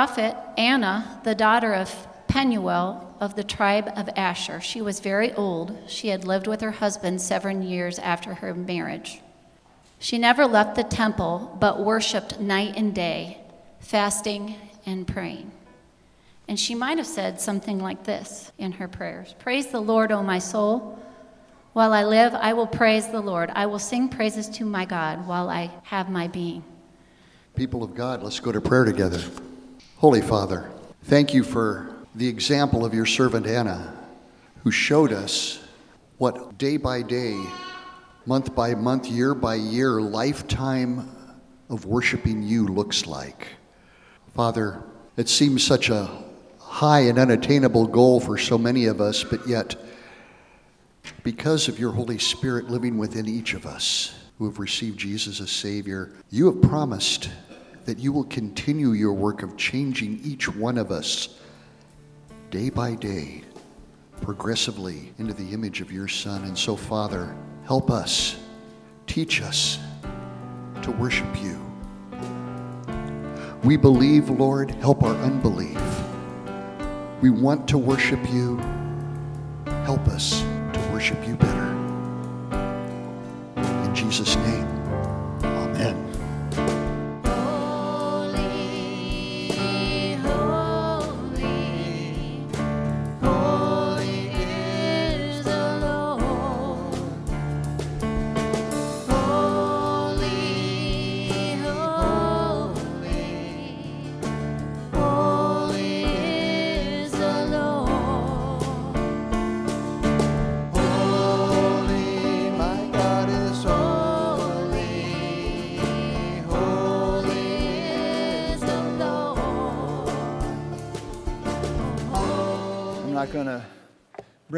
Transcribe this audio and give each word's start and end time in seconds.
prophet, 0.00 0.34
Anna, 0.56 1.20
the 1.24 1.34
daughter 1.34 1.74
of 1.74 1.94
Penuel 2.26 3.14
of 3.20 3.36
the 3.36 3.44
tribe 3.44 3.92
of 3.96 4.08
Asher. 4.16 4.58
She 4.58 4.80
was 4.80 4.98
very 4.98 5.30
old. 5.34 5.76
She 5.88 6.08
had 6.08 6.24
lived 6.24 6.46
with 6.46 6.62
her 6.62 6.70
husband 6.70 7.20
seven 7.20 7.60
years 7.60 7.98
after 7.98 8.32
her 8.32 8.54
marriage. 8.54 9.20
She 9.98 10.16
never 10.16 10.46
left 10.46 10.74
the 10.74 10.84
temple, 10.84 11.54
but 11.60 11.84
worshiped 11.84 12.40
night 12.40 12.78
and 12.78 12.94
day, 12.94 13.42
fasting 13.80 14.54
and 14.86 15.06
praying. 15.06 15.52
And 16.48 16.58
she 16.58 16.74
might 16.74 16.96
have 16.96 17.06
said 17.06 17.38
something 17.38 17.78
like 17.78 18.04
this 18.04 18.52
in 18.56 18.72
her 18.72 18.88
prayers 18.88 19.34
Praise 19.38 19.66
the 19.66 19.82
Lord, 19.82 20.12
O 20.12 20.22
my 20.22 20.38
soul. 20.38 20.98
While 21.74 21.92
I 21.92 22.04
live, 22.04 22.32
I 22.32 22.54
will 22.54 22.66
praise 22.66 23.06
the 23.08 23.20
Lord. 23.20 23.50
I 23.52 23.66
will 23.66 23.78
sing 23.78 24.08
praises 24.08 24.48
to 24.48 24.64
my 24.64 24.86
God 24.86 25.26
while 25.26 25.50
I 25.50 25.70
have 25.82 26.08
my 26.08 26.26
being. 26.26 26.64
People 27.54 27.82
of 27.82 27.94
God, 27.94 28.22
let's 28.22 28.40
go 28.40 28.50
to 28.50 28.62
prayer 28.62 28.86
together. 28.86 29.20
Holy 30.00 30.22
Father, 30.22 30.70
thank 31.04 31.34
you 31.34 31.44
for 31.44 31.94
the 32.14 32.26
example 32.26 32.86
of 32.86 32.94
your 32.94 33.04
servant 33.04 33.46
Anna, 33.46 33.94
who 34.64 34.70
showed 34.70 35.12
us 35.12 35.62
what 36.16 36.56
day 36.56 36.78
by 36.78 37.02
day, 37.02 37.38
month 38.24 38.54
by 38.54 38.74
month, 38.74 39.08
year 39.08 39.34
by 39.34 39.56
year, 39.56 40.00
lifetime 40.00 41.06
of 41.68 41.84
worshiping 41.84 42.42
you 42.42 42.66
looks 42.66 43.04
like. 43.04 43.48
Father, 44.34 44.82
it 45.18 45.28
seems 45.28 45.62
such 45.62 45.90
a 45.90 46.08
high 46.58 47.00
and 47.00 47.18
unattainable 47.18 47.86
goal 47.86 48.20
for 48.20 48.38
so 48.38 48.56
many 48.56 48.86
of 48.86 49.02
us, 49.02 49.22
but 49.22 49.46
yet, 49.46 49.76
because 51.24 51.68
of 51.68 51.78
your 51.78 51.92
Holy 51.92 52.18
Spirit 52.18 52.70
living 52.70 52.96
within 52.96 53.28
each 53.28 53.52
of 53.52 53.66
us 53.66 54.14
who 54.38 54.46
have 54.46 54.58
received 54.58 54.98
Jesus 54.98 55.42
as 55.42 55.50
Savior, 55.50 56.10
you 56.30 56.46
have 56.46 56.62
promised 56.62 57.28
that 57.84 57.98
you 57.98 58.12
will 58.12 58.24
continue 58.24 58.92
your 58.92 59.12
work 59.12 59.42
of 59.42 59.56
changing 59.56 60.20
each 60.22 60.48
one 60.48 60.78
of 60.78 60.90
us 60.90 61.40
day 62.50 62.70
by 62.70 62.94
day, 62.94 63.42
progressively 64.20 65.12
into 65.18 65.32
the 65.32 65.52
image 65.52 65.80
of 65.80 65.90
your 65.90 66.08
Son. 66.08 66.44
And 66.44 66.56
so, 66.56 66.76
Father, 66.76 67.34
help 67.64 67.90
us, 67.90 68.36
teach 69.06 69.40
us 69.40 69.78
to 70.82 70.90
worship 70.92 71.28
you. 71.42 71.58
We 73.64 73.76
believe, 73.76 74.30
Lord, 74.30 74.70
help 74.70 75.02
our 75.02 75.14
unbelief. 75.16 75.80
We 77.20 77.30
want 77.30 77.68
to 77.68 77.78
worship 77.78 78.20
you. 78.30 78.56
Help 79.84 80.06
us 80.08 80.40
to 80.40 80.88
worship 80.92 81.26
you 81.26 81.36
better. 81.36 81.70
In 83.84 83.94
Jesus' 83.94 84.36
name, 84.36 84.79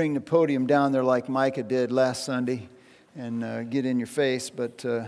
bring 0.03 0.15
the 0.15 0.21
podium 0.21 0.67
down 0.67 0.91
there 0.91 1.05
like 1.05 1.29
Micah 1.29 1.63
did 1.63 1.93
last 1.93 2.25
Sunday 2.25 2.69
and 3.15 3.45
uh, 3.45 3.63
get 3.63 3.87
in 3.87 4.01
your 4.01 4.09
face, 4.09 4.51
but 4.51 4.85
uh, 4.85 5.05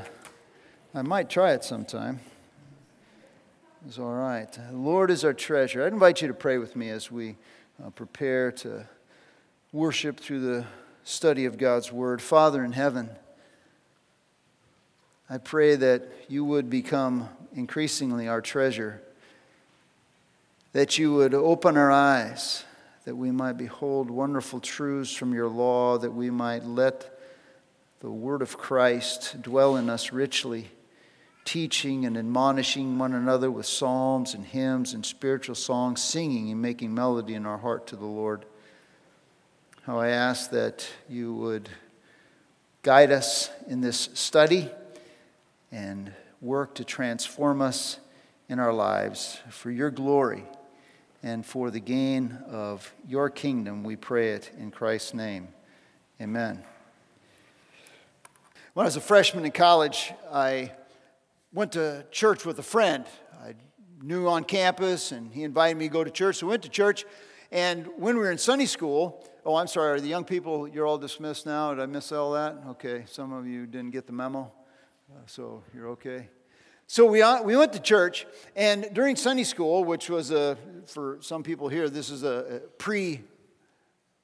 I 0.94 1.03
might 1.03 1.28
try 1.28 1.50
it 1.50 1.65
sometime. 1.65 2.21
It's 3.88 3.99
all 3.99 4.15
right. 4.15 4.53
The 4.53 4.77
Lord 4.77 5.10
is 5.10 5.25
our 5.25 5.33
treasure. 5.33 5.84
I'd 5.84 5.93
invite 5.93 6.22
you 6.22 6.28
to 6.28 6.34
pray 6.34 6.59
with 6.59 6.77
me 6.77 6.91
as 6.91 7.10
we 7.10 7.34
uh, 7.84 7.91
prepare 7.91 8.53
to 8.53 8.87
worship 9.72 10.21
through 10.21 10.43
the 10.43 10.65
study 11.03 11.44
of 11.44 11.59
God's 11.59 11.91
Word. 11.91 12.22
Father 12.22 12.65
in 12.65 12.71
heaven, 12.71 13.10
I 15.28 15.38
pray 15.38 15.75
that 15.75 16.04
you 16.28 16.44
would 16.44 16.71
become 16.71 17.28
increasingly 17.53 18.28
our 18.28 18.41
treasure, 18.41 19.03
that 20.72 20.99
you 20.99 21.12
would 21.15 21.34
open 21.34 21.77
our 21.77 21.91
eyes, 21.91 22.65
that 23.04 23.16
we 23.16 23.31
might 23.31 23.59
behold 23.59 24.10
wonderful 24.10 24.60
truths 24.60 25.15
from 25.15 25.34
your 25.34 25.48
law, 25.48 25.98
that 25.98 26.10
we 26.10 26.31
might 26.31 26.65
let 26.65 27.19
the 28.00 28.10
word 28.10 28.42
of 28.42 28.56
Christ 28.56 29.41
dwell 29.42 29.76
in 29.76 29.91
us 29.91 30.12
richly, 30.12 30.70
teaching 31.44 32.06
and 32.06 32.16
admonishing 32.16 32.98
one 32.98 33.12
another 33.12 33.50
with 33.50 33.66
psalms 33.66 34.32
and 34.34 34.44
hymns 34.44 34.94
and 34.94 35.04
spiritual 35.04 35.54
songs, 35.54 36.03
singing 36.03 36.50
and 36.50 36.62
making 36.62 36.94
melody 36.94 37.34
in 37.34 37.44
our 37.44 37.59
heart 37.59 37.87
to 37.88 37.97
the 37.97 38.06
Lord. 38.06 38.47
How 39.82 39.98
I 39.98 40.09
ask 40.09 40.50
that 40.50 40.88
you 41.09 41.34
would 41.34 41.69
guide 42.82 43.12
us 43.12 43.50
in 43.66 43.82
this 43.82 44.09
study 44.15 44.71
and 45.71 46.12
work 46.41 46.75
to 46.76 46.84
transform 46.84 47.60
us 47.60 47.98
in 48.48 48.59
our 48.59 48.72
lives 48.72 49.38
for 49.50 49.71
your 49.71 49.91
glory 49.91 50.44
and 51.24 51.44
for 51.44 51.70
the 51.70 51.80
gain 51.80 52.38
of 52.50 52.94
your 53.08 53.30
kingdom. 53.30 53.82
We 53.82 53.96
pray 53.96 54.32
it 54.32 54.50
in 54.58 54.70
Christ's 54.70 55.14
name. 55.14 55.48
Amen. 56.20 56.62
When 58.74 58.84
I 58.84 58.86
was 58.86 58.96
a 58.96 59.00
freshman 59.00 59.46
in 59.46 59.50
college, 59.50 60.12
I 60.30 60.72
went 61.50 61.72
to 61.72 62.04
church 62.10 62.44
with 62.44 62.58
a 62.58 62.62
friend. 62.62 63.06
I 63.42 63.54
knew 64.02 64.28
on 64.28 64.44
campus, 64.44 65.12
and 65.12 65.32
he 65.32 65.44
invited 65.44 65.78
me 65.78 65.88
to 65.88 65.92
go 65.92 66.04
to 66.04 66.10
church. 66.10 66.36
So 66.36 66.46
we 66.46 66.50
went 66.50 66.62
to 66.64 66.68
church, 66.68 67.06
and 67.50 67.86
when 67.96 68.16
we 68.16 68.20
were 68.20 68.30
in 68.30 68.36
Sunday 68.36 68.66
school, 68.66 69.26
oh, 69.46 69.56
I'm 69.56 69.66
sorry, 69.66 69.92
are 69.92 70.00
the 70.00 70.08
young 70.08 70.24
people, 70.24 70.68
you're 70.68 70.86
all 70.86 70.98
dismissed 70.98 71.46
now? 71.46 71.72
Did 71.72 71.82
I 71.82 71.86
miss 71.86 72.12
all 72.12 72.32
that? 72.32 72.58
Okay, 72.72 73.04
some 73.06 73.32
of 73.32 73.46
you 73.46 73.64
didn't 73.64 73.92
get 73.92 74.06
the 74.06 74.12
memo, 74.12 74.52
uh, 75.10 75.20
so 75.24 75.62
you're 75.74 75.88
okay. 75.88 76.28
So 76.87 77.06
we, 77.06 77.22
uh, 77.22 77.43
we 77.43 77.56
went 77.56 77.72
to 77.72 77.81
church, 77.81 78.27
and 78.55 78.89
during 78.93 79.17
Sunday 79.17 79.45
school, 79.45 79.84
which 79.84 80.11
was 80.11 80.31
a, 80.31 80.59
for 80.87 81.19
some 81.22 81.43
people 81.43 81.69
here, 81.69 81.89
this 81.89 82.11
is 82.11 82.25
a, 82.25 82.61
pre 82.77 83.22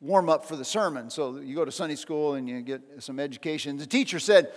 warm 0.01 0.29
up 0.29 0.45
for 0.45 0.57
the 0.57 0.65
sermon. 0.65 1.11
So 1.11 1.39
you 1.39 1.55
go 1.55 1.65
to 1.65 1.73
Sunday 1.73 1.97
school 1.97 2.35
and 2.35 2.49
you 2.49 2.61
get 2.63 2.83
some 3.01 3.21
education. 3.21 3.77
The 3.77 3.87
teacher 3.87 4.19
said 4.19 4.53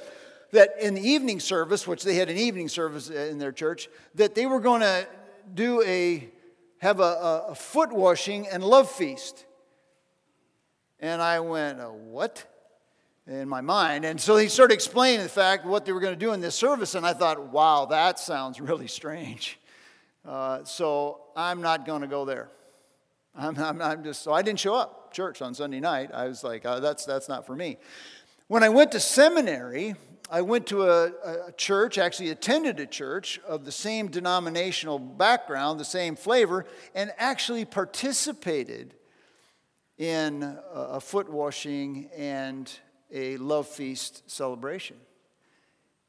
that 0.52 0.75
in 0.80 0.94
the 0.94 1.02
evening 1.02 1.40
service, 1.40 1.88
which 1.88 2.03
they 2.03 2.16
had 2.16 2.30
an 2.30 2.38
evening 2.38 2.69
service 2.69 3.09
in 3.09 3.40
their 3.40 3.52
church, 3.52 3.90
that 4.16 4.35
they 4.35 4.46
were 4.46 4.59
going 4.59 4.82
to 4.82 5.08
do 5.53 5.82
a 5.84 6.29
have 6.79 6.99
a, 6.99 7.46
a, 7.47 7.56
foot 7.56 7.94
washing 7.94 8.46
and 8.47 8.61
love 8.61 8.91
feast. 8.91 9.46
And 10.99 11.22
I 11.22 11.40
went, 11.40 11.79
what? 11.79 12.46
In 13.25 13.47
my 13.47 13.61
mind. 13.61 14.03
And 14.03 14.20
so 14.20 14.35
he 14.35 14.49
started 14.49 14.73
explaining 14.73 15.23
the 15.23 15.29
fact 15.29 15.66
what 15.66 15.85
they 15.85 15.93
were 15.93 16.02
going 16.02 16.14
to 16.14 16.20
do 16.20 16.34
in 16.34 16.41
this 16.41 16.55
service. 16.55 16.93
And 16.93 17.05
I 17.05 17.14
thought, 17.14 17.52
wow, 17.52 17.85
that 17.85 18.20
sounds 18.20 18.59
really 18.59 18.87
strange. 18.87 19.59
Uh, 20.28 20.66
so 20.66 21.22
I'm 21.35 21.61
not 21.61 21.85
going 21.85 22.02
to 22.02 22.08
go 22.08 22.25
there. 22.25 22.49
I'm, 23.34 23.58
I'm, 23.58 23.81
I'm, 23.81 24.03
just, 24.03 24.23
so 24.23 24.34
I 24.34 24.41
didn't 24.41 24.59
show 24.59 24.75
up 24.75 25.14
church 25.14 25.41
on 25.41 25.53
Sunday 25.53 25.79
night. 25.79 26.11
I 26.14 26.28
was 26.28 26.43
like, 26.43 26.64
oh, 26.66 26.81
that's, 26.81 27.05
that's 27.05 27.29
not 27.29 27.46
for 27.46 27.55
me. 27.55 27.78
When 28.47 28.61
I 28.61 28.70
went 28.70 28.91
to 28.91 28.99
seminary, 28.99 29.96
I 30.29 30.41
went 30.41 30.67
to 30.67 30.84
a, 30.84 31.11
a, 31.47 31.52
church, 31.53 31.97
actually 31.97 32.29
attended 32.29 32.79
a 32.79 32.85
church 32.85 33.40
of 33.47 33.66
the 33.66 33.72
same 33.72 34.08
denominational 34.08 34.99
background, 34.99 35.79
the 35.79 35.85
same 35.85 36.16
flavor, 36.16 36.66
and 36.93 37.14
actually 37.17 37.66
participated 37.66 38.96
in 39.97 40.58
a 40.73 40.99
foot 40.99 41.29
washing 41.29 42.09
and 42.17 42.72
a 43.13 43.37
love 43.37 43.67
feast 43.67 44.29
celebration. 44.29 44.97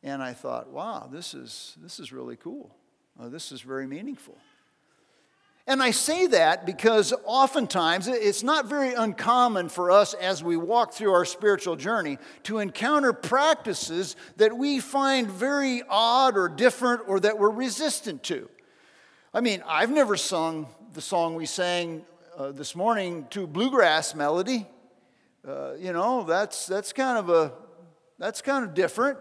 And 0.03 0.23
I 0.23 0.33
thought, 0.33 0.71
wow, 0.71 1.09
this 1.11 1.35
is, 1.35 1.77
this 1.83 2.01
is 2.01 2.13
really 2.13 2.37
cool. 2.37 2.75
Uh, 3.21 3.29
this 3.29 3.53
is 3.53 3.61
very 3.61 3.87
meaningful. 3.87 4.37
And 5.67 5.83
I 5.83 5.93
say 5.93 6.27
that 6.27 6.67
because 6.67 7.15
oftentimes 7.25 8.07
it's 8.07 8.43
not 8.43 8.67
very 8.67 8.93
uncommon 8.93 9.71
for 9.71 9.91
us 9.91 10.13
as 10.13 10.45
we 10.45 10.59
walk 10.59 10.93
through 10.93 11.13
our 11.13 11.25
spiritual 11.25 11.75
journey 11.75 12.19
to 12.43 12.59
encounter 12.59 13.15
practices 13.15 14.15
that 14.37 14.55
we 14.55 14.79
find 14.79 15.31
very 15.31 15.83
odd 15.89 16.37
or 16.37 16.51
different 16.51 17.03
or 17.07 17.19
that 17.21 17.39
we're 17.39 17.49
resistant 17.49 18.23
to. 18.25 18.51
I 19.33 19.41
mean, 19.41 19.63
I've 19.67 19.91
never 19.91 20.19
sung 20.19 20.67
the 20.93 21.01
song 21.01 21.35
we 21.35 21.47
sang 21.47 22.05
uh, 22.37 22.53
this 22.53 22.77
morning 22.77 23.27
to 23.31 23.47
bluegrass 23.47 24.15
melody. 24.15 24.67
Uh, 25.47 25.75
you 25.79 25.93
know, 25.93 26.25
that's, 26.25 26.67
that's 26.67 26.93
kind 26.93 27.19
of 27.19 27.29
a 27.29 27.53
that's 28.19 28.43
kind 28.43 28.65
of 28.65 28.75
different. 28.75 29.19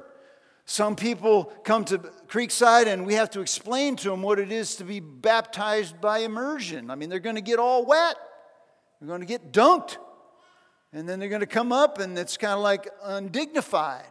Some 0.66 0.96
people 0.96 1.46
come 1.64 1.84
to 1.86 1.98
Creekside 2.28 2.88
and 2.88 3.06
we 3.06 3.16
have 3.16 3.30
to 3.32 3.42
explain 3.42 3.96
to 3.98 4.10
them 4.10 4.22
what 4.22 4.40
it 4.40 4.52
is 4.52 4.78
to 4.78 4.86
be 4.86 5.00
baptized 5.00 6.00
by 6.00 6.20
immersion. 6.20 6.90
I 6.90 6.96
mean, 6.96 7.10
they're 7.10 7.20
going 7.20 7.36
to 7.36 7.42
get 7.42 7.60
all 7.60 7.86
wet, 7.86 8.16
they're 9.00 9.08
going 9.08 9.20
to 9.22 9.26
get 9.28 9.52
dunked, 9.52 9.98
and 10.94 11.10
then 11.10 11.20
they're 11.20 11.30
going 11.30 11.42
to 11.42 11.48
come 11.48 11.72
up 11.72 12.00
and 12.00 12.18
it's 12.18 12.38
kind 12.38 12.54
of 12.54 12.60
like 12.60 12.88
undignified. 13.04 14.06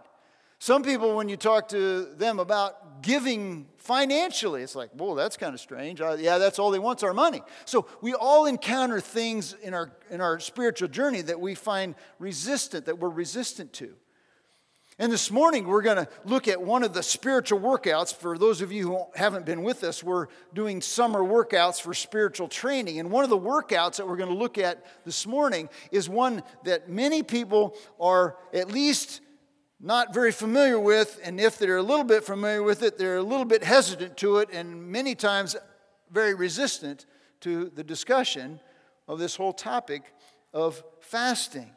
Some 0.58 0.82
people, 0.82 1.16
when 1.16 1.28
you 1.28 1.36
talk 1.36 1.68
to 1.68 2.04
them 2.16 2.38
about 2.38 2.81
giving 3.02 3.66
financially, 3.78 4.62
it's 4.62 4.74
like, 4.74 4.90
whoa, 4.92 5.14
that's 5.14 5.36
kind 5.36 5.54
of 5.54 5.60
strange. 5.60 6.00
Yeah, 6.00 6.38
that's 6.38 6.58
all 6.58 6.70
they 6.70 6.78
want's 6.78 7.02
our 7.02 7.12
money. 7.12 7.42
So 7.64 7.86
we 8.00 8.14
all 8.14 8.46
encounter 8.46 9.00
things 9.00 9.54
in 9.62 9.74
our, 9.74 9.92
in 10.10 10.20
our 10.20 10.38
spiritual 10.38 10.88
journey 10.88 11.20
that 11.22 11.40
we 11.40 11.54
find 11.54 11.94
resistant, 12.18 12.86
that 12.86 12.98
we're 12.98 13.10
resistant 13.10 13.72
to. 13.74 13.94
And 14.98 15.10
this 15.10 15.30
morning, 15.30 15.66
we're 15.66 15.82
going 15.82 15.96
to 15.96 16.08
look 16.24 16.48
at 16.48 16.60
one 16.60 16.82
of 16.82 16.92
the 16.92 17.02
spiritual 17.02 17.58
workouts. 17.58 18.14
For 18.14 18.36
those 18.36 18.60
of 18.60 18.70
you 18.70 18.88
who 18.88 19.06
haven't 19.16 19.46
been 19.46 19.62
with 19.62 19.84
us, 19.84 20.02
we're 20.04 20.26
doing 20.54 20.82
summer 20.82 21.20
workouts 21.20 21.80
for 21.80 21.94
spiritual 21.94 22.46
training. 22.46 23.00
And 23.00 23.10
one 23.10 23.24
of 23.24 23.30
the 23.30 23.38
workouts 23.38 23.96
that 23.96 24.06
we're 24.06 24.18
going 24.18 24.28
to 24.28 24.36
look 24.36 24.58
at 24.58 24.84
this 25.04 25.26
morning 25.26 25.70
is 25.90 26.08
one 26.08 26.42
that 26.64 26.90
many 26.90 27.22
people 27.22 27.74
are 27.98 28.36
at 28.52 28.70
least 28.70 29.22
not 29.82 30.14
very 30.14 30.30
familiar 30.30 30.78
with. 30.78 31.20
And 31.24 31.40
if 31.40 31.58
they're 31.58 31.76
a 31.76 31.82
little 31.82 32.04
bit 32.04 32.24
familiar 32.24 32.62
with 32.62 32.82
it, 32.82 32.96
they're 32.96 33.16
a 33.16 33.22
little 33.22 33.44
bit 33.44 33.64
hesitant 33.64 34.16
to 34.18 34.38
it, 34.38 34.48
and 34.52 34.88
many 34.88 35.14
times 35.14 35.56
very 36.10 36.34
resistant 36.34 37.04
to 37.40 37.70
the 37.74 37.82
discussion 37.82 38.60
of 39.08 39.18
this 39.18 39.34
whole 39.34 39.52
topic 39.52 40.04
of 40.54 40.82
fasting. 41.00 41.70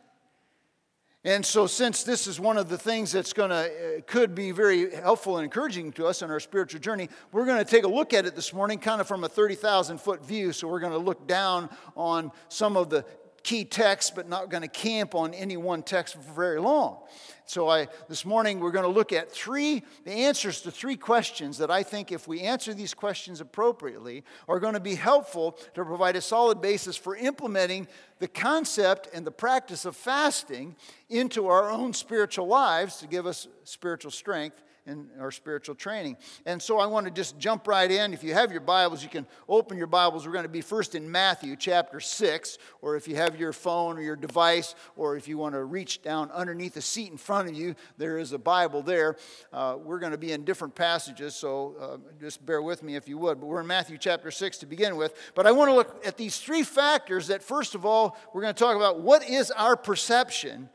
And 1.24 1.44
so, 1.44 1.66
since 1.66 2.04
this 2.04 2.28
is 2.28 2.40
one 2.40 2.56
of 2.56 2.70
the 2.70 2.78
things 2.78 3.12
that's 3.12 3.34
going 3.34 3.50
to, 3.50 3.56
uh, 3.56 4.02
could 4.06 4.36
be 4.36 4.52
very 4.52 4.94
helpful 4.94 5.38
and 5.38 5.44
encouraging 5.44 5.92
to 5.94 6.06
us 6.06 6.22
in 6.22 6.30
our 6.30 6.40
spiritual 6.40 6.80
journey, 6.80 7.10
we're 7.32 7.48
going 7.48 7.58
to 7.58 7.66
take 7.66 7.84
a 7.84 7.88
look 7.88 8.14
at 8.14 8.28
it 8.28 8.36
this 8.36 8.54
morning, 8.54 8.78
kind 8.78 9.02
of 9.02 9.08
from 9.08 9.24
a 9.24 9.28
30,000 9.28 10.00
foot 10.00 10.24
view. 10.24 10.54
So, 10.54 10.68
we're 10.68 10.80
going 10.80 10.92
to 10.92 11.00
look 11.00 11.26
down 11.26 11.72
on 11.96 12.32
some 12.48 12.78
of 12.78 12.92
the 12.92 13.04
key 13.46 13.64
texts, 13.64 14.12
but 14.14 14.28
not 14.28 14.50
going 14.50 14.64
to 14.64 14.68
camp 14.68 15.14
on 15.14 15.32
any 15.36 15.56
one 15.56 15.84
text 15.84 16.16
for 16.16 16.34
very 16.34 16.60
long. 16.60 16.98
So 17.46 17.70
I 17.70 17.88
this 18.10 18.26
morning 18.26 18.60
we're 18.60 18.72
going 18.72 18.86
to 18.86 18.92
look 18.92 19.14
at 19.14 19.32
three 19.32 19.84
the 20.04 20.12
answers 20.12 20.62
to 20.62 20.72
three 20.72 20.96
questions 20.96 21.60
that 21.60 21.70
I 21.70 21.84
think 21.84 22.12
if 22.12 22.28
we 22.28 22.42
answer 22.42 22.74
these 22.74 22.96
questions 22.96 23.42
appropriately 23.42 24.24
are 24.48 24.60
going 24.60 24.74
to 24.74 24.80
be 24.80 24.96
helpful 24.96 25.52
to 25.76 25.86
provide 25.86 26.16
a 26.16 26.22
solid 26.22 26.60
basis 26.60 26.98
for 26.98 27.16
implementing 27.16 27.88
the 28.18 28.28
concept 28.28 29.10
and 29.14 29.28
the 29.28 29.32
practice 29.32 29.86
of 29.86 29.96
fasting 29.96 30.76
into 31.08 31.48
our 31.48 31.70
own 31.70 31.94
spiritual 31.94 32.48
lives 32.48 32.98
to 32.98 33.08
give 33.08 33.28
us 33.28 33.48
spiritual 33.64 34.10
strength 34.10 34.64
in 34.86 35.10
our 35.20 35.32
spiritual 35.32 35.74
training. 35.74 36.16
And 36.46 36.62
so 36.62 36.80
I 36.80 36.86
want 36.86 37.08
to 37.08 37.12
just 37.12 37.40
jump 37.40 37.68
right 37.68 37.90
in. 37.90 38.14
If 38.14 38.24
you 38.24 38.34
have 38.34 38.52
your 38.52 38.62
Bibles, 38.62 39.02
you 39.02 39.10
can 39.10 39.26
open 39.50 39.78
your 39.78 39.88
Bibles. 39.88 40.26
We're 40.26 40.34
going 40.34 40.44
to 40.44 40.50
be 40.50 40.62
first 40.62 40.94
in 40.94 41.10
Matthew 41.10 41.56
chapter 41.56 42.00
6, 42.00 42.58
or 42.82 42.96
if 42.96 43.08
you 43.08 43.16
have 43.16 43.40
your 43.40 43.52
phone 43.52 43.98
or 43.98 44.02
your 44.02 44.16
device, 44.16 44.76
or 44.96 45.18
if 45.18 45.28
you 45.28 45.40
want 45.40 45.56
to 45.56 45.64
reach 45.64 46.04
down 46.04 46.30
underneath 46.32 46.76
the 46.76 46.82
seat 46.82 47.12
in 47.12 47.18
front 47.18 47.50
of 47.50 47.56
you, 47.56 47.76
there 47.98 48.20
is 48.20 48.32
a 48.32 48.38
Bible 48.38 48.84
there. 48.84 49.18
Uh, 49.52 49.78
we're 49.84 50.00
going 50.00 50.12
to 50.12 50.20
be 50.20 50.32
in 50.32 50.46
different 50.46 50.76
passages, 50.76 51.36
so 51.36 51.76
uh, 51.82 51.98
just 52.22 52.46
bear 52.46 52.62
with 52.62 52.84
me 52.84 52.96
if 52.96 53.08
you 53.08 53.18
would. 53.18 53.40
But 53.40 53.48
we're 53.48 53.62
in 53.62 53.68
Matthew 53.68 53.98
chapter 53.98 54.30
6 54.30 54.60
to 54.60 54.66
begin 54.68 54.98
with. 54.98 55.16
But 55.34 55.48
I 55.48 55.52
want 55.52 55.70
to 55.70 55.76
look 55.76 56.06
at 56.06 56.16
these 56.16 56.38
three 56.38 56.64
factors 56.64 57.28
that, 57.28 57.42
first 57.42 57.74
of 57.74 57.86
all, 57.86 58.18
we're 58.34 58.42
going 58.42 58.54
to 58.54 58.60
talk 58.60 58.76
about 58.76 59.00
what 59.00 59.28
is 59.28 59.50
our 59.50 59.76
perception 59.76 60.70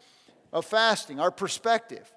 of 0.53 0.67
fasting, 0.67 1.21
our 1.21 1.31
perspective. 1.31 2.11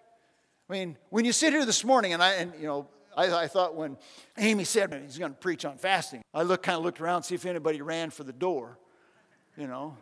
I 0.70 0.74
mean, 0.74 0.98
when 1.10 1.26
you 1.26 1.34
sit 1.34 1.54
here 1.54 1.66
this 1.66 1.84
morning, 1.84 2.14
and 2.14 2.24
I, 2.24 2.34
and 2.34 2.54
you 2.60 2.68
know, 2.68 2.88
I, 3.16 3.44
I 3.44 3.48
thought 3.48 3.76
when 3.76 3.98
Amy 4.38 4.64
said 4.64 4.94
he's 5.04 5.18
going 5.18 5.32
to 5.34 5.38
preach 5.38 5.66
on 5.66 5.78
fasting, 5.78 6.22
I 6.34 6.44
look, 6.44 6.64
kind 6.64 6.78
of 6.78 6.84
looked 6.84 7.02
around 7.02 7.24
see 7.24 7.36
if 7.36 7.46
anybody 7.46 7.82
ran 7.82 8.10
for 8.10 8.24
the 8.24 8.34
door. 8.34 8.78
You 9.58 9.68
know, 9.68 9.98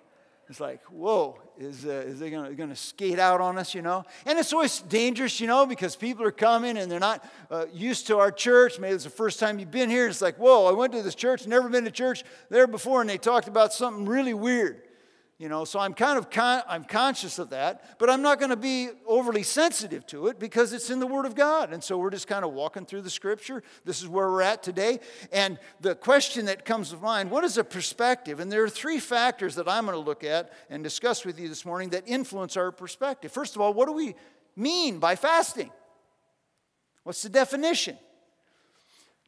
it's 0.47 0.59
like, 0.59 0.83
whoa, 0.85 1.39
is, 1.57 1.85
uh, 1.85 2.03
is 2.05 2.19
they 2.19 2.29
going 2.29 2.55
to 2.55 2.75
skate 2.75 3.19
out 3.19 3.41
on 3.41 3.57
us, 3.57 3.73
you 3.73 3.81
know? 3.81 4.05
And 4.25 4.37
it's 4.37 4.53
always 4.53 4.81
dangerous, 4.81 5.41
you 5.41 5.47
know, 5.47 5.65
because 5.65 5.95
people 5.95 6.25
are 6.25 6.31
coming 6.31 6.77
and 6.77 6.91
they're 6.91 6.99
not 6.99 7.25
uh, 7.49 7.65
used 7.73 8.07
to 8.07 8.19
our 8.19 8.31
church. 8.31 8.79
Maybe 8.79 8.93
it's 8.93 9.03
the 9.03 9.09
first 9.09 9.39
time 9.39 9.59
you've 9.59 9.71
been 9.71 9.89
here. 9.89 10.07
It's 10.07 10.21
like, 10.21 10.37
whoa, 10.37 10.67
I 10.67 10.71
went 10.71 10.93
to 10.93 11.01
this 11.01 11.15
church, 11.15 11.47
never 11.47 11.69
been 11.69 11.85
to 11.85 11.91
church 11.91 12.23
there 12.49 12.67
before, 12.67 13.01
and 13.01 13.09
they 13.09 13.17
talked 13.17 13.47
about 13.47 13.73
something 13.73 14.05
really 14.05 14.33
weird. 14.33 14.81
You 15.41 15.49
know, 15.49 15.65
so 15.65 15.79
I'm 15.79 15.95
kind 15.95 16.19
of 16.19 16.29
con- 16.29 16.61
I'm 16.67 16.83
conscious 16.83 17.39
of 17.39 17.49
that, 17.49 17.97
but 17.97 18.11
I'm 18.11 18.21
not 18.21 18.37
going 18.37 18.51
to 18.51 18.55
be 18.55 18.89
overly 19.07 19.41
sensitive 19.41 20.05
to 20.05 20.27
it 20.27 20.37
because 20.37 20.71
it's 20.71 20.91
in 20.91 20.99
the 20.99 21.07
Word 21.07 21.25
of 21.25 21.33
God. 21.33 21.73
And 21.73 21.83
so 21.83 21.97
we're 21.97 22.11
just 22.11 22.27
kind 22.27 22.45
of 22.45 22.53
walking 22.53 22.85
through 22.85 23.01
the 23.01 23.09
Scripture. 23.09 23.63
This 23.83 24.03
is 24.03 24.07
where 24.07 24.29
we're 24.29 24.43
at 24.43 24.61
today. 24.61 24.99
And 25.31 25.57
the 25.79 25.95
question 25.95 26.45
that 26.45 26.63
comes 26.63 26.91
to 26.91 26.97
mind: 26.97 27.31
What 27.31 27.43
is 27.43 27.57
a 27.57 27.63
perspective? 27.63 28.39
And 28.39 28.51
there 28.51 28.63
are 28.63 28.69
three 28.69 28.99
factors 28.99 29.55
that 29.55 29.67
I'm 29.67 29.85
going 29.85 29.97
to 29.97 29.99
look 29.99 30.23
at 30.23 30.53
and 30.69 30.83
discuss 30.83 31.25
with 31.25 31.39
you 31.39 31.49
this 31.49 31.65
morning 31.65 31.89
that 31.89 32.03
influence 32.05 32.55
our 32.55 32.71
perspective. 32.71 33.31
First 33.31 33.55
of 33.55 33.63
all, 33.63 33.73
what 33.73 33.87
do 33.87 33.93
we 33.93 34.13
mean 34.55 34.99
by 34.99 35.15
fasting? 35.15 35.71
What's 37.01 37.23
the 37.23 37.29
definition? 37.29 37.97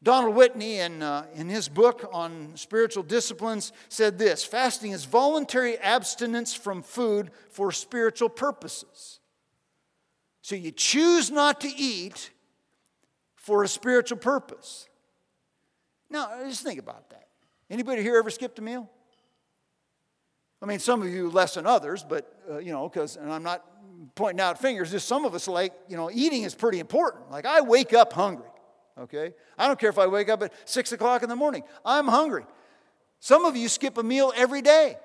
Donald 0.04 0.36
Whitney, 0.36 0.80
in, 0.80 1.02
uh, 1.02 1.26
in 1.34 1.48
his 1.48 1.70
book 1.70 2.10
on 2.12 2.52
spiritual 2.56 3.04
disciplines, 3.04 3.72
said 3.88 4.20
this 4.20 4.44
fasting 4.44 4.92
is 4.92 5.06
voluntary 5.06 5.78
abstinence 5.78 6.54
from 6.54 6.84
food 6.84 7.32
for 7.50 7.72
spiritual 7.72 8.28
purposes. 8.28 9.22
So 10.42 10.56
you 10.56 10.72
choose 10.72 11.32
not 11.32 11.62
to 11.62 11.70
eat 11.70 12.32
for 13.36 13.64
a 13.64 13.68
spiritual 13.68 14.18
purpose. 14.18 14.90
Now, 16.10 16.30
just 16.48 16.64
think 16.64 16.80
about 16.80 17.10
that. 17.12 17.28
Anybody 17.70 18.02
here 18.02 18.18
ever 18.18 18.30
skipped 18.30 18.60
a 18.60 18.62
meal? 18.62 18.90
I 20.62 20.66
mean, 20.66 20.80
some 20.80 21.02
of 21.02 21.08
you 21.08 21.30
less 21.30 21.56
than 21.56 21.66
others, 21.66 22.06
but, 22.08 22.40
uh, 22.52 22.58
you 22.58 22.74
know, 22.74 22.90
because, 22.90 23.16
and 23.16 23.32
I'm 23.32 23.44
not 23.44 23.66
pointing 24.16 24.42
out 24.42 24.60
fingers, 24.60 24.92
just 24.92 25.08
some 25.08 25.24
of 25.24 25.34
us 25.34 25.48
like, 25.48 25.74
you 25.88 25.96
know, 25.96 26.12
eating 26.14 26.44
is 26.44 26.56
pretty 26.56 26.80
important. 26.80 27.32
Like, 27.32 27.46
I 27.46 27.62
wake 27.62 27.94
up 27.94 28.12
hungry 28.12 28.50
okay? 28.98 29.34
I 29.58 29.68
don't 29.68 29.80
care 29.80 29.90
if 29.90 29.98
I 29.98 30.08
wake 30.08 30.30
up 30.30 30.44
at 30.44 30.54
six 30.70 30.92
o'clock 30.92 31.24
in 31.24 31.30
the 31.30 31.36
morning, 31.36 31.64
I'm 31.86 32.08
hungry. 32.08 32.46
Some 33.20 33.46
of 33.46 33.56
you 33.56 33.70
skip 33.70 33.98
a 33.98 34.04
meal 34.04 34.34
every 34.36 34.62
day. 34.62 34.98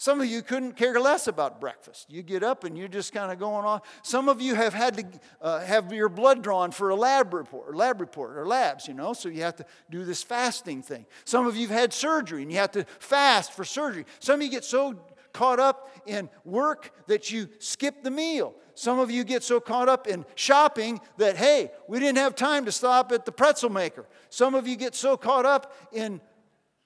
Some 0.00 0.22
of 0.22 0.28
you 0.28 0.40
couldn't 0.40 0.76
care 0.76 0.98
less 0.98 1.26
about 1.26 1.60
breakfast. 1.60 2.06
You 2.08 2.22
get 2.22 2.42
up 2.42 2.64
and 2.64 2.76
you're 2.76 2.88
just 2.88 3.12
kind 3.12 3.30
of 3.30 3.38
going 3.38 3.66
on. 3.66 3.82
Some 4.02 4.30
of 4.30 4.40
you 4.40 4.54
have 4.54 4.72
had 4.72 4.96
to 4.96 5.20
uh, 5.42 5.60
have 5.60 5.92
your 5.92 6.08
blood 6.08 6.42
drawn 6.42 6.70
for 6.70 6.88
a 6.88 6.94
lab 6.94 7.34
report, 7.34 7.68
or 7.68 7.76
lab 7.76 8.00
report, 8.00 8.38
or 8.38 8.46
labs, 8.46 8.88
you 8.88 8.94
know, 8.94 9.12
so 9.12 9.28
you 9.28 9.42
have 9.42 9.56
to 9.56 9.66
do 9.90 10.06
this 10.06 10.22
fasting 10.22 10.80
thing. 10.80 11.04
Some 11.26 11.46
of 11.46 11.54
you 11.54 11.68
have 11.68 11.78
had 11.78 11.92
surgery 11.92 12.40
and 12.40 12.50
you 12.50 12.56
have 12.56 12.70
to 12.72 12.84
fast 12.98 13.52
for 13.52 13.62
surgery. 13.62 14.06
Some 14.20 14.36
of 14.40 14.42
you 14.42 14.50
get 14.50 14.64
so 14.64 14.98
caught 15.34 15.60
up 15.60 15.90
in 16.06 16.30
work 16.46 16.92
that 17.06 17.30
you 17.30 17.50
skip 17.58 18.02
the 18.02 18.10
meal. 18.10 18.54
Some 18.80 18.98
of 18.98 19.10
you 19.10 19.24
get 19.24 19.42
so 19.42 19.60
caught 19.60 19.90
up 19.90 20.06
in 20.06 20.24
shopping 20.36 21.02
that, 21.18 21.36
hey, 21.36 21.70
we 21.86 22.00
didn't 22.00 22.16
have 22.16 22.34
time 22.34 22.64
to 22.64 22.72
stop 22.72 23.12
at 23.12 23.26
the 23.26 23.30
pretzel 23.30 23.68
maker. 23.68 24.06
Some 24.30 24.54
of 24.54 24.66
you 24.66 24.74
get 24.74 24.94
so 24.94 25.18
caught 25.18 25.44
up 25.44 25.74
in 25.92 26.18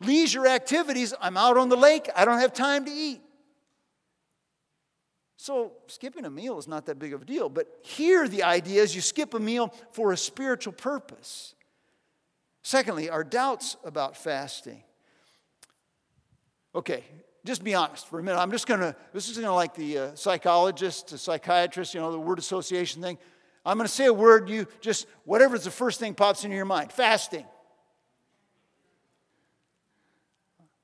leisure 0.00 0.44
activities, 0.44 1.14
I'm 1.20 1.36
out 1.36 1.56
on 1.56 1.68
the 1.68 1.76
lake, 1.76 2.08
I 2.16 2.24
don't 2.24 2.40
have 2.40 2.52
time 2.52 2.84
to 2.86 2.90
eat. 2.90 3.20
So, 5.36 5.70
skipping 5.86 6.24
a 6.24 6.30
meal 6.30 6.58
is 6.58 6.66
not 6.66 6.86
that 6.86 6.98
big 6.98 7.12
of 7.12 7.22
a 7.22 7.24
deal. 7.24 7.48
But 7.48 7.68
here, 7.82 8.26
the 8.26 8.42
idea 8.42 8.82
is 8.82 8.96
you 8.96 9.00
skip 9.00 9.32
a 9.32 9.38
meal 9.38 9.72
for 9.92 10.10
a 10.10 10.16
spiritual 10.16 10.72
purpose. 10.72 11.54
Secondly, 12.64 13.08
our 13.08 13.22
doubts 13.22 13.76
about 13.84 14.16
fasting. 14.16 14.82
Okay, 16.74 17.04
just 17.44 17.62
be 17.62 17.74
honest 17.74 18.08
for 18.08 18.18
a 18.18 18.22
minute. 18.22 18.38
I'm 18.38 18.50
just 18.50 18.66
going 18.66 18.80
to, 18.80 18.96
this 19.12 19.28
is 19.28 19.36
going 19.36 19.48
to 19.48 19.54
like 19.54 19.74
the 19.74 19.98
uh, 19.98 20.14
psychologist, 20.14 21.08
the 21.08 21.18
psychiatrist, 21.18 21.94
you 21.94 22.00
know, 22.00 22.10
the 22.10 22.18
word 22.18 22.38
association 22.38 23.02
thing. 23.02 23.18
I'm 23.66 23.76
going 23.76 23.86
to 23.86 23.92
say 23.92 24.06
a 24.06 24.12
word, 24.12 24.48
you 24.48 24.66
just, 24.80 25.06
whatever's 25.24 25.64
the 25.64 25.70
first 25.70 26.00
thing 26.00 26.14
pops 26.14 26.44
into 26.44 26.56
your 26.56 26.64
mind 26.64 26.92
fasting. 26.92 27.44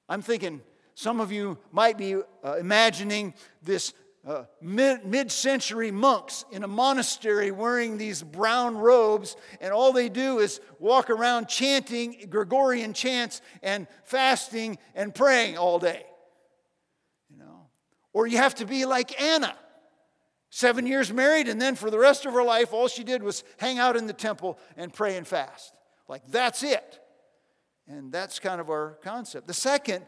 I'm 0.08 0.22
thinking 0.22 0.60
some 0.94 1.20
of 1.20 1.32
you 1.32 1.56
might 1.72 1.96
be 1.96 2.16
uh, 2.16 2.56
imagining 2.58 3.34
this 3.62 3.94
uh, 4.26 4.44
mid 4.60 5.32
century 5.32 5.90
monks 5.90 6.44
in 6.52 6.62
a 6.62 6.68
monastery 6.68 7.50
wearing 7.50 7.96
these 7.96 8.22
brown 8.22 8.76
robes, 8.76 9.34
and 9.62 9.72
all 9.72 9.92
they 9.92 10.10
do 10.10 10.40
is 10.40 10.60
walk 10.78 11.08
around 11.08 11.48
chanting 11.48 12.26
Gregorian 12.28 12.92
chants 12.92 13.40
and 13.62 13.86
fasting 14.04 14.76
and 14.94 15.14
praying 15.14 15.56
all 15.56 15.78
day. 15.78 16.04
Or 18.12 18.26
you 18.26 18.38
have 18.38 18.54
to 18.56 18.66
be 18.66 18.84
like 18.84 19.20
Anna, 19.20 19.56
seven 20.50 20.86
years 20.86 21.12
married, 21.12 21.48
and 21.48 21.60
then 21.60 21.76
for 21.76 21.90
the 21.90 21.98
rest 21.98 22.26
of 22.26 22.32
her 22.32 22.42
life, 22.42 22.72
all 22.72 22.88
she 22.88 23.04
did 23.04 23.22
was 23.22 23.44
hang 23.58 23.78
out 23.78 23.96
in 23.96 24.06
the 24.06 24.12
temple 24.12 24.58
and 24.76 24.92
pray 24.92 25.16
and 25.16 25.26
fast. 25.26 25.72
Like, 26.08 26.26
that's 26.28 26.62
it. 26.62 27.00
And 27.86 28.12
that's 28.12 28.38
kind 28.38 28.60
of 28.60 28.68
our 28.68 28.98
concept. 29.02 29.46
The 29.46 29.54
second 29.54 30.04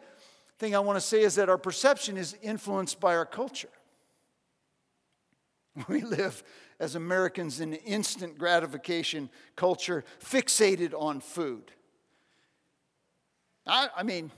thing 0.58 0.74
I 0.74 0.80
want 0.80 0.96
to 0.96 1.00
say 1.00 1.22
is 1.22 1.36
that 1.36 1.48
our 1.48 1.58
perception 1.58 2.16
is 2.16 2.36
influenced 2.42 3.00
by 3.00 3.16
our 3.16 3.26
culture. 3.26 3.68
We 5.88 6.02
live 6.02 6.42
as 6.78 6.96
Americans 6.96 7.60
in 7.60 7.72
an 7.72 7.78
instant 7.80 8.36
gratification 8.36 9.30
culture 9.56 10.04
fixated 10.20 10.92
on 10.94 11.20
food. 11.20 11.70
I, 13.66 13.88
I, 13.96 14.02
mean, 14.02 14.30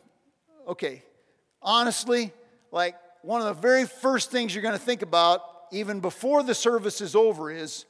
okay, 0.69 1.03
honestly, 1.63 2.33
like 2.71 2.97
one 3.25 3.41
of 3.41 3.47
the 3.47 3.61
very 3.61 3.87
first 3.87 4.31
things 4.31 4.55
you're 4.55 4.63
going 4.63 4.75
to 4.75 4.79
think 4.79 5.01
about, 5.01 5.41
even 5.73 6.01
before 6.01 6.43
the 6.43 6.55
service 6.55 7.01
is 7.01 7.17
over, 7.17 7.51
is 7.51 7.87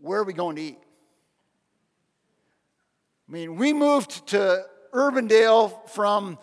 where 0.00 0.20
are 0.20 0.24
we 0.24 0.32
going 0.32 0.56
to 0.56 0.62
eat? 0.62 0.78
I 3.28 3.32
mean, 3.32 3.56
we 3.56 3.74
moved 3.74 4.28
to 4.28 4.64
Urbandale 4.94 5.86
from 5.90 6.38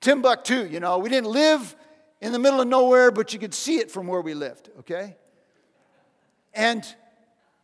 Timbuktu, 0.00 0.66
you 0.68 0.80
know. 0.80 0.98
We 0.98 1.10
didn't 1.10 1.30
live 1.30 1.76
in 2.22 2.32
the 2.32 2.38
middle 2.38 2.62
of 2.62 2.68
nowhere, 2.68 3.10
but 3.10 3.34
you 3.34 3.38
could 3.38 3.52
see 3.52 3.76
it 3.76 3.90
from 3.90 4.06
where 4.06 4.22
we 4.22 4.32
lived, 4.32 4.70
okay? 4.80 5.14
And 6.54 6.82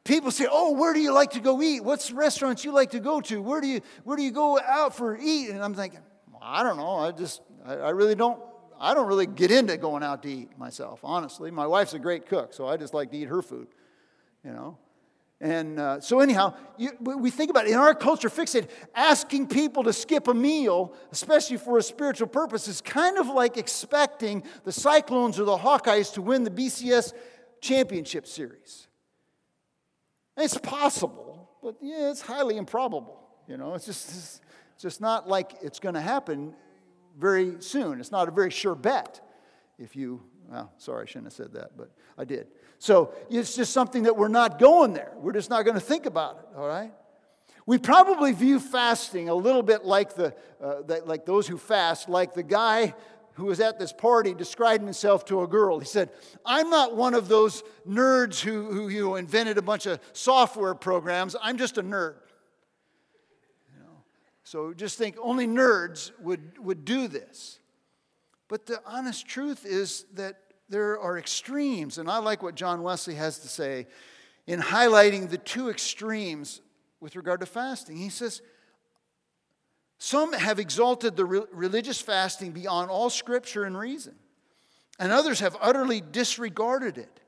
people 0.04 0.30
say, 0.30 0.46
"Oh, 0.50 0.72
where 0.72 0.92
do 0.92 1.00
you 1.00 1.14
like 1.14 1.30
to 1.30 1.40
go 1.40 1.62
eat? 1.62 1.80
What's 1.80 2.10
restaurants 2.10 2.66
you 2.66 2.72
like 2.72 2.90
to 2.90 3.00
go 3.00 3.22
to? 3.22 3.40
Where 3.40 3.62
do 3.62 3.66
you 3.66 3.80
where 4.04 4.16
do 4.18 4.22
you 4.22 4.30
go 4.30 4.60
out 4.60 4.94
for 4.94 5.16
eat?" 5.16 5.48
And 5.48 5.64
I'm 5.64 5.74
thinking, 5.74 6.00
well, 6.30 6.42
I 6.42 6.62
don't 6.62 6.76
know. 6.76 6.98
I 6.98 7.12
just 7.12 7.40
I, 7.64 7.76
I 7.76 7.90
really 7.90 8.14
don't 8.14 8.38
I 8.80 8.94
don't 8.94 9.06
really 9.06 9.26
get 9.26 9.50
into 9.50 9.76
going 9.76 10.02
out 10.02 10.22
to 10.24 10.28
eat 10.28 10.58
myself, 10.58 11.00
honestly. 11.02 11.50
My 11.50 11.66
wife's 11.66 11.94
a 11.94 11.98
great 11.98 12.26
cook, 12.26 12.52
so 12.52 12.66
I 12.66 12.76
just 12.76 12.94
like 12.94 13.10
to 13.10 13.16
eat 13.16 13.28
her 13.28 13.42
food, 13.42 13.68
you 14.44 14.52
know. 14.52 14.78
And 15.40 15.78
uh, 15.78 16.00
so, 16.00 16.20
anyhow, 16.20 16.54
you, 16.78 16.92
we 17.00 17.30
think 17.30 17.50
about 17.50 17.66
it. 17.66 17.72
in 17.72 17.78
our 17.78 17.94
culture, 17.94 18.30
fixated, 18.30 18.68
asking 18.94 19.48
people 19.48 19.82
to 19.84 19.92
skip 19.92 20.28
a 20.28 20.34
meal, 20.34 20.94
especially 21.12 21.56
for 21.56 21.76
a 21.76 21.82
spiritual 21.82 22.28
purpose, 22.28 22.68
is 22.68 22.80
kind 22.80 23.18
of 23.18 23.26
like 23.26 23.56
expecting 23.56 24.42
the 24.64 24.72
Cyclones 24.72 25.38
or 25.38 25.44
the 25.44 25.56
Hawkeyes 25.56 26.14
to 26.14 26.22
win 26.22 26.44
the 26.44 26.50
BCS 26.50 27.12
championship 27.60 28.26
series. 28.26 28.86
It's 30.36 30.56
possible, 30.56 31.50
but 31.62 31.76
yeah, 31.82 32.10
it's 32.10 32.20
highly 32.20 32.56
improbable. 32.56 33.20
You 33.46 33.56
know, 33.56 33.74
it's 33.74 33.86
just, 33.86 34.40
it's 34.74 34.82
just 34.82 35.00
not 35.00 35.28
like 35.28 35.52
it's 35.62 35.78
going 35.78 35.94
to 35.94 36.00
happen 36.00 36.54
very 37.18 37.60
soon. 37.60 38.00
It's 38.00 38.12
not 38.12 38.28
a 38.28 38.30
very 38.30 38.50
sure 38.50 38.74
bet. 38.74 39.20
If 39.78 39.96
you, 39.96 40.22
well, 40.48 40.72
sorry, 40.78 41.04
I 41.04 41.06
shouldn't 41.06 41.26
have 41.26 41.32
said 41.32 41.52
that, 41.52 41.76
but 41.76 41.90
I 42.16 42.24
did. 42.24 42.48
So 42.78 43.14
it's 43.30 43.56
just 43.56 43.72
something 43.72 44.04
that 44.04 44.16
we're 44.16 44.28
not 44.28 44.58
going 44.58 44.92
there. 44.92 45.12
We're 45.16 45.32
just 45.32 45.50
not 45.50 45.64
going 45.64 45.74
to 45.74 45.80
think 45.80 46.06
about 46.06 46.38
it, 46.38 46.58
all 46.58 46.68
right? 46.68 46.92
We 47.66 47.78
probably 47.78 48.32
view 48.32 48.60
fasting 48.60 49.28
a 49.28 49.34
little 49.34 49.62
bit 49.62 49.84
like, 49.84 50.14
the, 50.14 50.34
uh, 50.62 50.82
like 51.06 51.24
those 51.24 51.46
who 51.46 51.56
fast, 51.56 52.08
like 52.08 52.34
the 52.34 52.42
guy 52.42 52.94
who 53.34 53.46
was 53.46 53.58
at 53.58 53.78
this 53.78 53.92
party 53.92 54.34
describing 54.34 54.86
himself 54.86 55.24
to 55.24 55.42
a 55.42 55.46
girl. 55.48 55.78
He 55.78 55.86
said, 55.86 56.10
I'm 56.44 56.70
not 56.70 56.94
one 56.94 57.14
of 57.14 57.26
those 57.28 57.62
nerds 57.88 58.40
who, 58.40 58.70
who 58.70 58.88
you 58.88 59.02
know, 59.02 59.16
invented 59.16 59.58
a 59.58 59.62
bunch 59.62 59.86
of 59.86 59.98
software 60.12 60.74
programs. 60.74 61.34
I'm 61.42 61.58
just 61.58 61.78
a 61.78 61.82
nerd. 61.82 62.14
So 64.54 64.72
just 64.72 64.96
think 64.96 65.16
only 65.20 65.48
nerds 65.48 66.12
would, 66.20 66.64
would 66.64 66.84
do 66.84 67.08
this. 67.08 67.58
But 68.46 68.66
the 68.66 68.80
honest 68.86 69.26
truth 69.26 69.66
is 69.66 70.04
that 70.14 70.36
there 70.68 70.96
are 71.00 71.18
extremes. 71.18 71.98
And 71.98 72.08
I 72.08 72.18
like 72.18 72.40
what 72.40 72.54
John 72.54 72.84
Wesley 72.84 73.16
has 73.16 73.40
to 73.40 73.48
say 73.48 73.88
in 74.46 74.60
highlighting 74.60 75.28
the 75.28 75.38
two 75.38 75.70
extremes 75.70 76.60
with 77.00 77.16
regard 77.16 77.40
to 77.40 77.46
fasting. 77.46 77.96
He 77.96 78.10
says, 78.10 78.42
some 79.98 80.32
have 80.32 80.60
exalted 80.60 81.16
the 81.16 81.24
re- 81.24 81.46
religious 81.50 82.00
fasting 82.00 82.52
beyond 82.52 82.92
all 82.92 83.10
scripture 83.10 83.64
and 83.64 83.76
reason, 83.76 84.14
and 85.00 85.10
others 85.10 85.40
have 85.40 85.56
utterly 85.60 86.00
disregarded 86.00 86.96
it. 86.96 87.20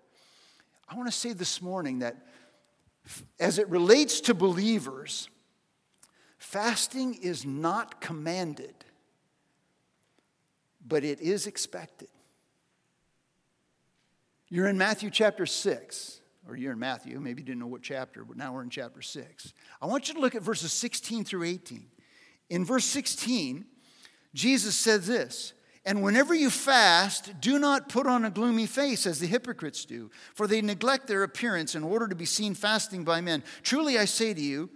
I 0.89 0.95
want 0.95 1.09
to 1.09 1.13
say 1.19 1.33
this 1.33 1.61
morning 1.61 1.99
that 1.99 2.19
as 3.41 3.59
it 3.59 3.69
relates 3.69 4.21
to 4.21 4.33
believers, 4.35 5.29
fasting 6.57 7.13
is 7.21 7.45
not 7.45 8.01
commanded, 8.01 8.75
but 10.89 11.05
it 11.05 11.21
is 11.21 11.47
expected. 11.47 12.09
You're 14.49 14.67
in 14.67 14.79
Matthew 14.79 15.11
chapter 15.11 15.45
6, 15.45 16.19
or 16.49 16.57
you're 16.57 16.73
in 16.73 16.79
Matthew, 16.79 17.21
maybe 17.21 17.43
you 17.43 17.47
didn't 17.47 17.59
know 17.59 17.67
what 17.67 17.83
chapter, 17.83 18.25
but 18.25 18.39
now 18.39 18.55
we're 18.55 18.63
in 18.63 18.71
chapter 18.71 19.03
6. 19.03 19.53
I 19.83 19.87
want 19.87 20.09
you 20.09 20.15
to 20.15 20.21
look 20.21 20.35
at 20.35 20.41
verses 20.41 20.73
16 20.73 21.27
through 21.27 21.45
18. 21.45 21.89
In 22.49 22.65
verse 22.65 22.87
16, 22.87 23.67
Jesus 24.33 24.75
says 24.75 25.07
this 25.07 25.53
And 25.85 26.03
whenever 26.03 26.35
you 26.35 26.49
fast, 26.49 27.39
do 27.39 27.59
not 27.59 27.91
put 27.91 28.07
on 28.07 28.25
a 28.25 28.31
gloomy 28.31 28.65
face 28.65 29.07
as 29.07 29.19
the 29.19 29.27
hypocrites 29.27 29.85
do, 29.85 30.11
for 30.33 30.47
they 30.47 30.63
neglect 30.63 31.07
their 31.07 31.23
appearance 31.23 31.75
in 31.75 31.83
order 31.83 32.09
to 32.09 32.15
be 32.15 32.25
seen 32.25 32.55
fasting 32.55 33.05
by 33.05 33.21
men. 33.21 33.45
Truly 33.63 33.99
I 33.99 34.07
say 34.07 34.33
to 34.33 34.41
you, 34.41 34.71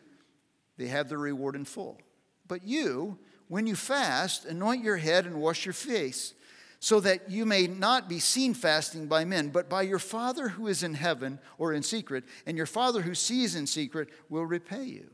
they 0.80 0.88
have 0.88 1.10
their 1.10 1.18
reward 1.18 1.54
in 1.54 1.66
full. 1.66 2.00
But 2.48 2.64
you, 2.64 3.18
when 3.48 3.66
you 3.66 3.76
fast, 3.76 4.46
anoint 4.46 4.82
your 4.82 4.96
head 4.96 5.26
and 5.26 5.36
wash 5.36 5.66
your 5.66 5.74
face 5.74 6.32
so 6.78 7.00
that 7.00 7.30
you 7.30 7.44
may 7.44 7.66
not 7.66 8.08
be 8.08 8.18
seen 8.18 8.54
fasting 8.54 9.06
by 9.06 9.26
men, 9.26 9.50
but 9.50 9.68
by 9.68 9.82
your 9.82 9.98
Father 9.98 10.48
who 10.48 10.66
is 10.66 10.82
in 10.82 10.94
heaven 10.94 11.38
or 11.58 11.74
in 11.74 11.82
secret, 11.82 12.24
and 12.46 12.56
your 12.56 12.64
Father 12.64 13.02
who 13.02 13.14
sees 13.14 13.54
in 13.54 13.66
secret 13.66 14.08
will 14.30 14.46
repay 14.46 14.84
you. 14.84 15.10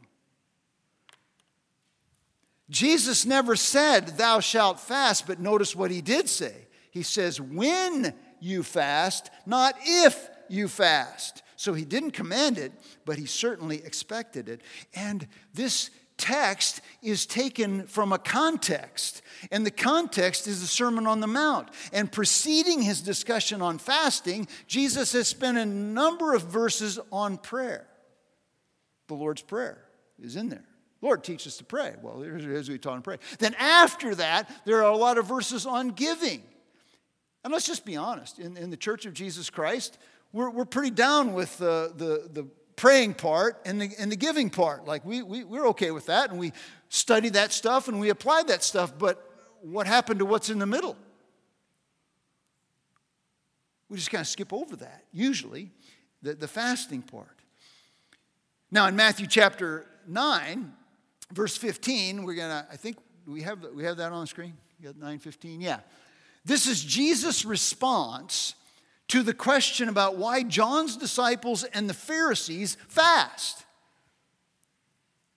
Jesus 2.70 3.26
never 3.26 3.56
said, 3.56 4.16
Thou 4.16 4.38
shalt 4.38 4.78
fast, 4.78 5.26
but 5.26 5.40
notice 5.40 5.74
what 5.74 5.90
he 5.90 6.00
did 6.00 6.28
say. 6.28 6.68
He 6.92 7.02
says, 7.02 7.40
When 7.40 8.14
you 8.38 8.62
fast, 8.62 9.30
not 9.44 9.74
if 9.84 10.30
you 10.48 10.68
fast. 10.68 11.42
So 11.56 11.72
he 11.72 11.84
didn't 11.84 12.12
command 12.12 12.58
it, 12.58 12.72
but 13.04 13.18
he 13.18 13.26
certainly 13.26 13.82
expected 13.84 14.48
it. 14.48 14.60
And 14.94 15.26
this 15.54 15.90
text 16.16 16.80
is 17.02 17.26
taken 17.26 17.86
from 17.86 18.12
a 18.12 18.18
context, 18.18 19.22
and 19.50 19.66
the 19.66 19.70
context 19.70 20.46
is 20.46 20.60
the 20.60 20.66
Sermon 20.66 21.06
on 21.06 21.20
the 21.20 21.26
Mount. 21.26 21.68
And 21.92 22.10
preceding 22.10 22.82
his 22.82 23.00
discussion 23.00 23.60
on 23.60 23.78
fasting, 23.78 24.48
Jesus 24.66 25.12
has 25.12 25.28
spent 25.28 25.58
a 25.58 25.66
number 25.66 26.34
of 26.34 26.42
verses 26.44 26.98
on 27.12 27.38
prayer. 27.38 27.86
The 29.08 29.14
Lord's 29.14 29.42
Prayer 29.42 29.84
is 30.22 30.36
in 30.36 30.48
there. 30.48 30.64
Lord, 31.02 31.22
teach 31.22 31.46
us 31.46 31.58
to 31.58 31.64
pray. 31.64 31.94
Well, 32.02 32.18
what 32.18 32.68
we 32.68 32.78
taught 32.78 32.94
him 32.96 33.02
to 33.02 33.02
pray. 33.02 33.18
Then 33.38 33.54
after 33.58 34.14
that, 34.14 34.50
there 34.64 34.82
are 34.82 34.90
a 34.90 34.96
lot 34.96 35.18
of 35.18 35.26
verses 35.26 35.66
on 35.66 35.90
giving. 35.90 36.42
And 37.44 37.52
let's 37.52 37.66
just 37.66 37.84
be 37.84 37.96
honest. 37.96 38.38
In, 38.38 38.56
in 38.56 38.70
the 38.70 38.76
Church 38.76 39.06
of 39.06 39.12
Jesus 39.12 39.50
Christ, 39.50 39.98
we're, 40.32 40.50
we're 40.50 40.64
pretty 40.64 40.90
down 40.90 41.32
with 41.32 41.56
the, 41.58 41.92
the, 41.96 42.28
the 42.32 42.48
praying 42.76 43.14
part 43.14 43.60
and 43.64 43.80
the, 43.80 43.90
and 43.98 44.12
the 44.12 44.16
giving 44.16 44.50
part. 44.50 44.86
Like, 44.86 45.04
we, 45.04 45.22
we, 45.22 45.44
we're 45.44 45.68
okay 45.68 45.90
with 45.90 46.06
that, 46.06 46.30
and 46.30 46.38
we 46.38 46.52
study 46.88 47.30
that 47.30 47.52
stuff 47.52 47.88
and 47.88 47.98
we 47.98 48.10
apply 48.10 48.44
that 48.44 48.62
stuff, 48.62 48.96
but 48.98 49.22
what 49.62 49.86
happened 49.86 50.20
to 50.20 50.26
what's 50.26 50.50
in 50.50 50.58
the 50.58 50.66
middle? 50.66 50.96
We 53.88 53.96
just 53.96 54.10
kind 54.10 54.20
of 54.20 54.28
skip 54.28 54.52
over 54.52 54.76
that, 54.76 55.04
usually, 55.12 55.70
the, 56.22 56.34
the 56.34 56.48
fasting 56.48 57.02
part. 57.02 57.40
Now, 58.70 58.86
in 58.86 58.96
Matthew 58.96 59.26
chapter 59.26 59.86
9, 60.08 60.72
verse 61.32 61.56
15, 61.56 62.24
we're 62.24 62.34
going 62.34 62.50
to, 62.50 62.66
I 62.70 62.76
think 62.76 62.98
we 63.26 63.42
have, 63.42 63.64
we 63.74 63.84
have 63.84 63.96
that 63.98 64.12
on 64.12 64.22
the 64.22 64.26
screen. 64.26 64.54
You 64.80 64.86
got 64.86 64.96
915? 64.96 65.60
Yeah. 65.60 65.80
This 66.44 66.66
is 66.66 66.82
Jesus' 66.84 67.44
response 67.44 68.54
to 69.08 69.22
the 69.22 69.34
question 69.34 69.88
about 69.88 70.16
why 70.16 70.42
John's 70.42 70.96
disciples 70.96 71.64
and 71.64 71.88
the 71.88 71.94
Pharisees 71.94 72.76
fast. 72.88 73.64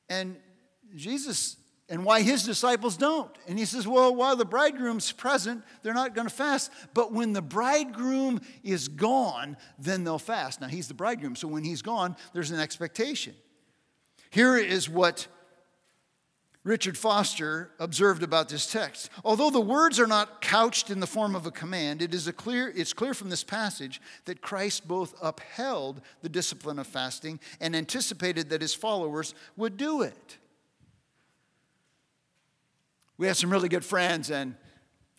And 0.10 0.38
Jesus, 0.96 1.58
and 1.88 2.04
why 2.04 2.22
his 2.22 2.44
disciples 2.44 2.98
don't. 2.98 3.32
And 3.48 3.60
he 3.60 3.66
says, 3.66 3.88
Well, 3.88 4.16
while 4.16 4.36
the 4.36 4.46
bridegroom's 4.46 5.12
present, 5.12 5.64
they're 5.84 5.94
not 5.94 6.16
going 6.16 6.28
to 6.28 6.34
fast. 6.34 6.72
But 6.94 7.12
when 7.12 7.34
the 7.34 7.42
bridegroom 7.42 8.42
is 8.64 8.88
gone, 8.88 9.58
then 9.78 10.04
they'll 10.04 10.20
fast. 10.20 10.62
Now, 10.62 10.68
he's 10.68 10.88
the 10.88 10.94
bridegroom, 10.94 11.36
so 11.36 11.48
when 11.48 11.64
he's 11.64 11.82
gone, 11.82 12.16
there's 12.34 12.52
an 12.52 12.60
expectation. 12.60 13.36
Here 14.32 14.58
is 14.58 14.90
what 14.90 15.28
Richard 16.70 17.00
Foster 17.00 17.72
observed 17.80 18.22
about 18.22 18.48
this 18.48 18.72
text. 18.72 19.10
Although 19.26 19.50
the 19.50 19.60
words 19.60 20.00
are 20.00 20.06
not 20.06 20.40
couched 20.40 20.92
in 20.92 21.00
the 21.00 21.08
form 21.08 21.36
of 21.36 21.48
a 21.48 21.52
command, 21.52 22.00
it 22.00 22.14
is 22.14 22.28
a 22.28 22.32
clear, 22.32 22.72
it's 22.76 22.94
clear 22.94 23.16
from 23.16 23.32
this 23.32 23.44
passage 23.44 24.00
that 24.26 24.42
Christ 24.42 24.88
both 24.88 25.16
upheld 25.20 26.00
the 26.22 26.30
discipline 26.30 26.78
of 26.78 26.86
fasting 26.86 27.40
and 27.60 27.76
anticipated 27.76 28.52
that 28.52 28.62
his 28.62 28.76
followers 28.76 29.34
would 29.58 29.78
do 29.78 30.04
it. 30.04 30.38
We 33.18 33.26
have 33.26 33.36
some 33.36 33.50
really 33.50 33.68
good 33.68 33.84
friends, 33.84 34.30
and 34.30 34.56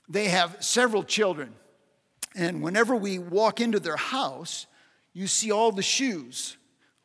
they 0.08 0.26
have 0.26 0.56
several 0.60 1.02
children. 1.02 1.52
And 2.36 2.62
whenever 2.62 2.94
we 2.94 3.18
walk 3.18 3.60
into 3.60 3.80
their 3.80 3.96
house, 3.96 4.68
you 5.12 5.26
see 5.26 5.50
all 5.50 5.72
the 5.72 5.82
shoes 5.82 6.56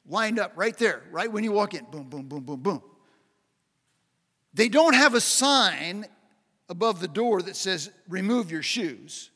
lined 0.08 0.38
up 0.38 0.52
right 0.56 0.78
there, 0.78 1.02
right 1.10 1.32
when 1.32 1.44
you 1.44 1.52
walk 1.52 1.74
in. 1.74 1.86
Boom, 1.86 2.10
boom, 2.10 2.28
boom, 2.28 2.44
boom, 2.44 2.60
boom. 2.60 2.84
They 4.56 4.70
don't 4.70 4.96
have 4.96 5.14
a 5.14 5.22
sign 5.22 6.06
above 6.70 7.02
the 7.02 7.08
door 7.08 7.42
that 7.42 7.56
says, 7.56 7.92
remove 8.08 8.50
your 8.50 8.64
shoes. 8.64 9.30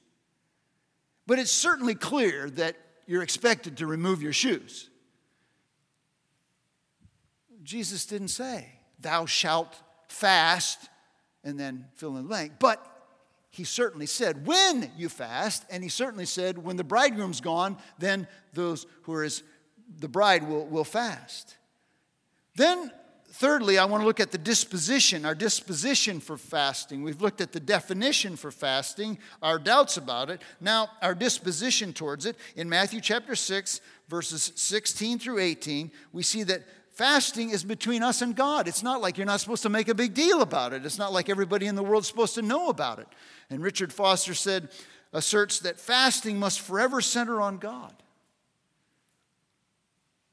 But 1.28 1.38
it's 1.38 1.52
certainly 1.52 1.94
clear 1.94 2.50
that 2.52 2.78
you're 3.06 3.22
expected 3.22 3.78
to 3.78 3.86
remove 3.86 4.24
your 4.24 4.34
shoes. 4.34 4.90
Jesus 7.62 8.06
didn't 8.06 8.30
say, 8.30 8.68
thou 9.00 9.26
shalt 9.26 9.76
fast, 10.08 10.90
and 11.44 11.60
then 11.60 11.86
fill 11.96 12.16
in 12.16 12.24
the 12.24 12.30
blank. 12.30 12.54
But 12.58 12.84
he 13.50 13.64
certainly 13.66 14.06
said, 14.06 14.48
when 14.48 14.90
you 14.98 15.10
fast, 15.10 15.66
and 15.70 15.84
he 15.84 15.90
certainly 15.90 16.26
said, 16.26 16.58
when 16.58 16.78
the 16.78 16.84
bridegroom's 16.84 17.42
gone, 17.42 17.78
then 18.00 18.28
those 18.54 18.88
who 19.04 19.14
are 19.14 19.24
his, 19.24 19.44
the 20.00 20.08
bride 20.08 20.48
will, 20.48 20.66
will 20.66 20.84
fast. 20.84 21.58
Then 22.56 22.92
thirdly, 23.32 23.78
I 23.78 23.86
want 23.86 24.02
to 24.02 24.08
look 24.08 24.20
at 24.20 24.32
the 24.32 24.38
disposition, 24.38 25.26
our 25.26 25.36
disposition 25.36 26.20
for 26.20 26.38
fasting. 26.38 27.04
We've 27.04 27.22
looked 27.22 27.42
at 27.42 27.52
the 27.52 27.60
definition 27.60 28.36
for 28.36 28.52
fasting, 28.52 29.18
our 29.42 29.60
doubts 29.60 29.98
about 29.98 30.30
it. 30.30 30.42
Now, 30.60 30.90
our 31.02 31.16
disposition 31.16 31.94
towards 31.94 32.26
it. 32.26 32.36
In 32.56 32.70
Matthew 32.70 33.02
chapter 33.02 33.36
6, 33.36 33.82
verses 34.08 34.52
16 34.56 35.20
through 35.20 35.40
18, 35.40 35.92
we 36.12 36.24
see 36.24 36.44
that 36.44 36.64
fasting 36.92 37.52
is 37.52 37.64
between 37.64 38.04
us 38.04 38.22
and 38.22 38.36
God. 38.36 38.68
It's 38.68 38.84
not 38.84 39.02
like 39.02 39.18
you're 39.18 39.26
not 39.26 39.40
supposed 39.40 39.64
to 39.64 39.70
make 39.70 39.88
a 39.88 39.96
big 39.96 40.14
deal 40.14 40.42
about 40.42 40.74
it. 40.74 40.86
It's 40.86 40.98
not 40.98 41.14
like 41.14 41.30
everybody 41.30 41.68
in 41.68 41.76
the 41.76 41.84
world's 41.84 42.08
supposed 42.08 42.36
to 42.36 42.42
know 42.42 42.70
about 42.70 43.00
it. 43.00 43.08
And 43.50 43.64
Richard 43.64 43.94
Foster 43.94 44.34
said, 44.34 44.70
asserts 45.14 45.60
that 45.60 45.80
fasting 45.80 46.38
must 46.38 46.60
forever 46.60 47.02
center 47.02 47.42
on 47.42 47.58
God. 47.58 47.94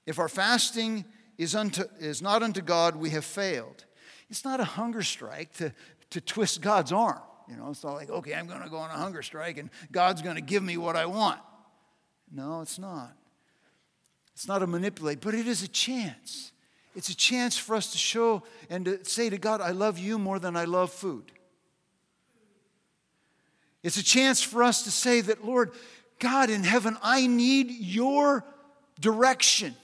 If 0.07 0.19
our 0.19 0.29
fasting 0.29 1.05
is, 1.39 1.55
unto, 1.55 1.85
is 1.99 2.23
not 2.23 2.43
unto 2.43 2.61
God, 2.61 2.97
we 2.97 3.11
have 3.11 3.25
failed. 3.25 3.85
It's 4.31 4.45
not 4.45 4.61
a 4.61 4.65
hunger 4.65 5.03
strike 5.03 5.53
to, 5.55 5.73
to 6.11 6.21
twist 6.21 6.61
God's 6.61 6.93
arm. 6.93 7.21
You 7.49 7.57
know, 7.57 7.71
it's 7.71 7.85
not 7.85 7.95
like, 7.95 8.11
okay, 8.11 8.35
I'm 8.35 8.47
going 8.47 8.63
to 8.63 8.69
go 8.69 8.79
on 8.79 8.91
a 8.91 8.95
hunger 8.95 9.23
strike 9.23 9.59
and 9.59 9.71
God's 9.93 10.23
going 10.23 10.37
to 10.37 10.43
give 10.43 10.63
me 10.63 10.77
what 10.77 10.97
I 10.97 11.07
want. 11.07 11.41
No, 12.33 12.61
it's 12.61 12.79
not. 12.79 13.13
It's 14.35 14.49
not 14.49 14.63
a 14.63 14.67
manipulate, 14.67 15.21
but 15.21 15.35
it 15.35 15.47
is 15.47 15.63
a 15.63 15.69
chance. 15.69 16.53
It's 16.95 17.09
a 17.09 17.17
chance 17.17 17.57
for 17.57 17.77
us 17.77 17.93
to 17.93 17.99
show 17.99 18.43
and 18.69 18.85
to 18.87 19.05
say 19.05 19.31
to 19.31 19.39
God, 19.39 19.61
I 19.61 19.71
love 19.71 19.99
you 19.99 20.19
more 20.19 20.39
than 20.39 20.57
I 20.57 20.65
love 20.65 20.91
food. 20.91 21.31
It's 23.83 23.97
a 23.97 24.03
chance 24.03 24.43
for 24.43 24.65
us 24.65 24.83
to 24.83 24.91
say 24.91 25.21
that, 25.21 25.45
Lord, 25.45 25.71
God 26.19 26.51
in 26.51 26.65
heaven, 26.65 26.97
I 27.03 27.27
need 27.29 27.71
your 27.71 28.45
direction. 28.99 29.77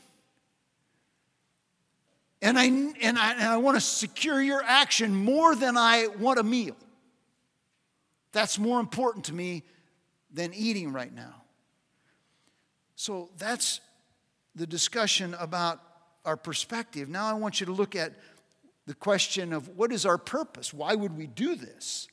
And 2.42 2.58
I, 2.58 2.64
and 2.64 3.18
I, 3.18 3.32
and 3.32 3.44
I 3.44 3.56
want 3.56 3.76
to 3.76 3.80
secure 3.80 4.42
your 4.42 4.62
action 4.64 5.14
more 5.14 5.54
than 5.54 5.78
I 5.78 6.08
want 6.18 6.40
a 6.40 6.42
meal. 6.42 6.76
That's 8.32 8.58
more 8.58 8.80
important 8.80 9.26
to 9.26 9.34
me 9.34 9.62
than 10.32 10.52
eating 10.52 10.92
right 10.92 11.14
now. 11.14 11.42
So 12.96 13.30
that's 13.38 13.80
the 14.56 14.66
discussion 14.66 15.34
about 15.38 15.80
our 16.24 16.36
perspective. 16.36 17.08
Now 17.08 17.26
I 17.26 17.34
want 17.34 17.60
you 17.60 17.66
to 17.66 17.72
look 17.72 17.94
at 17.94 18.12
the 18.86 18.94
question 18.94 19.52
of 19.52 19.68
what 19.76 19.92
is 19.92 20.04
our 20.04 20.18
purpose? 20.18 20.74
Why 20.74 20.94
would 20.94 21.16
we 21.16 21.28
do 21.28 21.54
this? 21.54 22.08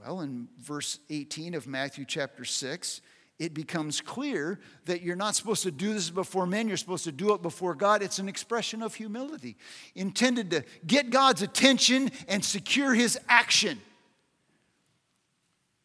Well, 0.00 0.20
in 0.22 0.48
verse 0.60 0.98
18 1.10 1.54
of 1.54 1.66
Matthew 1.66 2.04
chapter 2.06 2.44
6, 2.44 3.00
it 3.38 3.52
becomes 3.52 4.00
clear 4.00 4.60
that 4.84 5.02
you're 5.02 5.16
not 5.16 5.34
supposed 5.34 5.64
to 5.64 5.72
do 5.72 5.92
this 5.92 6.10
before 6.10 6.46
men, 6.46 6.68
you're 6.68 6.76
supposed 6.76 7.04
to 7.04 7.12
do 7.12 7.34
it 7.34 7.42
before 7.42 7.74
God. 7.74 8.02
It's 8.02 8.18
an 8.18 8.28
expression 8.28 8.82
of 8.82 8.94
humility 8.94 9.56
intended 9.94 10.50
to 10.50 10.64
get 10.86 11.10
God's 11.10 11.42
attention 11.42 12.10
and 12.28 12.44
secure 12.44 12.94
his 12.94 13.18
action. 13.28 13.80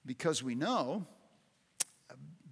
Because 0.06 0.44
we 0.44 0.56
know, 0.56 1.06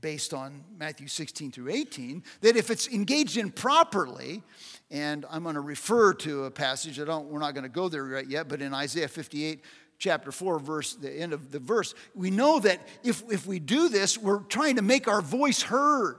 based 0.02 0.34
on 0.34 0.64
Matthew 0.78 1.08
16 1.08 1.52
through 1.52 1.72
18, 1.72 2.24
that 2.42 2.56
if 2.56 2.70
it's 2.72 2.88
engaged 2.88 3.38
in 3.38 3.52
properly, 3.52 4.42
and 4.90 5.26
I'm 5.30 5.44
going 5.44 5.56
to 5.56 5.62
refer 5.62 6.14
to 6.16 6.46
a 6.46 6.52
passage, 6.52 7.00
I 7.00 7.06
don't, 7.06 7.28
we're 7.28 7.40
not 7.40 7.54
going 7.54 7.64
to 7.64 7.70
go 7.70 7.88
there 7.88 8.04
right 8.04 8.28
yet, 8.28 8.48
but 8.48 8.62
in 8.62 8.74
Isaiah 8.74 9.08
58, 9.08 9.64
chapter 9.98 10.32
4, 10.32 10.60
verse, 10.60 10.96
the 10.96 11.12
end 11.12 11.34
of 11.34 11.52
the 11.52 11.60
verse, 11.60 11.94
we 12.16 12.30
know 12.30 12.60
that 12.60 12.80
if, 13.04 13.24
if 13.32 13.46
we 13.46 13.60
do 13.60 13.90
this, 13.90 14.18
we're 14.18 14.40
trying 14.40 14.76
to 14.76 14.82
make 14.82 15.08
our 15.08 15.22
voice 15.22 15.62
heard. 15.62 16.18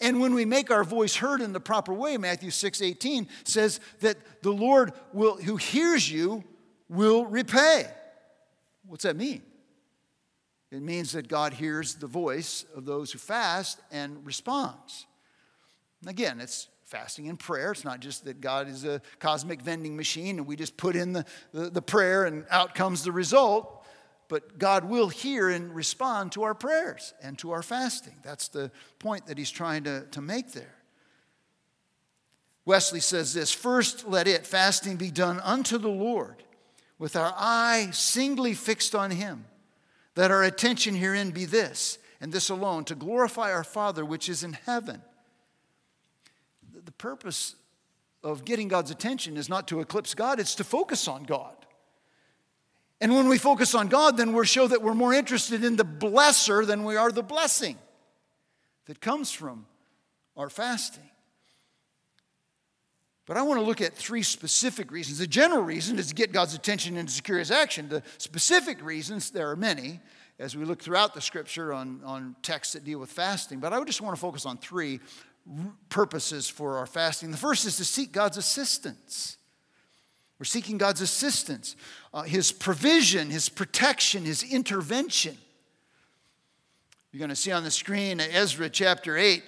And 0.00 0.20
when 0.20 0.34
we 0.34 0.44
make 0.44 0.70
our 0.70 0.84
voice 0.84 1.16
heard 1.16 1.40
in 1.40 1.52
the 1.52 1.60
proper 1.60 1.94
way, 1.94 2.16
Matthew 2.16 2.50
6 2.50 2.82
18 2.82 3.28
says 3.44 3.80
that 4.00 4.16
the 4.42 4.52
Lord 4.52 4.92
will, 5.12 5.36
who 5.36 5.56
hears 5.56 6.10
you 6.10 6.42
will 6.88 7.24
repay. 7.26 7.86
What's 8.86 9.04
that 9.04 9.16
mean? 9.16 9.42
It 10.72 10.82
means 10.82 11.12
that 11.12 11.28
God 11.28 11.52
hears 11.52 11.94
the 11.94 12.06
voice 12.06 12.64
of 12.74 12.86
those 12.86 13.12
who 13.12 13.18
fast 13.18 13.78
and 13.90 14.24
responds. 14.26 15.06
Again, 16.06 16.40
it's 16.40 16.68
fasting 16.92 17.30
and 17.30 17.38
prayer. 17.38 17.72
It's 17.72 17.86
not 17.86 18.00
just 18.00 18.26
that 18.26 18.42
God 18.42 18.68
is 18.68 18.84
a 18.84 19.00
cosmic 19.18 19.62
vending 19.62 19.96
machine 19.96 20.36
and 20.36 20.46
we 20.46 20.56
just 20.56 20.76
put 20.76 20.94
in 20.94 21.14
the, 21.14 21.24
the, 21.54 21.70
the, 21.70 21.80
prayer 21.80 22.24
and 22.26 22.44
out 22.50 22.74
comes 22.74 23.02
the 23.02 23.10
result. 23.10 23.82
But 24.28 24.58
God 24.58 24.84
will 24.84 25.08
hear 25.08 25.48
and 25.48 25.74
respond 25.74 26.32
to 26.32 26.42
our 26.42 26.54
prayers 26.54 27.14
and 27.22 27.38
to 27.38 27.52
our 27.52 27.62
fasting. 27.62 28.16
That's 28.22 28.48
the 28.48 28.70
point 28.98 29.26
that 29.26 29.38
he's 29.38 29.50
trying 29.50 29.84
to, 29.84 30.04
to 30.10 30.20
make 30.20 30.52
there. 30.52 30.74
Wesley 32.66 33.00
says 33.00 33.32
this 33.32 33.52
First, 33.52 34.06
let 34.06 34.28
it, 34.28 34.46
fasting, 34.46 34.96
be 34.96 35.10
done 35.10 35.40
unto 35.40 35.78
the 35.78 35.88
Lord, 35.88 36.42
with 36.98 37.16
our 37.16 37.32
eye 37.36 37.88
singly 37.92 38.52
fixed 38.52 38.94
on 38.94 39.10
him, 39.10 39.46
that 40.14 40.30
our 40.30 40.42
attention 40.42 40.94
herein 40.94 41.30
be 41.30 41.46
this, 41.46 41.98
and 42.20 42.32
this 42.32 42.50
alone, 42.50 42.84
to 42.84 42.94
glorify 42.94 43.50
our 43.50 43.64
Father 43.64 44.04
which 44.04 44.28
is 44.28 44.44
in 44.44 44.52
heaven 44.52 45.02
the 46.84 46.92
purpose 46.92 47.54
of 48.22 48.44
getting 48.44 48.68
God's 48.68 48.90
attention 48.90 49.36
is 49.36 49.48
not 49.48 49.68
to 49.68 49.80
eclipse 49.80 50.14
God, 50.14 50.38
it's 50.40 50.54
to 50.56 50.64
focus 50.64 51.08
on 51.08 51.24
God. 51.24 51.56
And 53.00 53.14
when 53.14 53.28
we 53.28 53.36
focus 53.36 53.74
on 53.74 53.88
God, 53.88 54.16
then 54.16 54.32
we 54.32 54.46
show 54.46 54.68
that 54.68 54.80
we're 54.80 54.94
more 54.94 55.12
interested 55.12 55.64
in 55.64 55.74
the 55.74 55.84
blesser 55.84 56.64
than 56.64 56.84
we 56.84 56.96
are 56.96 57.10
the 57.10 57.22
blessing 57.22 57.76
that 58.86 59.00
comes 59.00 59.32
from 59.32 59.66
our 60.36 60.48
fasting. 60.48 61.10
But 63.26 63.36
I 63.36 63.42
want 63.42 63.60
to 63.60 63.66
look 63.66 63.80
at 63.80 63.94
three 63.94 64.22
specific 64.22 64.90
reasons. 64.90 65.18
The 65.18 65.26
general 65.26 65.62
reason 65.62 65.98
is 65.98 66.08
to 66.08 66.14
get 66.14 66.32
God's 66.32 66.54
attention 66.54 66.96
and 66.96 67.08
to 67.08 67.14
secure 67.14 67.38
his 67.38 67.50
action. 67.50 67.88
The 67.88 68.02
specific 68.18 68.84
reasons, 68.84 69.30
there 69.30 69.50
are 69.50 69.56
many, 69.56 70.00
as 70.38 70.56
we 70.56 70.64
look 70.64 70.82
throughout 70.82 71.14
the 71.14 71.20
scripture 71.20 71.72
on, 71.72 72.00
on 72.04 72.36
texts 72.42 72.74
that 72.74 72.84
deal 72.84 72.98
with 72.98 73.10
fasting. 73.10 73.60
But 73.60 73.72
I 73.72 73.78
would 73.78 73.86
just 73.86 74.00
want 74.00 74.16
to 74.16 74.20
focus 74.20 74.44
on 74.44 74.58
three 74.58 75.00
purposes 75.88 76.48
for 76.48 76.78
our 76.78 76.86
fasting. 76.86 77.30
The 77.30 77.36
first 77.36 77.66
is 77.66 77.76
to 77.76 77.84
seek 77.84 78.12
God's 78.12 78.36
assistance. 78.36 79.36
We're 80.38 80.44
seeking 80.44 80.78
God's 80.78 81.00
assistance, 81.00 81.76
uh, 82.12 82.22
His 82.22 82.50
provision, 82.50 83.30
His 83.30 83.48
protection, 83.48 84.24
His 84.24 84.42
intervention. 84.42 85.36
You're 87.12 87.18
going 87.18 87.28
to 87.28 87.36
see 87.36 87.52
on 87.52 87.62
the 87.62 87.70
screen 87.70 88.20
Ezra 88.20 88.70
chapter 88.70 89.16
8. 89.16 89.42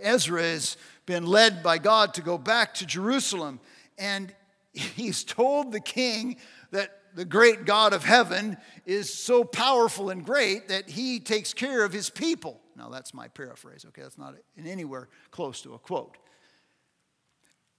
Ezra 0.00 0.42
has 0.42 0.76
been 1.06 1.26
led 1.26 1.62
by 1.62 1.78
God 1.78 2.14
to 2.14 2.22
go 2.22 2.36
back 2.36 2.74
to 2.74 2.86
Jerusalem, 2.86 3.60
and 3.96 4.34
he's 4.72 5.24
told 5.24 5.72
the 5.72 5.80
king 5.80 6.36
that 6.70 7.03
the 7.14 7.24
great 7.24 7.64
God 7.64 7.92
of 7.92 8.04
heaven 8.04 8.56
is 8.84 9.12
so 9.12 9.44
powerful 9.44 10.10
and 10.10 10.24
great 10.24 10.68
that 10.68 10.90
he 10.90 11.20
takes 11.20 11.54
care 11.54 11.84
of 11.84 11.92
his 11.92 12.10
people. 12.10 12.60
Now, 12.76 12.88
that's 12.88 13.14
my 13.14 13.28
paraphrase, 13.28 13.84
okay? 13.88 14.02
That's 14.02 14.18
not 14.18 14.34
in 14.56 14.66
anywhere 14.66 15.08
close 15.30 15.62
to 15.62 15.74
a 15.74 15.78
quote. 15.78 16.16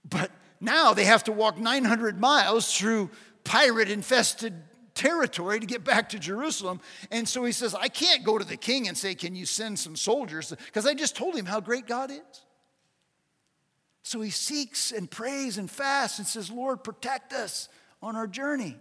But 0.08 0.30
now 0.60 0.94
they 0.94 1.04
have 1.04 1.24
to 1.24 1.32
walk 1.32 1.58
900 1.58 2.18
miles 2.18 2.76
through 2.76 3.10
pirate 3.44 3.90
infested 3.90 4.54
territory 4.94 5.60
to 5.60 5.66
get 5.66 5.84
back 5.84 6.08
to 6.10 6.18
Jerusalem. 6.18 6.80
And 7.10 7.28
so 7.28 7.44
he 7.44 7.52
says, 7.52 7.74
I 7.74 7.88
can't 7.88 8.24
go 8.24 8.38
to 8.38 8.44
the 8.44 8.56
king 8.56 8.88
and 8.88 8.96
say, 8.96 9.14
Can 9.14 9.36
you 9.36 9.44
send 9.44 9.78
some 9.78 9.94
soldiers? 9.96 10.54
Because 10.64 10.86
I 10.86 10.94
just 10.94 11.14
told 11.14 11.36
him 11.36 11.44
how 11.44 11.60
great 11.60 11.86
God 11.86 12.10
is. 12.10 12.44
So 14.02 14.20
he 14.20 14.30
seeks 14.30 14.92
and 14.92 15.10
prays 15.10 15.58
and 15.58 15.70
fasts 15.70 16.18
and 16.18 16.26
says, 16.26 16.50
Lord, 16.50 16.82
protect 16.82 17.32
us 17.32 17.68
on 18.00 18.16
our 18.16 18.26
journey. 18.26 18.76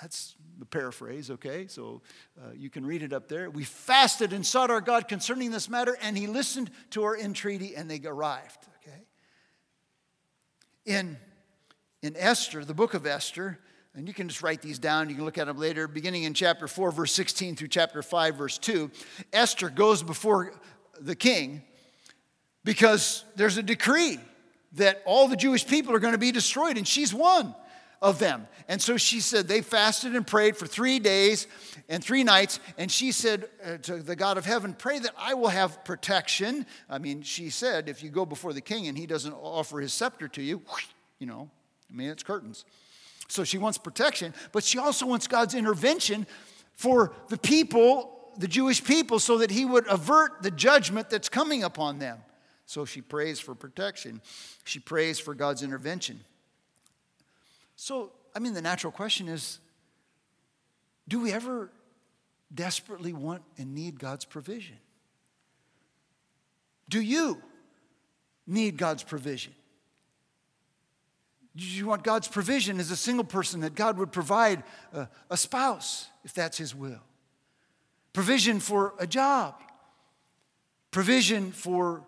That's 0.00 0.36
the 0.58 0.66
paraphrase, 0.66 1.30
okay? 1.30 1.66
So 1.68 2.02
uh, 2.38 2.52
you 2.54 2.70
can 2.70 2.84
read 2.84 3.02
it 3.02 3.12
up 3.12 3.28
there. 3.28 3.50
We 3.50 3.64
fasted 3.64 4.32
and 4.32 4.44
sought 4.44 4.70
our 4.70 4.80
God 4.80 5.08
concerning 5.08 5.50
this 5.50 5.68
matter, 5.68 5.96
and 6.02 6.16
he 6.16 6.26
listened 6.26 6.70
to 6.90 7.04
our 7.04 7.16
entreaty, 7.16 7.74
and 7.74 7.90
they 7.90 8.00
arrived, 8.04 8.58
okay? 8.82 9.04
In, 10.84 11.16
in 12.02 12.14
Esther, 12.16 12.64
the 12.64 12.74
book 12.74 12.94
of 12.94 13.06
Esther, 13.06 13.58
and 13.94 14.06
you 14.06 14.12
can 14.12 14.28
just 14.28 14.42
write 14.42 14.60
these 14.60 14.78
down, 14.78 15.08
you 15.08 15.14
can 15.14 15.24
look 15.24 15.38
at 15.38 15.46
them 15.46 15.58
later, 15.58 15.88
beginning 15.88 16.24
in 16.24 16.34
chapter 16.34 16.68
4, 16.68 16.90
verse 16.90 17.12
16 17.12 17.56
through 17.56 17.68
chapter 17.68 18.02
5, 18.02 18.36
verse 18.36 18.58
2, 18.58 18.90
Esther 19.32 19.70
goes 19.70 20.02
before 20.02 20.52
the 21.00 21.16
king 21.16 21.62
because 22.64 23.24
there's 23.36 23.56
a 23.56 23.62
decree 23.62 24.18
that 24.72 25.02
all 25.06 25.28
the 25.28 25.36
Jewish 25.36 25.66
people 25.66 25.94
are 25.94 25.98
going 25.98 26.12
to 26.12 26.18
be 26.18 26.32
destroyed, 26.32 26.76
and 26.76 26.86
she's 26.86 27.14
one 27.14 27.54
of 28.02 28.18
them. 28.18 28.46
And 28.68 28.80
so 28.80 28.96
she 28.96 29.20
said 29.20 29.48
they 29.48 29.62
fasted 29.62 30.14
and 30.14 30.26
prayed 30.26 30.56
for 30.56 30.66
three 30.66 30.98
days 30.98 31.46
and 31.88 32.02
three 32.02 32.24
nights. 32.24 32.60
And 32.78 32.90
she 32.90 33.12
said 33.12 33.48
uh, 33.64 33.76
to 33.78 33.96
the 33.98 34.16
God 34.16 34.38
of 34.38 34.44
heaven, 34.44 34.74
Pray 34.74 34.98
that 34.98 35.12
I 35.18 35.34
will 35.34 35.48
have 35.48 35.84
protection. 35.84 36.66
I 36.88 36.98
mean, 36.98 37.22
she 37.22 37.50
said, 37.50 37.88
if 37.88 38.02
you 38.02 38.10
go 38.10 38.26
before 38.26 38.52
the 38.52 38.60
king 38.60 38.88
and 38.88 38.96
he 38.96 39.06
doesn't 39.06 39.32
offer 39.32 39.80
his 39.80 39.92
scepter 39.92 40.28
to 40.28 40.42
you, 40.42 40.62
you 41.18 41.26
know, 41.26 41.50
I 41.90 41.94
mean, 41.94 42.08
it's 42.08 42.22
curtains. 42.22 42.64
So 43.28 43.44
she 43.44 43.58
wants 43.58 43.78
protection, 43.78 44.34
but 44.52 44.62
she 44.64 44.78
also 44.78 45.06
wants 45.06 45.26
God's 45.26 45.54
intervention 45.54 46.26
for 46.74 47.12
the 47.28 47.38
people, 47.38 48.30
the 48.38 48.48
Jewish 48.48 48.84
people, 48.84 49.18
so 49.18 49.38
that 49.38 49.50
he 49.50 49.64
would 49.64 49.86
avert 49.88 50.42
the 50.42 50.50
judgment 50.50 51.10
that's 51.10 51.28
coming 51.28 51.64
upon 51.64 51.98
them. 51.98 52.18
So 52.66 52.84
she 52.84 53.00
prays 53.00 53.40
for 53.40 53.54
protection. 53.54 54.20
She 54.64 54.78
prays 54.78 55.18
for 55.18 55.34
God's 55.34 55.62
intervention. 55.62 56.20
So, 57.76 58.12
I 58.34 58.38
mean, 58.38 58.54
the 58.54 58.62
natural 58.62 58.90
question 58.90 59.28
is 59.28 59.60
do 61.08 61.20
we 61.20 61.32
ever 61.32 61.70
desperately 62.52 63.12
want 63.12 63.42
and 63.58 63.74
need 63.74 64.00
God's 64.00 64.24
provision? 64.24 64.76
Do 66.88 67.00
you 67.00 67.40
need 68.46 68.76
God's 68.76 69.02
provision? 69.02 69.54
Do 71.54 71.64
you 71.64 71.86
want 71.86 72.04
God's 72.04 72.28
provision 72.28 72.78
as 72.80 72.90
a 72.90 72.96
single 72.96 73.24
person 73.24 73.60
that 73.60 73.74
God 73.74 73.98
would 73.98 74.12
provide 74.12 74.62
a, 74.92 75.08
a 75.30 75.36
spouse 75.36 76.08
if 76.24 76.34
that's 76.34 76.58
His 76.58 76.74
will? 76.74 77.00
Provision 78.12 78.60
for 78.60 78.94
a 78.98 79.06
job, 79.06 79.54
provision 80.90 81.52
for 81.52 82.04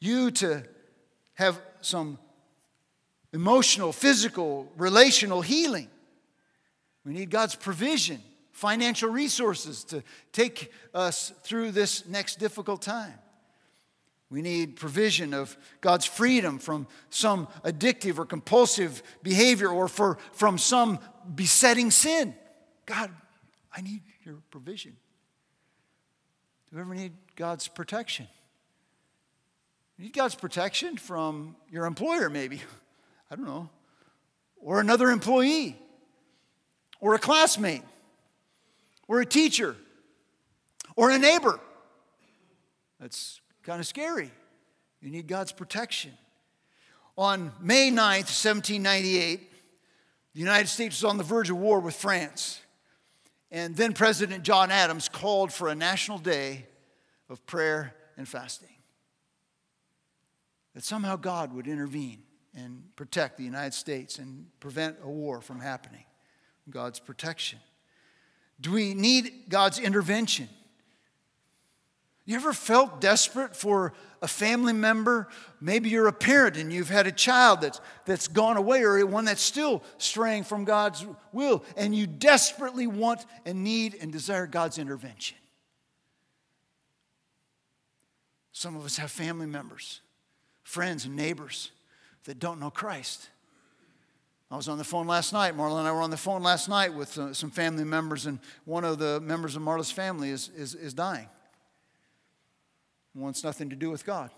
you 0.00 0.30
to 0.32 0.64
have 1.34 1.60
some 1.80 2.18
emotional, 3.32 3.92
physical, 3.92 4.70
relational 4.76 5.40
healing. 5.40 5.88
We 7.04 7.12
need 7.12 7.30
God's 7.30 7.54
provision, 7.54 8.20
financial 8.52 9.10
resources 9.10 9.84
to 9.84 10.02
take 10.32 10.72
us 10.94 11.32
through 11.42 11.72
this 11.72 12.06
next 12.06 12.38
difficult 12.38 12.82
time. 12.82 13.14
We 14.30 14.42
need 14.42 14.76
provision 14.76 15.34
of 15.34 15.56
God's 15.80 16.06
freedom 16.06 16.58
from 16.58 16.86
some 17.10 17.48
addictive 17.64 18.18
or 18.18 18.24
compulsive 18.24 19.02
behavior 19.24 19.68
or 19.68 19.88
for, 19.88 20.18
from 20.32 20.56
some 20.56 21.00
besetting 21.34 21.90
sin. 21.90 22.34
God, 22.86 23.10
I 23.74 23.80
need 23.80 24.02
your 24.22 24.36
provision. 24.50 24.96
Do 26.70 26.76
you 26.76 26.82
ever 26.82 26.94
need 26.94 27.12
God's 27.34 27.66
protection? 27.66 28.28
You 29.98 30.04
need 30.04 30.12
God's 30.12 30.36
protection 30.36 30.96
from 30.96 31.56
your 31.70 31.86
employer, 31.86 32.30
maybe. 32.30 32.60
I 33.30 33.36
don't 33.36 33.46
know. 33.46 33.70
Or 34.56 34.80
another 34.80 35.10
employee. 35.10 35.76
Or 37.00 37.14
a 37.14 37.18
classmate. 37.18 37.82
Or 39.08 39.20
a 39.20 39.26
teacher. 39.26 39.76
Or 40.96 41.10
a 41.10 41.18
neighbor. 41.18 41.60
That's 42.98 43.40
kind 43.62 43.80
of 43.80 43.86
scary. 43.86 44.30
You 45.00 45.10
need 45.10 45.26
God's 45.26 45.52
protection. 45.52 46.12
On 47.16 47.52
May 47.60 47.90
9th, 47.90 48.28
1798, 48.28 49.50
the 50.34 50.40
United 50.40 50.68
States 50.68 51.02
was 51.02 51.10
on 51.10 51.16
the 51.16 51.24
verge 51.24 51.50
of 51.50 51.56
war 51.56 51.80
with 51.80 51.94
France. 51.94 52.60
And 53.50 53.74
then 53.76 53.94
President 53.94 54.44
John 54.44 54.70
Adams 54.70 55.08
called 55.08 55.52
for 55.52 55.68
a 55.68 55.74
national 55.74 56.18
day 56.18 56.66
of 57.28 57.44
prayer 57.46 57.94
and 58.16 58.28
fasting 58.28 58.68
that 60.74 60.84
somehow 60.84 61.16
God 61.16 61.52
would 61.52 61.66
intervene 61.66 62.22
and 62.54 62.82
protect 62.96 63.38
the 63.38 63.44
United 63.44 63.74
States 63.74 64.18
and 64.18 64.46
prevent 64.60 64.96
a 65.02 65.08
war 65.08 65.40
from 65.40 65.60
happening. 65.60 66.04
God's 66.68 66.98
protection. 66.98 67.58
Do 68.60 68.72
we 68.72 68.94
need 68.94 69.44
God's 69.48 69.78
intervention? 69.78 70.48
You 72.26 72.36
ever 72.36 72.52
felt 72.52 73.00
desperate 73.00 73.56
for 73.56 73.92
a 74.22 74.28
family 74.28 74.72
member? 74.72 75.28
Maybe 75.60 75.88
you're 75.88 76.06
a 76.06 76.12
parent 76.12 76.56
and 76.56 76.72
you've 76.72 76.90
had 76.90 77.06
a 77.06 77.12
child 77.12 77.62
that's, 77.62 77.80
that's 78.04 78.28
gone 78.28 78.56
away 78.56 78.82
or 78.82 79.04
one 79.06 79.24
that's 79.24 79.42
still 79.42 79.82
straying 79.98 80.44
from 80.44 80.64
God's 80.64 81.04
will, 81.32 81.64
and 81.76 81.94
you 81.94 82.06
desperately 82.06 82.86
want 82.86 83.24
and 83.44 83.64
need 83.64 83.96
and 84.00 84.12
desire 84.12 84.46
God's 84.46 84.78
intervention. 84.78 85.38
Some 88.52 88.76
of 88.76 88.84
us 88.84 88.98
have 88.98 89.10
family 89.10 89.46
members 89.46 90.00
friends 90.62 91.06
and 91.06 91.16
neighbors 91.16 91.72
that 92.24 92.38
don't 92.38 92.60
know 92.60 92.70
Christ. 92.70 93.28
I 94.50 94.56
was 94.56 94.68
on 94.68 94.78
the 94.78 94.84
phone 94.84 95.06
last 95.06 95.32
night. 95.32 95.56
Marla 95.56 95.78
and 95.78 95.88
I 95.88 95.92
were 95.92 96.02
on 96.02 96.10
the 96.10 96.16
phone 96.16 96.42
last 96.42 96.68
night 96.68 96.92
with 96.92 97.16
uh, 97.18 97.32
some 97.32 97.50
family 97.50 97.84
members, 97.84 98.26
and 98.26 98.40
one 98.64 98.84
of 98.84 98.98
the 98.98 99.20
members 99.20 99.54
of 99.54 99.62
Marla's 99.62 99.92
family 99.92 100.30
is, 100.30 100.50
is, 100.56 100.74
is 100.74 100.92
dying. 100.92 101.28
wants 103.14 103.44
nothing 103.44 103.70
to 103.70 103.76
do 103.76 103.90
with 103.90 104.04
God. 104.04 104.30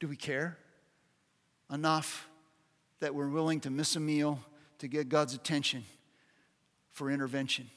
Do 0.00 0.08
we 0.08 0.16
care 0.16 0.58
enough 1.72 2.28
that 3.00 3.14
we're 3.14 3.28
willing 3.28 3.60
to 3.60 3.70
miss 3.70 3.96
a 3.96 4.00
meal 4.00 4.38
to 4.78 4.88
get 4.88 5.08
God's 5.08 5.34
attention 5.34 5.84
for 6.92 7.10
intervention? 7.10 7.70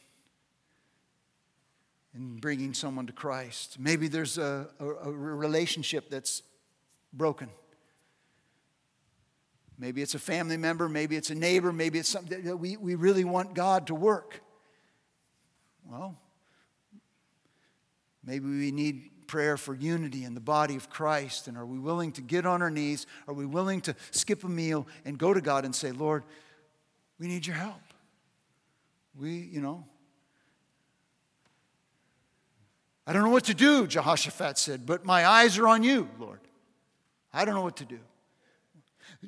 in 2.17 2.37
bringing 2.37 2.73
someone 2.73 3.05
to 3.05 3.13
Christ. 3.13 3.77
Maybe 3.79 4.07
there's 4.07 4.37
a, 4.37 4.67
a, 4.79 4.85
a 4.85 5.11
relationship 5.11 6.09
that's 6.09 6.41
broken. 7.17 7.49
Maybe 9.79 10.01
it's 10.01 10.15
a 10.15 10.19
family 10.19 10.57
member, 10.57 10.89
maybe 10.89 11.15
it's 11.15 11.29
a 11.29 11.35
neighbor, 11.35 11.71
maybe 11.71 11.99
it's 11.99 12.09
something 12.09 12.43
that 12.43 12.57
we, 12.57 12.77
we 12.77 12.95
really 12.95 13.23
want 13.23 13.53
God 13.53 13.87
to 13.87 13.95
work. 13.95 14.41
Well, 15.85 16.17
maybe 18.23 18.47
we 18.47 18.71
need 18.71 19.11
prayer 19.27 19.57
for 19.57 19.75
unity 19.75 20.23
in 20.23 20.33
the 20.33 20.41
body 20.41 20.75
of 20.75 20.89
Christ. 20.89 21.47
And 21.47 21.57
are 21.57 21.65
we 21.65 21.77
willing 21.77 22.11
to 22.13 22.21
get 22.21 22.45
on 22.45 22.61
our 22.61 22.71
knees? 22.71 23.05
Are 23.27 23.33
we 23.33 23.45
willing 23.45 23.81
to 23.81 23.95
skip 24.11 24.43
a 24.43 24.49
meal 24.49 24.87
and 25.05 25.17
go 25.17 25.33
to 25.33 25.41
God 25.41 25.65
and 25.65 25.75
say, 25.75 25.91
Lord, 25.91 26.23
we 27.19 27.27
need 27.27 27.45
your 27.45 27.55
help? 27.55 27.81
We, 29.15 29.31
you 29.31 29.61
know, 29.61 29.85
I 33.05 33.13
don't 33.13 33.23
know 33.23 33.29
what 33.29 33.45
to 33.45 33.53
do, 33.53 33.87
Jehoshaphat 33.87 34.57
said, 34.57 34.85
but 34.85 35.05
my 35.05 35.25
eyes 35.25 35.57
are 35.57 35.67
on 35.67 35.83
you, 35.83 36.09
Lord. 36.19 36.39
I 37.37 37.45
don't 37.45 37.53
know 37.53 37.61
what 37.61 37.77
to 37.77 37.85
do. 37.85 37.99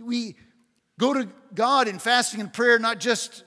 We 0.04 0.36
go 0.98 1.14
to 1.14 1.30
God 1.54 1.88
in 1.88 2.00
fasting 2.00 2.42
and 2.42 2.52
prayer 2.52 2.80
not 2.80 3.00
just 3.00 3.44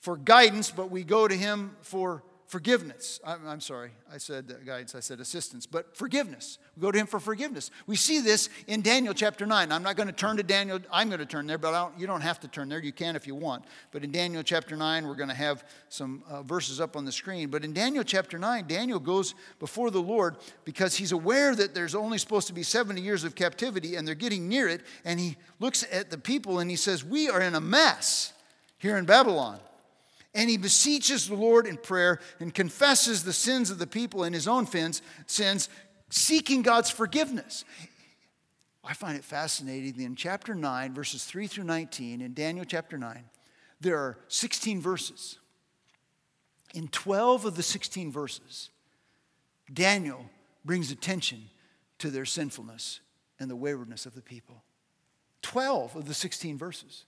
for 0.00 0.16
guidance, 0.16 0.70
but 0.70 0.90
we 0.90 1.04
go 1.04 1.28
to 1.28 1.34
Him 1.34 1.76
for 1.82 2.22
forgiveness. 2.46 3.20
I'm, 3.24 3.46
I'm, 3.46 3.60
sorry, 3.60 3.90
I 4.12 4.18
said 4.18 4.54
guidance, 4.66 4.94
I 4.94 5.00
said 5.00 5.20
assistance, 5.20 5.66
but 5.66 5.96
forgiveness. 5.96 6.58
We 6.76 6.82
go 6.82 6.92
to 6.92 6.98
him 6.98 7.06
for 7.06 7.18
forgiveness. 7.18 7.70
We 7.86 7.96
see 7.96 8.20
this 8.20 8.48
in 8.66 8.82
Daniel 8.82 9.14
chapter 9.14 9.46
9. 9.46 9.72
I'm 9.72 9.82
not 9.82 9.96
going 9.96 10.06
to 10.06 10.12
turn 10.12 10.36
to 10.36 10.42
Daniel, 10.42 10.78
I'm 10.92 11.08
going 11.08 11.20
to 11.20 11.26
turn 11.26 11.46
there, 11.46 11.58
but 11.58 11.72
don't, 11.72 11.98
you 11.98 12.06
don't 12.06 12.20
have 12.20 12.40
to 12.40 12.48
turn 12.48 12.68
there. 12.68 12.78
You 12.78 12.92
can 12.92 13.16
if 13.16 13.26
you 13.26 13.34
want. 13.34 13.64
But 13.92 14.04
in 14.04 14.12
Daniel 14.12 14.42
chapter 14.42 14.76
9, 14.76 15.06
we're 15.06 15.14
going 15.14 15.30
to 15.30 15.34
have 15.34 15.64
some 15.88 16.22
uh, 16.28 16.42
verses 16.42 16.80
up 16.80 16.96
on 16.96 17.04
the 17.04 17.12
screen. 17.12 17.48
But 17.48 17.64
in 17.64 17.72
Daniel 17.72 18.04
chapter 18.04 18.38
9, 18.38 18.66
Daniel 18.66 19.00
goes 19.00 19.34
before 19.58 19.90
the 19.90 20.02
Lord 20.02 20.36
because 20.64 20.94
he's 20.94 21.12
aware 21.12 21.54
that 21.54 21.74
there's 21.74 21.94
only 21.94 22.18
supposed 22.18 22.46
to 22.48 22.52
be 22.52 22.62
70 22.62 23.00
years 23.00 23.24
of 23.24 23.34
captivity 23.34 23.96
and 23.96 24.06
they're 24.06 24.14
getting 24.14 24.48
near 24.48 24.68
it. 24.68 24.82
And 25.04 25.18
he 25.18 25.36
looks 25.60 25.84
at 25.90 26.10
the 26.10 26.18
people 26.18 26.58
and 26.58 26.70
he 26.70 26.76
says, 26.76 27.04
We 27.04 27.28
are 27.28 27.40
in 27.40 27.54
a 27.54 27.60
mess 27.60 28.32
here 28.78 28.98
in 28.98 29.06
Babylon 29.06 29.58
and 30.34 30.50
he 30.50 30.56
beseeches 30.56 31.28
the 31.28 31.34
Lord 31.34 31.66
in 31.66 31.76
prayer 31.76 32.20
and 32.40 32.52
confesses 32.52 33.22
the 33.22 33.32
sins 33.32 33.70
of 33.70 33.78
the 33.78 33.86
people 33.86 34.24
and 34.24 34.34
his 34.34 34.48
own 34.48 34.66
sins, 35.26 35.68
seeking 36.10 36.62
God's 36.62 36.90
forgiveness. 36.90 37.64
I 38.82 38.92
find 38.92 39.16
it 39.16 39.24
fascinating 39.24 39.92
that 39.92 40.02
in 40.02 40.16
chapter 40.16 40.54
9, 40.54 40.92
verses 40.92 41.24
3 41.24 41.46
through 41.46 41.64
19, 41.64 42.20
in 42.20 42.34
Daniel 42.34 42.64
chapter 42.64 42.98
9, 42.98 43.24
there 43.80 43.96
are 43.96 44.18
16 44.28 44.80
verses. 44.80 45.38
In 46.74 46.88
12 46.88 47.44
of 47.44 47.56
the 47.56 47.62
16 47.62 48.10
verses, 48.10 48.70
Daniel 49.72 50.26
brings 50.64 50.90
attention 50.90 51.44
to 51.98 52.10
their 52.10 52.24
sinfulness 52.24 53.00
and 53.38 53.48
the 53.48 53.56
waywardness 53.56 54.04
of 54.06 54.14
the 54.14 54.22
people. 54.22 54.64
12 55.42 55.96
of 55.96 56.06
the 56.06 56.14
16 56.14 56.58
verses. 56.58 57.04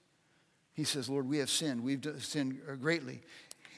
He 0.77 0.85
says, 0.85 1.09
Lord, 1.09 1.27
we 1.27 1.39
have 1.39 1.49
sinned. 1.49 1.83
We've 1.83 2.05
sinned 2.21 2.61
uh, 2.71 2.75
greatly. 2.75 3.23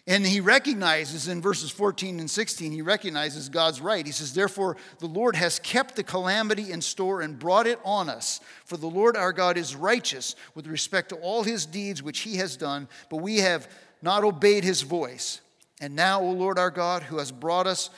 And 0.08 0.26
he 0.26 0.40
recognizes 0.40 1.28
in 1.28 1.40
verses 1.40 1.70
14 1.70 2.18
and 2.18 2.30
16, 2.30 2.72
he 2.72 2.82
recognizes 2.82 3.48
God's 3.48 3.80
right. 3.80 4.04
He 4.04 4.10
says, 4.10 4.32
Therefore, 4.32 4.76
the 4.98 5.06
Lord 5.06 5.36
has 5.36 5.58
kept 5.58 5.94
the 5.94 6.02
calamity 6.02 6.72
in 6.72 6.80
store 6.80 7.20
and 7.20 7.38
brought 7.38 7.66
it 7.66 7.78
on 7.84 8.08
us. 8.08 8.40
For 8.64 8.76
the 8.76 8.86
Lord 8.86 9.16
our 9.16 9.32
God 9.32 9.56
is 9.56 9.76
righteous 9.76 10.34
with 10.54 10.66
respect 10.66 11.10
to 11.10 11.16
all 11.16 11.44
his 11.44 11.66
deeds 11.66 12.02
which 12.02 12.20
he 12.20 12.36
has 12.36 12.56
done, 12.56 12.88
but 13.10 13.18
we 13.18 13.38
have 13.38 13.70
not 14.02 14.24
obeyed 14.24 14.64
his 14.64 14.82
voice. 14.82 15.40
And 15.80 15.94
now, 15.94 16.20
O 16.20 16.30
Lord 16.32 16.58
our 16.58 16.70
God, 16.70 17.02
who 17.04 17.18
has 17.18 17.30
brought 17.30 17.66
us 17.66 17.90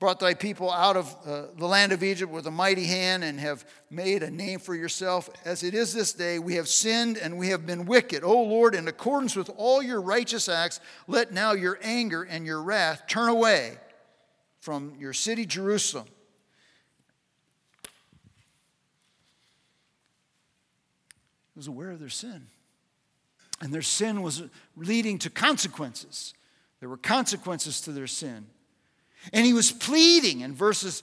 brought 0.00 0.18
thy 0.18 0.32
people 0.32 0.72
out 0.72 0.96
of 0.96 1.14
uh, 1.26 1.42
the 1.56 1.66
land 1.66 1.92
of 1.92 2.02
Egypt 2.02 2.32
with 2.32 2.46
a 2.46 2.50
mighty 2.50 2.86
hand 2.86 3.22
and 3.22 3.38
have 3.38 3.66
made 3.90 4.22
a 4.22 4.30
name 4.30 4.58
for 4.58 4.74
yourself. 4.74 5.28
As 5.44 5.62
it 5.62 5.74
is 5.74 5.92
this 5.92 6.14
day, 6.14 6.38
we 6.38 6.54
have 6.54 6.68
sinned 6.68 7.18
and 7.18 7.38
we 7.38 7.48
have 7.48 7.66
been 7.66 7.84
wicked. 7.84 8.24
O 8.24 8.42
Lord, 8.42 8.74
in 8.74 8.88
accordance 8.88 9.36
with 9.36 9.50
all 9.58 9.82
your 9.82 10.00
righteous 10.00 10.48
acts, 10.48 10.80
let 11.06 11.32
now 11.32 11.52
your 11.52 11.78
anger 11.82 12.22
and 12.22 12.46
your 12.46 12.62
wrath 12.62 13.02
turn 13.08 13.28
away 13.28 13.76
from 14.60 14.94
your 14.98 15.12
city, 15.12 15.44
Jerusalem. 15.44 16.06
Was 21.54 21.66
aware 21.66 21.90
of 21.90 22.00
their 22.00 22.08
sin. 22.08 22.46
And 23.60 23.70
their 23.70 23.82
sin 23.82 24.22
was 24.22 24.42
leading 24.76 25.18
to 25.18 25.28
consequences. 25.28 26.32
There 26.80 26.88
were 26.88 26.96
consequences 26.96 27.82
to 27.82 27.92
their 27.92 28.06
sin. 28.06 28.46
And 29.32 29.44
he 29.44 29.52
was 29.52 29.70
pleading 29.70 30.40
in 30.40 30.54
verses 30.54 31.02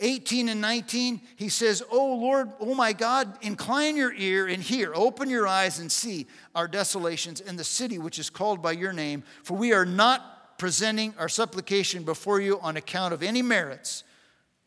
18 0.00 0.48
and 0.48 0.60
19. 0.60 1.20
He 1.36 1.48
says, 1.48 1.82
Oh 1.90 2.14
Lord, 2.16 2.50
oh 2.60 2.74
my 2.74 2.92
God, 2.92 3.38
incline 3.40 3.96
your 3.96 4.12
ear 4.12 4.46
and 4.48 4.62
hear, 4.62 4.92
open 4.94 5.30
your 5.30 5.46
eyes 5.46 5.78
and 5.78 5.90
see 5.90 6.26
our 6.54 6.68
desolations 6.68 7.40
and 7.40 7.58
the 7.58 7.64
city 7.64 7.98
which 7.98 8.18
is 8.18 8.28
called 8.28 8.60
by 8.60 8.72
your 8.72 8.92
name, 8.92 9.22
for 9.44 9.56
we 9.56 9.72
are 9.72 9.86
not 9.86 10.58
presenting 10.58 11.14
our 11.18 11.28
supplication 11.28 12.02
before 12.02 12.40
you 12.40 12.60
on 12.60 12.76
account 12.76 13.14
of 13.14 13.22
any 13.22 13.42
merits 13.42 14.04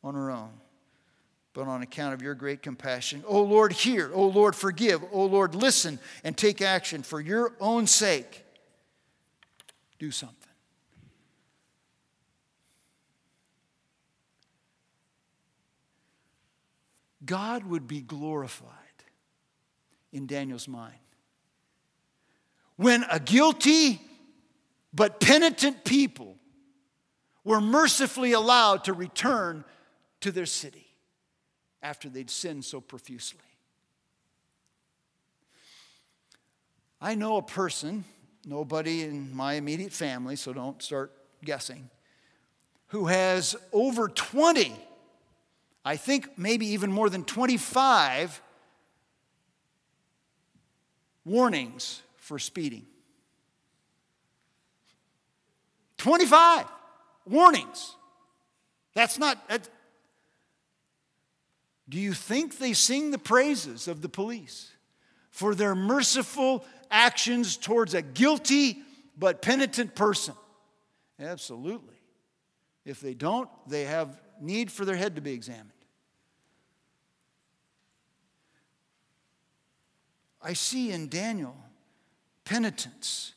on 0.03 0.15
our 0.15 0.31
own, 0.31 0.51
but 1.53 1.67
on 1.67 1.81
account 1.81 2.13
of 2.13 2.21
your 2.21 2.35
great 2.35 2.61
compassion. 2.61 3.23
Oh 3.27 3.41
Lord, 3.41 3.73
hear. 3.73 4.11
Oh 4.13 4.27
Lord, 4.27 4.55
forgive. 4.55 5.03
Oh 5.11 5.25
Lord, 5.25 5.53
listen 5.53 5.99
and 6.23 6.37
take 6.37 6.61
action 6.61 7.03
for 7.03 7.19
your 7.19 7.53
own 7.59 7.87
sake. 7.87 8.43
Do 9.99 10.11
something. 10.11 10.44
God 17.25 17.65
would 17.65 17.87
be 17.87 18.01
glorified 18.01 18.69
in 20.11 20.27
Daniel's 20.27 20.67
mind. 20.67 20.93
When 22.77 23.05
a 23.09 23.19
guilty 23.19 24.01
but 24.93 25.19
penitent 25.19 25.83
people 25.83 26.37
were 27.43 27.61
mercifully 27.61 28.31
allowed 28.31 28.85
to 28.85 28.93
return 28.93 29.63
to 30.21 30.31
their 30.31 30.45
city 30.45 30.87
after 31.81 32.09
they'd 32.09 32.29
sinned 32.29 32.65
so 32.65 32.81
profusely. 32.81 33.39
I 36.99 37.13
know 37.13 37.37
a 37.37 37.43
person, 37.43 38.03
nobody 38.45 39.03
in 39.03 39.35
my 39.35 39.53
immediate 39.53 39.93
family, 39.93 40.35
so 40.35 40.53
don't 40.53 40.81
start 40.81 41.11
guessing, 41.43 41.89
who 42.87 43.05
has 43.05 43.55
over 43.71 44.07
20 44.07 44.75
I 45.85 45.97
think 45.97 46.37
maybe 46.37 46.65
even 46.67 46.91
more 46.91 47.11
than 47.11 47.23
25 47.23 48.41
warnings 51.23 52.01
for 52.17 52.39
speeding. 52.39 52.87
25 55.97 56.65
warnings. 57.27 57.95
That's 58.95 59.19
not. 59.19 59.47
That, 59.47 59.69
do 61.87 61.99
you 61.99 62.13
think 62.13 62.57
they 62.57 62.73
sing 62.73 63.11
the 63.11 63.19
praises 63.19 63.87
of 63.87 64.01
the 64.01 64.09
police 64.09 64.71
for 65.29 65.53
their 65.53 65.75
merciful 65.75 66.65
actions 66.89 67.57
towards 67.57 67.93
a 67.93 68.01
guilty 68.01 68.79
but 69.17 69.43
penitent 69.43 69.93
person? 69.93 70.33
Absolutely. 71.19 71.95
If 72.85 73.01
they 73.01 73.13
don't, 73.13 73.49
they 73.67 73.83
have 73.83 74.19
need 74.41 74.71
for 74.71 74.83
their 74.83 74.95
head 74.95 75.15
to 75.15 75.21
be 75.21 75.33
examined. 75.33 75.74
I 80.45 80.53
see 80.53 80.91
in 80.91 81.09
Daniel 81.09 81.55
penitence 82.45 83.33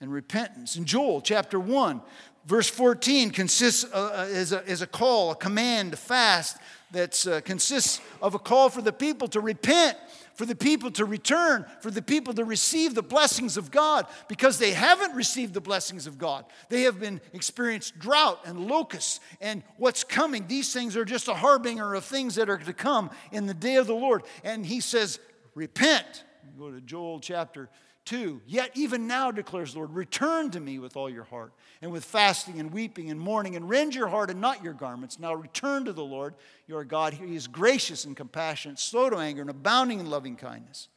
and 0.00 0.12
repentance. 0.12 0.76
In 0.76 0.84
Joel 0.84 1.20
chapter 1.20 1.58
1, 1.58 2.00
verse 2.46 2.68
14 2.68 3.30
consists 3.30 3.84
uh, 3.92 4.20
uh, 4.20 4.26
is, 4.30 4.52
a, 4.52 4.64
is 4.64 4.80
a 4.80 4.86
call, 4.86 5.32
a 5.32 5.34
command 5.34 5.90
to 5.90 5.96
fast 5.96 6.58
that 6.92 7.26
uh, 7.26 7.40
consists 7.40 8.00
of 8.22 8.36
a 8.36 8.38
call 8.38 8.68
for 8.68 8.80
the 8.80 8.92
people 8.92 9.26
to 9.26 9.40
repent, 9.40 9.98
for 10.34 10.46
the 10.46 10.54
people 10.54 10.88
to 10.92 11.04
return, 11.04 11.66
for 11.80 11.90
the 11.90 12.00
people 12.00 12.32
to 12.34 12.44
receive 12.44 12.94
the 12.94 13.02
blessings 13.02 13.56
of 13.56 13.72
God 13.72 14.06
because 14.28 14.60
they 14.60 14.70
haven't 14.70 15.16
received 15.16 15.52
the 15.52 15.60
blessings 15.60 16.06
of 16.06 16.16
God. 16.16 16.44
They 16.68 16.82
have 16.82 17.00
been 17.00 17.20
experienced 17.32 17.98
drought 17.98 18.38
and 18.44 18.68
locusts 18.68 19.18
and 19.40 19.64
what's 19.78 20.04
coming. 20.04 20.46
These 20.46 20.72
things 20.72 20.96
are 20.96 21.04
just 21.04 21.26
a 21.26 21.34
harbinger 21.34 21.94
of 21.94 22.04
things 22.04 22.36
that 22.36 22.48
are 22.48 22.58
to 22.58 22.72
come 22.72 23.10
in 23.32 23.46
the 23.46 23.54
day 23.54 23.74
of 23.74 23.88
the 23.88 23.96
Lord. 23.96 24.22
And 24.44 24.64
he 24.64 24.78
says, 24.78 25.18
repent 25.56 26.22
Go 26.58 26.70
to 26.70 26.80
Joel 26.80 27.20
chapter 27.20 27.68
2. 28.06 28.40
Yet 28.46 28.70
even 28.74 29.06
now 29.06 29.30
declares 29.30 29.72
the 29.72 29.78
Lord, 29.78 29.92
return 29.92 30.50
to 30.52 30.60
me 30.60 30.78
with 30.78 30.96
all 30.96 31.10
your 31.10 31.24
heart, 31.24 31.52
and 31.82 31.92
with 31.92 32.04
fasting 32.04 32.60
and 32.60 32.72
weeping 32.72 33.10
and 33.10 33.20
mourning, 33.20 33.56
and 33.56 33.68
rend 33.68 33.94
your 33.94 34.08
heart 34.08 34.30
and 34.30 34.40
not 34.40 34.64
your 34.64 34.72
garments. 34.72 35.18
Now 35.18 35.34
return 35.34 35.84
to 35.84 35.92
the 35.92 36.04
Lord 36.04 36.34
your 36.66 36.84
God. 36.84 37.12
He 37.12 37.36
is 37.36 37.46
gracious 37.46 38.04
and 38.04 38.16
compassionate, 38.16 38.78
slow 38.78 39.10
to 39.10 39.16
anger, 39.16 39.42
and 39.42 39.50
abounding 39.50 40.00
in 40.00 40.08
loving 40.08 40.36
kindness. 40.36 40.88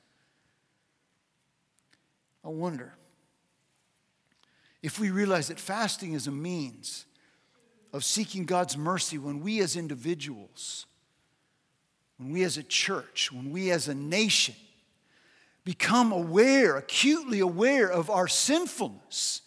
I 2.45 2.49
wonder 2.49 2.93
if 4.81 4.97
we 4.97 5.09
realize 5.09 5.49
that 5.49 5.59
fasting 5.59 6.13
is 6.13 6.27
a 6.27 6.31
means 6.31 7.05
of 7.91 8.05
seeking 8.05 8.45
God's 8.45 8.77
mercy 8.77 9.17
when 9.17 9.41
we 9.41 9.59
as 9.59 9.75
individuals, 9.75 10.85
when 12.17 12.31
we 12.31 12.43
as 12.43 12.57
a 12.57 12.63
church, 12.63 13.29
when 13.31 13.51
we 13.51 13.71
as 13.71 13.89
a 13.89 13.95
nation 13.95 14.55
become 15.63 16.11
aware, 16.11 16.77
acutely 16.77 17.39
aware 17.39 17.89
of 17.89 18.09
our 18.09 18.27
sinfulness 18.27 19.41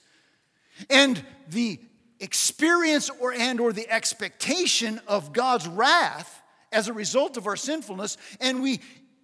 and 0.89 1.23
the 1.49 1.81
experience 2.21 3.11
or 3.21 3.33
and 3.33 3.61
or 3.61 3.73
the 3.73 3.91
expectation 3.91 5.01
of 5.09 5.33
God's 5.33 5.67
wrath 5.67 6.43
as 6.71 6.89
a 6.89 6.93
result 6.93 7.37
of 7.37 7.47
our 7.47 7.57
sinfulness 7.57 8.17
and 8.41 8.63
we 8.63 8.81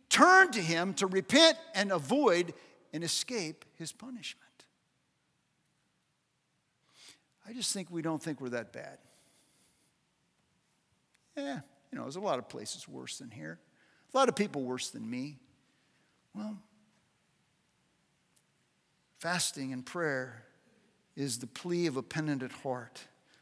turn 0.09 0.51
to 0.53 0.61
him 0.61 0.95
to 0.95 1.07
repent 1.07 1.57
and 1.75 1.93
avoid 1.93 2.55
and 2.93 3.05
escape 3.05 3.65
his 3.77 3.93
punishment. 3.93 4.45
I 7.47 7.53
just 7.53 7.73
think 7.73 7.89
we 7.91 8.03
don't 8.03 8.23
think 8.23 8.41
we're 8.41 8.51
that 8.51 8.73
bad. 8.73 8.99
Yeah, 11.37 11.61
you 11.93 11.99
know, 11.99 12.03
there's 12.03 12.17
a 12.17 12.21
lot 12.21 12.39
of 12.39 12.49
places 12.49 12.89
worse 12.89 13.19
than 13.19 13.31
here. 13.31 13.59
A 14.13 14.17
lot 14.17 14.29
of 14.29 14.35
people 14.35 14.63
worse 14.63 14.91
than 14.91 15.09
me. 15.09 15.39
Well, 16.35 16.59
Fasting 19.19 19.73
and 19.73 19.85
prayer 19.85 20.45
is 21.17 21.39
the 21.39 21.49
plea 21.49 21.87
of 21.87 21.97
a 21.97 22.03
penitent 22.03 22.53
heart 22.53 23.01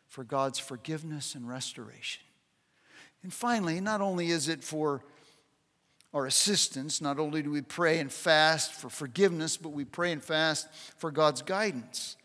for 0.09 0.25
God's 0.25 0.59
forgiveness 0.59 1.35
and 1.35 1.47
restoration. 1.47 2.23
And 3.23 3.31
finally, 3.31 3.79
not 3.81 4.01
only 4.01 4.31
is 4.31 4.49
it 4.49 4.65
for 4.65 5.03
our 6.15 6.25
assistance, 6.25 7.03
not 7.03 7.19
only 7.19 7.43
do 7.43 7.51
we 7.51 7.61
pray 7.61 7.99
and 7.99 8.11
fast 8.11 8.73
for 8.73 8.89
forgiveness, 8.89 9.59
but 9.59 9.69
we 9.69 9.85
pray 9.85 10.13
and 10.13 10.25
fast 10.25 10.67
for 10.97 11.11
God's 11.11 11.43
guidance. 11.43 12.17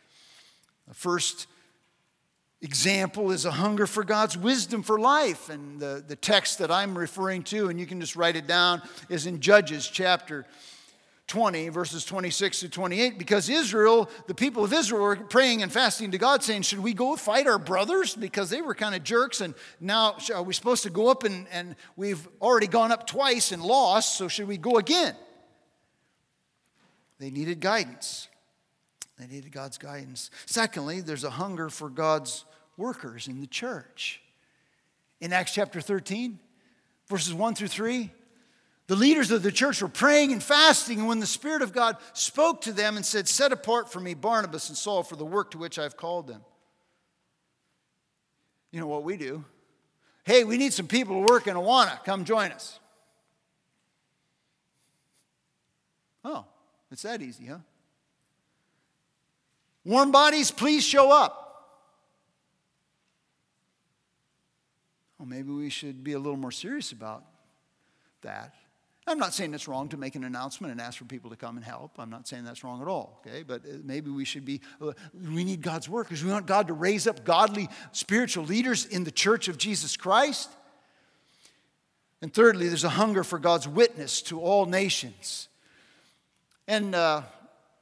The 0.88 0.94
first 0.94 1.48
example 2.62 3.32
is 3.32 3.44
a 3.44 3.52
hunger 3.52 3.86
for 3.86 4.06
God's 4.06 4.38
wisdom 4.38 4.82
for 4.82 4.98
life. 4.98 5.50
And 5.50 5.78
the, 5.78 6.02
the 6.08 6.16
text 6.16 6.60
that 6.60 6.72
I'm 6.72 6.98
referring 6.98 7.44
to, 7.44 7.68
and 7.68 7.78
you 7.78 7.86
can 7.86 8.00
just 8.00 8.16
write 8.16 8.38
it 8.38 8.48
down, 8.48 8.82
is 9.10 9.26
in 9.26 9.42
Judges 9.42 9.90
chapter 9.90 10.46
20, 11.32 11.70
verses 11.70 12.04
26 12.04 12.60
to 12.60 12.70
28, 12.70 13.17
because 13.17 13.48
Israel, 13.48 14.10
the 14.28 14.36
people 14.36 14.65
of 14.65 14.74
Israel, 14.74 15.02
were 15.02 15.15
praying 15.15 15.63
and 15.63 15.72
fasting 15.72 16.12
to 16.12 16.17
God, 16.17 16.44
saying, 16.44 16.63
Should 16.63 16.82
we 16.82 16.94
go 16.94 17.15
fight 17.15 17.48
our 17.48 17.58
brothers? 17.58 18.15
Because 18.15 18.50
they 18.50 18.62
were 18.62 18.76
kind 18.76 18.94
of 18.94 19.06
jerks, 19.06 19.39
and 19.39 19.56
now 19.80 20.17
are 20.36 20.44
we 20.44 20.54
supposed 20.54 20.84
to 20.84 20.89
go 20.89 21.08
up 21.08 21.24
and, 21.24 21.48
and 21.50 21.78
we've 21.96 22.28
already 22.41 22.67
gone 22.67 22.91
up 22.91 23.08
twice 23.08 23.54
and 23.54 23.63
lost, 23.63 24.17
so 24.17 24.28
should 24.28 24.46
we 24.46 24.58
go 24.58 24.76
again? 24.76 25.15
They 27.17 27.32
needed 27.32 27.62
guidance. 27.62 28.28
They 29.17 29.28
needed 29.28 29.54
God's 29.54 29.78
guidance. 29.78 30.32
Secondly, 30.46 31.00
there's 31.00 31.24
a 31.24 31.30
hunger 31.30 31.70
for 31.70 31.89
God's 31.89 32.44
workers 32.76 33.30
in 33.30 33.39
the 33.39 33.48
church. 33.48 34.22
In 35.22 35.32
Acts 35.32 35.54
chapter 35.54 35.80
13, 35.80 36.39
verses 37.08 37.34
1 37.34 37.56
through 37.56 37.70
3. 37.70 38.12
The 38.92 38.98
leaders 38.98 39.32
of 39.32 39.42
the 39.42 39.54
church 39.54 39.82
were 39.82 39.88
praying 39.88 40.34
and 40.34 40.44
fasting, 40.44 41.00
and 41.00 41.08
when 41.08 41.22
the 41.22 41.26
Spirit 41.26 41.62
of 41.62 41.72
God 41.72 41.96
spoke 42.12 42.60
to 42.64 42.74
them 42.74 42.98
and 42.98 43.06
said, 43.06 43.26
Set 43.26 43.54
apart 43.54 43.90
for 43.90 44.02
me 44.02 44.14
Barnabas 44.14 44.68
and 44.68 44.78
Saul 44.78 45.02
for 45.02 45.16
the 45.16 45.24
work 45.24 45.52
to 45.52 45.58
which 45.58 45.80
I've 45.80 45.96
called 45.96 46.28
them. 46.28 46.42
You 48.70 48.82
know 48.82 48.88
what 48.88 49.06
we 49.06 49.16
do? 49.16 49.46
Hey, 50.26 50.44
we 50.44 50.58
need 50.58 50.74
some 50.74 50.88
people 50.88 51.26
to 51.26 51.32
work 51.32 51.48
in 51.48 51.56
Awana. 51.56 52.04
Come 52.04 52.26
join 52.26 52.52
us. 52.52 52.82
Oh, 56.26 56.44
it's 56.92 57.04
that 57.04 57.22
easy, 57.22 57.46
huh? 57.46 57.60
Warm 59.86 60.12
bodies, 60.12 60.52
please 60.52 60.84
show 60.84 61.14
up. 61.14 61.80
Well, 65.18 65.30
maybe 65.30 65.50
we 65.50 65.70
should 65.70 66.04
be 66.04 66.12
a 66.12 66.20
little 66.20 66.36
more 66.36 66.52
serious 66.52 66.92
about 66.92 67.24
that. 68.24 68.54
I'm 69.08 69.18
not 69.18 69.34
saying 69.34 69.54
it's 69.54 69.68
wrong 69.68 69.90
to 69.90 69.98
make 69.98 70.16
an 70.16 70.24
announcement 70.24 70.72
and 70.72 70.80
ask 70.80 70.98
for 70.98 71.06
people 71.06 71.32
to 71.32 71.36
come 71.36 71.58
and 71.58 71.66
help. 71.66 71.94
I'm 71.98 72.12
not 72.12 72.28
saying 72.28 72.44
that's 72.44 72.64
wrong 72.64 72.82
at 72.82 72.88
all, 72.88 73.22
okay? 73.26 73.42
But 73.44 73.66
uh, 73.66 73.78
maybe 73.84 74.12
we 74.12 74.26
should 74.26 74.46
be, 74.46 74.62
uh, 74.80 74.92
we 75.14 75.44
need 75.44 75.62
God's 75.62 75.90
work 75.90 76.08
because 76.08 76.24
we 76.24 76.32
want 76.32 76.46
God 76.46 76.68
to 76.68 76.74
raise 76.74 77.08
up 77.08 77.24
godly 77.26 77.68
spiritual 77.92 78.46
leaders 78.46 78.86
in 78.86 79.04
the 79.04 79.12
church 79.12 79.48
of 79.48 79.58
Jesus 79.58 79.98
Christ. 79.98 80.50
And 82.22 82.32
thirdly, 82.32 82.68
there's 82.68 82.84
a 82.84 82.90
hunger 82.90 83.24
for 83.24 83.40
God's 83.40 83.68
witness 83.68 84.22
to 84.24 84.40
all 84.40 84.68
nations. 84.68 85.48
And 86.68 86.94
uh, 86.94 87.24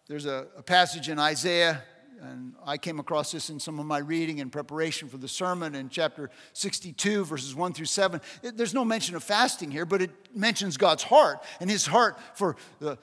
there's 0.08 0.25
a, 0.25 0.47
a 0.55 0.63
passage 0.63 1.10
in 1.10 1.19
Isaiah 1.19 1.84
and 2.21 2.53
I 2.65 2.77
came 2.77 2.99
across 2.99 3.32
this 3.32 3.49
in 3.49 3.60
some 3.60 3.79
of 3.79 3.86
my 3.86 3.99
reading 3.99 4.39
in 4.39 4.49
preparation 4.49 5.08
for 5.10 5.17
the 5.17 5.27
sermon 5.27 5.75
in 5.75 5.89
chapter 5.89 6.29
62, 6.53 7.25
verses 7.25 7.55
1 7.55 7.73
through 7.73 7.86
7. 7.86 8.21
It, 8.43 8.58
there's 8.58 8.73
no 8.73 8.86
mention 8.86 9.15
of 9.15 9.23
fasting 9.23 9.71
here, 9.71 9.86
but 9.86 10.01
it 10.01 10.12
mentions 10.36 10.77
God's 10.77 11.03
heart 11.03 11.43
and 11.60 11.69
his 11.69 11.86
heart 11.86 12.17
for 12.34 12.55
the, 12.79 12.97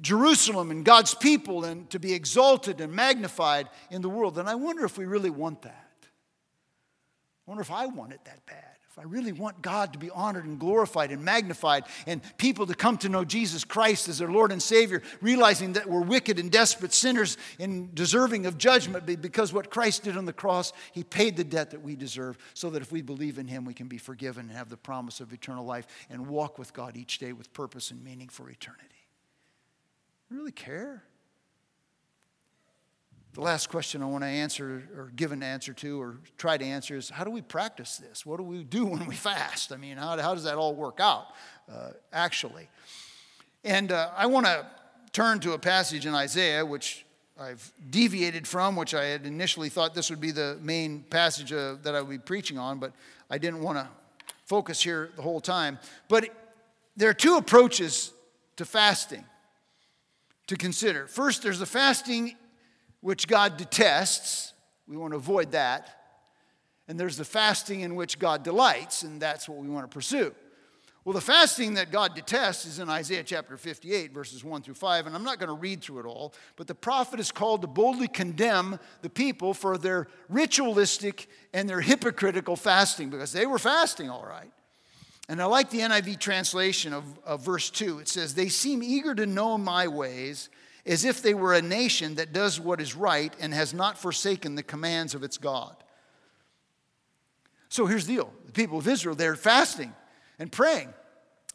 Jerusalem 0.00 0.70
and 0.70 0.84
God's 0.84 1.14
people 1.14 1.64
and 1.64 1.88
to 1.90 2.00
be 2.00 2.12
exalted 2.12 2.80
and 2.80 2.92
magnified 2.92 3.68
in 3.90 4.02
the 4.02 4.08
world. 4.08 4.38
And 4.38 4.48
I 4.48 4.56
wonder 4.56 4.84
if 4.84 4.98
we 4.98 5.04
really 5.04 5.30
want 5.30 5.62
that. 5.62 5.88
I 6.02 7.50
wonder 7.50 7.62
if 7.62 7.70
I 7.70 7.86
want 7.86 8.12
it 8.12 8.20
that 8.24 8.44
bad 8.46 8.71
if 8.92 8.98
I 8.98 9.04
really 9.04 9.32
want 9.32 9.62
God 9.62 9.94
to 9.94 9.98
be 9.98 10.10
honored 10.10 10.44
and 10.44 10.58
glorified 10.58 11.12
and 11.12 11.24
magnified, 11.24 11.84
and 12.06 12.20
people 12.36 12.66
to 12.66 12.74
come 12.74 12.98
to 12.98 13.08
know 13.08 13.24
Jesus 13.24 13.64
Christ 13.64 14.06
as 14.06 14.18
their 14.18 14.30
Lord 14.30 14.52
and 14.52 14.62
Savior, 14.62 15.00
realizing 15.22 15.72
that 15.72 15.88
we're 15.88 16.02
wicked 16.02 16.38
and 16.38 16.50
desperate 16.50 16.92
sinners 16.92 17.38
and 17.58 17.94
deserving 17.94 18.44
of 18.44 18.58
judgment 18.58 19.06
because 19.22 19.50
what 19.50 19.70
Christ 19.70 20.02
did 20.02 20.18
on 20.18 20.26
the 20.26 20.32
cross, 20.32 20.74
He 20.92 21.04
paid 21.04 21.38
the 21.38 21.44
debt 21.44 21.70
that 21.70 21.80
we 21.80 21.96
deserve, 21.96 22.36
so 22.52 22.68
that 22.68 22.82
if 22.82 22.92
we 22.92 23.00
believe 23.00 23.38
in 23.38 23.46
Him, 23.46 23.64
we 23.64 23.72
can 23.72 23.88
be 23.88 23.96
forgiven 23.96 24.48
and 24.48 24.58
have 24.58 24.68
the 24.68 24.76
promise 24.76 25.20
of 25.20 25.32
eternal 25.32 25.64
life 25.64 25.86
and 26.10 26.26
walk 26.26 26.58
with 26.58 26.74
God 26.74 26.94
each 26.94 27.18
day 27.18 27.32
with 27.32 27.50
purpose 27.54 27.90
and 27.90 28.04
meaning 28.04 28.28
for 28.28 28.50
eternity. 28.50 28.84
I 30.30 30.34
really 30.34 30.52
care? 30.52 31.02
The 33.34 33.40
last 33.40 33.70
question 33.70 34.02
I 34.02 34.06
want 34.06 34.24
to 34.24 34.28
answer 34.28 34.82
or 34.94 35.10
give 35.16 35.32
an 35.32 35.42
answer 35.42 35.72
to 35.72 36.00
or 36.00 36.16
try 36.36 36.58
to 36.58 36.64
answer 36.64 36.96
is 36.96 37.08
how 37.08 37.24
do 37.24 37.30
we 37.30 37.40
practice 37.40 37.96
this? 37.96 38.26
What 38.26 38.36
do 38.36 38.42
we 38.42 38.62
do 38.62 38.84
when 38.86 39.06
we 39.06 39.14
fast? 39.14 39.72
I 39.72 39.76
mean, 39.76 39.96
how, 39.96 40.18
how 40.18 40.34
does 40.34 40.44
that 40.44 40.56
all 40.56 40.74
work 40.74 41.00
out 41.00 41.26
uh, 41.70 41.90
actually? 42.12 42.68
And 43.64 43.90
uh, 43.90 44.10
I 44.14 44.26
want 44.26 44.46
to 44.46 44.66
turn 45.12 45.40
to 45.40 45.52
a 45.52 45.58
passage 45.58 46.04
in 46.04 46.14
Isaiah, 46.14 46.64
which 46.64 47.06
I've 47.40 47.72
deviated 47.88 48.46
from, 48.46 48.76
which 48.76 48.94
I 48.94 49.04
had 49.04 49.24
initially 49.24 49.70
thought 49.70 49.94
this 49.94 50.10
would 50.10 50.20
be 50.20 50.30
the 50.30 50.58
main 50.60 51.02
passage 51.02 51.52
uh, 51.52 51.76
that 51.82 51.94
I 51.94 52.02
would 52.02 52.10
be 52.10 52.18
preaching 52.18 52.58
on, 52.58 52.78
but 52.78 52.92
I 53.30 53.38
didn't 53.38 53.62
want 53.62 53.78
to 53.78 53.88
focus 54.44 54.82
here 54.82 55.10
the 55.16 55.22
whole 55.22 55.40
time. 55.40 55.78
But 56.08 56.28
there 56.98 57.08
are 57.08 57.14
two 57.14 57.36
approaches 57.36 58.12
to 58.56 58.66
fasting 58.66 59.24
to 60.48 60.56
consider. 60.56 61.06
First, 61.06 61.42
there's 61.42 61.58
the 61.58 61.66
fasting 61.66 62.36
which 63.02 63.28
God 63.28 63.58
detests. 63.58 64.54
We 64.88 64.96
want 64.96 65.12
to 65.12 65.18
avoid 65.18 65.52
that. 65.52 65.98
And 66.88 66.98
there's 66.98 67.16
the 67.16 67.24
fasting 67.24 67.80
in 67.80 67.94
which 67.94 68.18
God 68.18 68.42
delights, 68.42 69.02
and 69.02 69.20
that's 69.20 69.48
what 69.48 69.58
we 69.58 69.68
want 69.68 69.88
to 69.88 69.94
pursue. 69.94 70.34
Well, 71.04 71.14
the 71.14 71.20
fasting 71.20 71.74
that 71.74 71.90
God 71.90 72.14
detests 72.14 72.64
is 72.64 72.78
in 72.78 72.88
Isaiah 72.88 73.24
chapter 73.24 73.56
58, 73.56 74.12
verses 74.12 74.44
1 74.44 74.62
through 74.62 74.74
5, 74.74 75.06
and 75.06 75.16
I'm 75.16 75.24
not 75.24 75.40
going 75.40 75.48
to 75.48 75.54
read 75.54 75.82
through 75.82 75.98
it 75.98 76.06
all, 76.06 76.32
but 76.56 76.68
the 76.68 76.76
prophet 76.76 77.18
is 77.18 77.32
called 77.32 77.62
to 77.62 77.66
boldly 77.66 78.06
condemn 78.06 78.78
the 79.02 79.10
people 79.10 79.52
for 79.52 79.76
their 79.76 80.06
ritualistic 80.28 81.28
and 81.52 81.68
their 81.68 81.80
hypocritical 81.80 82.54
fasting, 82.54 83.10
because 83.10 83.32
they 83.32 83.46
were 83.46 83.58
fasting 83.58 84.10
all 84.10 84.24
right. 84.24 84.50
And 85.28 85.42
I 85.42 85.46
like 85.46 85.70
the 85.70 85.80
NIV 85.80 86.20
translation 86.20 86.92
of, 86.92 87.04
of 87.24 87.44
verse 87.44 87.70
2. 87.70 88.00
It 88.00 88.08
says, 88.08 88.34
They 88.34 88.48
seem 88.48 88.82
eager 88.82 89.14
to 89.14 89.26
know 89.26 89.56
my 89.56 89.88
ways 89.88 90.50
as 90.84 91.04
if 91.04 91.22
they 91.22 91.34
were 91.34 91.54
a 91.54 91.62
nation 91.62 92.16
that 92.16 92.32
does 92.32 92.58
what 92.58 92.80
is 92.80 92.94
right 92.94 93.32
and 93.40 93.54
has 93.54 93.72
not 93.72 93.98
forsaken 93.98 94.54
the 94.54 94.62
commands 94.62 95.14
of 95.14 95.22
its 95.22 95.38
God. 95.38 95.76
So 97.68 97.86
here's 97.86 98.06
the 98.06 98.14
deal 98.14 98.32
the 98.46 98.52
people 98.52 98.78
of 98.78 98.88
Israel, 98.88 99.14
they're 99.14 99.36
fasting 99.36 99.94
and 100.38 100.50
praying, 100.50 100.92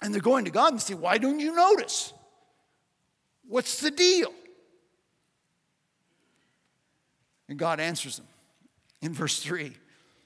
and 0.02 0.14
they're 0.14 0.22
going 0.22 0.46
to 0.46 0.52
God 0.52 0.72
and 0.72 0.82
say, 0.82 0.94
Why 0.94 1.18
don't 1.18 1.40
you 1.40 1.54
notice? 1.54 2.14
What's 3.48 3.80
the 3.80 3.92
deal? 3.92 4.34
And 7.50 7.58
God 7.58 7.80
answers 7.80 8.18
them 8.18 8.28
in 9.02 9.14
verse 9.14 9.42
3. 9.42 9.74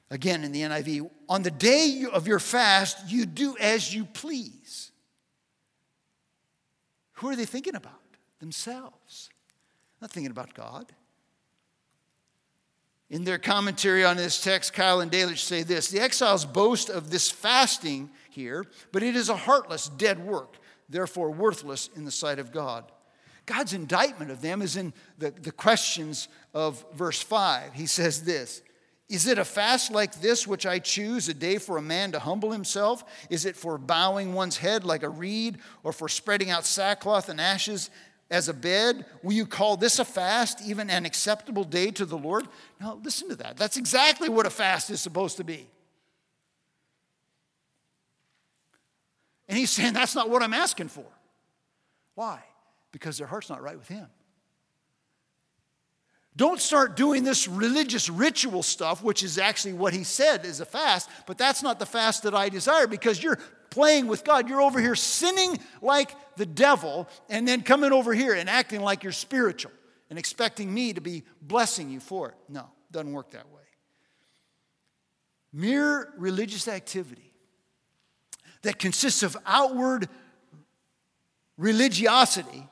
Again 0.09 0.43
in 0.43 0.51
the 0.51 0.61
NIV, 0.61 1.09
on 1.29 1.41
the 1.41 1.51
day 1.51 2.03
of 2.11 2.27
your 2.27 2.39
fast, 2.39 3.09
you 3.09 3.25
do 3.25 3.55
as 3.57 3.95
you 3.95 4.03
please. 4.03 4.91
Who 7.13 7.29
are 7.29 7.35
they 7.35 7.45
thinking 7.45 7.75
about? 7.75 7.93
Themselves, 8.41 9.29
not 10.01 10.11
thinking 10.11 10.31
about 10.31 10.53
God. 10.53 10.91
In 13.11 13.23
their 13.23 13.37
commentary 13.37 14.03
on 14.03 14.17
this 14.17 14.41
text, 14.41 14.73
Keil 14.73 15.01
and 15.01 15.11
Delitzsch 15.11 15.43
say 15.43 15.61
this 15.61 15.89
The 15.89 15.99
exiles 15.99 16.43
boast 16.43 16.89
of 16.89 17.11
this 17.11 17.29
fasting 17.29 18.09
here, 18.31 18.65
but 18.91 19.03
it 19.03 19.15
is 19.15 19.29
a 19.29 19.35
heartless, 19.35 19.89
dead 19.89 20.25
work, 20.25 20.57
therefore 20.89 21.29
worthless 21.29 21.89
in 21.95 22.03
the 22.03 22.11
sight 22.11 22.39
of 22.39 22.51
God. 22.51 22.91
God's 23.45 23.73
indictment 23.73 24.31
of 24.31 24.41
them 24.41 24.61
is 24.61 24.75
in 24.75 24.93
the, 25.19 25.31
the 25.31 25.51
questions 25.51 26.27
of 26.53 26.83
verse 26.95 27.21
5. 27.21 27.73
He 27.73 27.85
says 27.85 28.23
this 28.23 28.63
Is 29.07 29.27
it 29.27 29.37
a 29.37 29.45
fast 29.45 29.91
like 29.91 30.19
this 30.21 30.47
which 30.47 30.65
I 30.65 30.79
choose, 30.79 31.29
a 31.29 31.33
day 31.35 31.59
for 31.59 31.77
a 31.77 31.81
man 31.81 32.13
to 32.13 32.19
humble 32.19 32.51
himself? 32.51 33.03
Is 33.29 33.45
it 33.45 33.55
for 33.55 33.77
bowing 33.77 34.33
one's 34.33 34.57
head 34.57 34.83
like 34.83 35.03
a 35.03 35.09
reed, 35.09 35.59
or 35.83 35.93
for 35.93 36.09
spreading 36.09 36.49
out 36.49 36.65
sackcloth 36.65 37.29
and 37.29 37.39
ashes 37.39 37.91
as 38.31 38.49
a 38.49 38.53
bed? 38.53 39.05
Will 39.21 39.33
you 39.33 39.45
call 39.45 39.77
this 39.77 39.99
a 39.99 40.05
fast, 40.05 40.59
even 40.65 40.89
an 40.89 41.05
acceptable 41.05 41.65
day 41.65 41.91
to 41.91 42.05
the 42.05 42.17
Lord? 42.17 42.47
Now, 42.79 42.99
listen 43.03 43.29
to 43.29 43.35
that. 43.35 43.57
That's 43.57 43.77
exactly 43.77 44.29
what 44.29 44.47
a 44.47 44.49
fast 44.49 44.89
is 44.89 45.01
supposed 45.01 45.37
to 45.37 45.43
be. 45.43 45.67
And 49.47 49.57
he's 49.57 49.69
saying, 49.69 49.93
That's 49.93 50.15
not 50.15 50.29
what 50.29 50.41
I'm 50.41 50.53
asking 50.53 50.87
for. 50.87 51.05
Why? 52.15 52.41
Because 52.91 53.17
their 53.17 53.27
heart's 53.27 53.49
not 53.49 53.61
right 53.61 53.77
with 53.77 53.89
him. 53.89 54.07
Don't 56.37 56.61
start 56.61 56.95
doing 56.95 57.25
this 57.25 57.49
religious 57.49 58.07
ritual 58.07 58.63
stuff, 58.63 59.03
which 59.03 59.21
is 59.21 59.37
actually 59.37 59.73
what 59.73 59.93
he 59.93 60.05
said 60.05 60.45
is 60.45 60.61
a 60.61 60.65
fast, 60.65 61.09
but 61.27 61.37
that's 61.37 61.61
not 61.61 61.77
the 61.77 61.85
fast 61.85 62.23
that 62.23 62.33
I 62.33 62.47
desire 62.47 62.87
because 62.87 63.21
you're 63.21 63.37
playing 63.71 64.05
with 64.05 64.23
God. 64.23 64.47
You're 64.47 64.61
over 64.61 64.79
here 64.79 64.93
sinning 64.93 65.57
like 65.81 66.15
the 66.35 66.45
devil 66.45 67.09
and 67.29 67.47
then 67.47 67.63
coming 67.63 67.91
over 67.91 68.13
here 68.13 68.35
and 68.35 68.47
acting 68.47 68.81
like 68.81 69.01
you're 69.01 69.11
spiritual 69.11 69.71
and 70.11 70.19
expecting 70.19 70.71
me 70.71 70.93
to 70.93 71.01
be 71.01 71.23
blessing 71.41 71.89
you 71.89 71.99
for 71.99 72.29
it. 72.29 72.35
No, 72.47 72.69
doesn't 72.91 73.11
work 73.11 73.31
that 73.31 73.49
way. 73.49 73.61
Mere 75.51 76.13
religious 76.17 76.67
activity 76.67 77.33
that 78.61 78.77
consists 78.77 79.23
of 79.23 79.35
outward 79.45 80.07
religiosity 81.57 82.67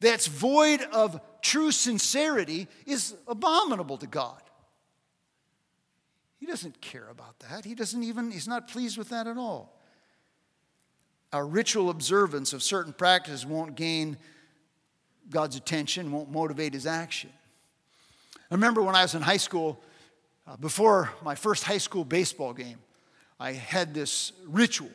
that's 0.00 0.26
void 0.26 0.80
of 0.92 1.20
true 1.42 1.70
sincerity 1.70 2.68
is 2.86 3.14
abominable 3.26 3.96
to 3.98 4.06
God. 4.06 4.40
He 6.38 6.46
doesn't 6.46 6.80
care 6.80 7.08
about 7.08 7.38
that. 7.40 7.64
He 7.64 7.74
doesn't 7.74 8.02
even, 8.02 8.30
he's 8.30 8.48
not 8.48 8.68
pleased 8.68 8.98
with 8.98 9.08
that 9.08 9.26
at 9.26 9.36
all 9.36 9.74
our 11.34 11.44
ritual 11.44 11.90
observance 11.90 12.52
of 12.52 12.62
certain 12.62 12.92
practices 12.92 13.44
won't 13.44 13.74
gain 13.74 14.16
God's 15.28 15.56
attention, 15.56 16.12
won't 16.12 16.30
motivate 16.30 16.72
his 16.72 16.86
action. 16.86 17.28
I 18.36 18.54
remember 18.54 18.82
when 18.82 18.94
I 18.94 19.02
was 19.02 19.16
in 19.16 19.22
high 19.22 19.38
school, 19.38 19.82
uh, 20.46 20.56
before 20.56 21.10
my 21.24 21.34
first 21.34 21.64
high 21.64 21.78
school 21.78 22.04
baseball 22.04 22.52
game, 22.52 22.78
I 23.40 23.50
had 23.50 23.94
this 23.94 24.30
ritual. 24.46 24.92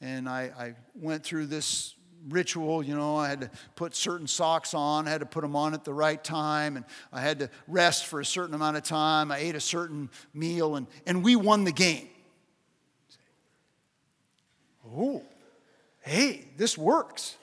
And 0.00 0.30
I, 0.30 0.50
I 0.58 0.74
went 0.94 1.24
through 1.24 1.46
this 1.46 1.94
ritual, 2.30 2.82
you 2.82 2.96
know, 2.96 3.16
I 3.16 3.28
had 3.28 3.42
to 3.42 3.50
put 3.76 3.94
certain 3.94 4.26
socks 4.26 4.72
on, 4.72 5.06
I 5.06 5.10
had 5.10 5.20
to 5.20 5.26
put 5.26 5.42
them 5.42 5.54
on 5.54 5.74
at 5.74 5.84
the 5.84 5.92
right 5.92 6.24
time, 6.24 6.78
and 6.78 6.86
I 7.12 7.20
had 7.20 7.40
to 7.40 7.50
rest 7.68 8.06
for 8.06 8.18
a 8.18 8.24
certain 8.24 8.54
amount 8.54 8.78
of 8.78 8.82
time. 8.82 9.30
I 9.30 9.38
ate 9.38 9.56
a 9.56 9.60
certain 9.60 10.08
meal, 10.32 10.76
and, 10.76 10.86
and 11.06 11.22
we 11.22 11.36
won 11.36 11.64
the 11.64 11.72
game. 11.72 12.08
This 16.04 16.76
works. 16.76 17.36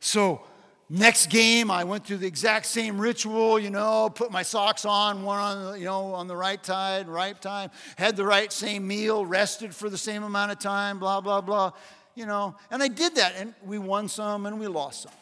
So, 0.00 0.42
next 0.88 1.26
game, 1.26 1.70
I 1.70 1.84
went 1.84 2.06
through 2.06 2.18
the 2.18 2.26
exact 2.26 2.66
same 2.66 3.00
ritual, 3.00 3.58
you 3.58 3.70
know, 3.70 4.10
put 4.10 4.30
my 4.30 4.42
socks 4.42 4.84
on, 4.84 5.22
one 5.22 5.38
on, 5.38 5.64
the, 5.72 5.78
you 5.78 5.84
know, 5.84 6.14
on 6.14 6.28
the 6.28 6.36
right 6.36 6.64
side, 6.64 7.08
right 7.08 7.40
time, 7.40 7.70
had 7.96 8.16
the 8.16 8.24
right 8.24 8.52
same 8.52 8.86
meal, 8.86 9.26
rested 9.26 9.74
for 9.74 9.90
the 9.90 9.98
same 9.98 10.22
amount 10.22 10.52
of 10.52 10.58
time, 10.58 10.98
blah, 10.98 11.20
blah, 11.20 11.40
blah, 11.40 11.72
you 12.14 12.26
know. 12.26 12.56
And 12.70 12.82
I 12.82 12.88
did 12.88 13.16
that, 13.16 13.34
and 13.36 13.54
we 13.64 13.78
won 13.78 14.08
some 14.08 14.46
and 14.46 14.58
we 14.58 14.66
lost 14.66 15.02
some, 15.02 15.12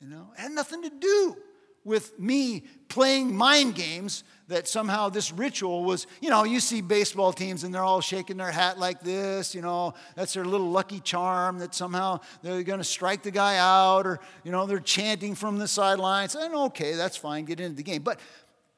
you 0.00 0.08
know. 0.08 0.28
It 0.36 0.40
had 0.40 0.52
nothing 0.52 0.82
to 0.82 0.90
do 0.90 1.36
with 1.84 2.18
me 2.18 2.64
playing 2.88 3.34
mind 3.34 3.74
games 3.74 4.24
that 4.50 4.66
somehow 4.66 5.08
this 5.08 5.32
ritual 5.32 5.84
was, 5.84 6.06
you 6.20 6.28
know, 6.28 6.44
you 6.44 6.60
see 6.60 6.80
baseball 6.80 7.32
teams 7.32 7.64
and 7.64 7.72
they're 7.72 7.84
all 7.84 8.00
shaking 8.00 8.36
their 8.36 8.50
hat 8.50 8.78
like 8.78 9.00
this, 9.00 9.54
you 9.54 9.62
know, 9.62 9.94
that's 10.16 10.34
their 10.34 10.44
little 10.44 10.70
lucky 10.70 10.98
charm 11.00 11.58
that 11.58 11.74
somehow 11.74 12.20
they're 12.42 12.64
going 12.64 12.80
to 12.80 12.84
strike 12.84 13.22
the 13.22 13.30
guy 13.30 13.56
out 13.58 14.06
or, 14.06 14.18
you 14.44 14.50
know, 14.50 14.66
they're 14.66 14.80
chanting 14.80 15.34
from 15.34 15.58
the 15.58 15.68
sidelines. 15.68 16.34
And 16.34 16.52
okay, 16.54 16.94
that's 16.94 17.16
fine, 17.16 17.44
get 17.44 17.60
into 17.60 17.76
the 17.76 17.84
game. 17.84 18.02
But 18.02 18.18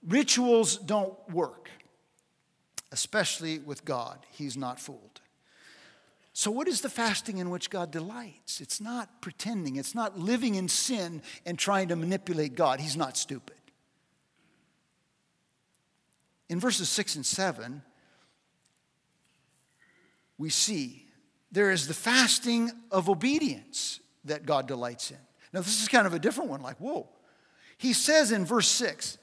rituals 0.06 0.76
don't 0.76 1.14
work, 1.32 1.70
especially 2.92 3.58
with 3.58 3.84
God. 3.84 4.18
He's 4.30 4.56
not 4.56 4.78
fooled. 4.78 5.20
So, 6.34 6.50
what 6.50 6.68
is 6.68 6.80
the 6.80 6.88
fasting 6.88 7.38
in 7.38 7.50
which 7.50 7.68
God 7.68 7.90
delights? 7.90 8.60
It's 8.60 8.80
not 8.80 9.20
pretending, 9.20 9.76
it's 9.76 9.94
not 9.94 10.18
living 10.18 10.54
in 10.54 10.68
sin 10.68 11.22
and 11.44 11.58
trying 11.58 11.88
to 11.88 11.96
manipulate 11.96 12.54
God. 12.54 12.80
He's 12.80 12.96
not 12.96 13.16
stupid. 13.16 13.56
In 16.52 16.60
verses 16.60 16.90
6 16.90 17.16
and 17.16 17.24
7, 17.24 17.80
we 20.36 20.50
see 20.50 21.06
there 21.50 21.70
is 21.70 21.88
the 21.88 21.94
fasting 21.94 22.70
of 22.90 23.08
obedience 23.08 24.00
that 24.26 24.44
God 24.44 24.68
delights 24.68 25.10
in. 25.10 25.16
Now, 25.54 25.60
this 25.60 25.80
is 25.80 25.88
kind 25.88 26.06
of 26.06 26.12
a 26.12 26.18
different 26.18 26.50
one, 26.50 26.60
like, 26.60 26.76
whoa. 26.76 27.08
He 27.78 27.94
says 27.94 28.32
in 28.32 28.44
verse 28.44 28.68
6, 28.68 29.16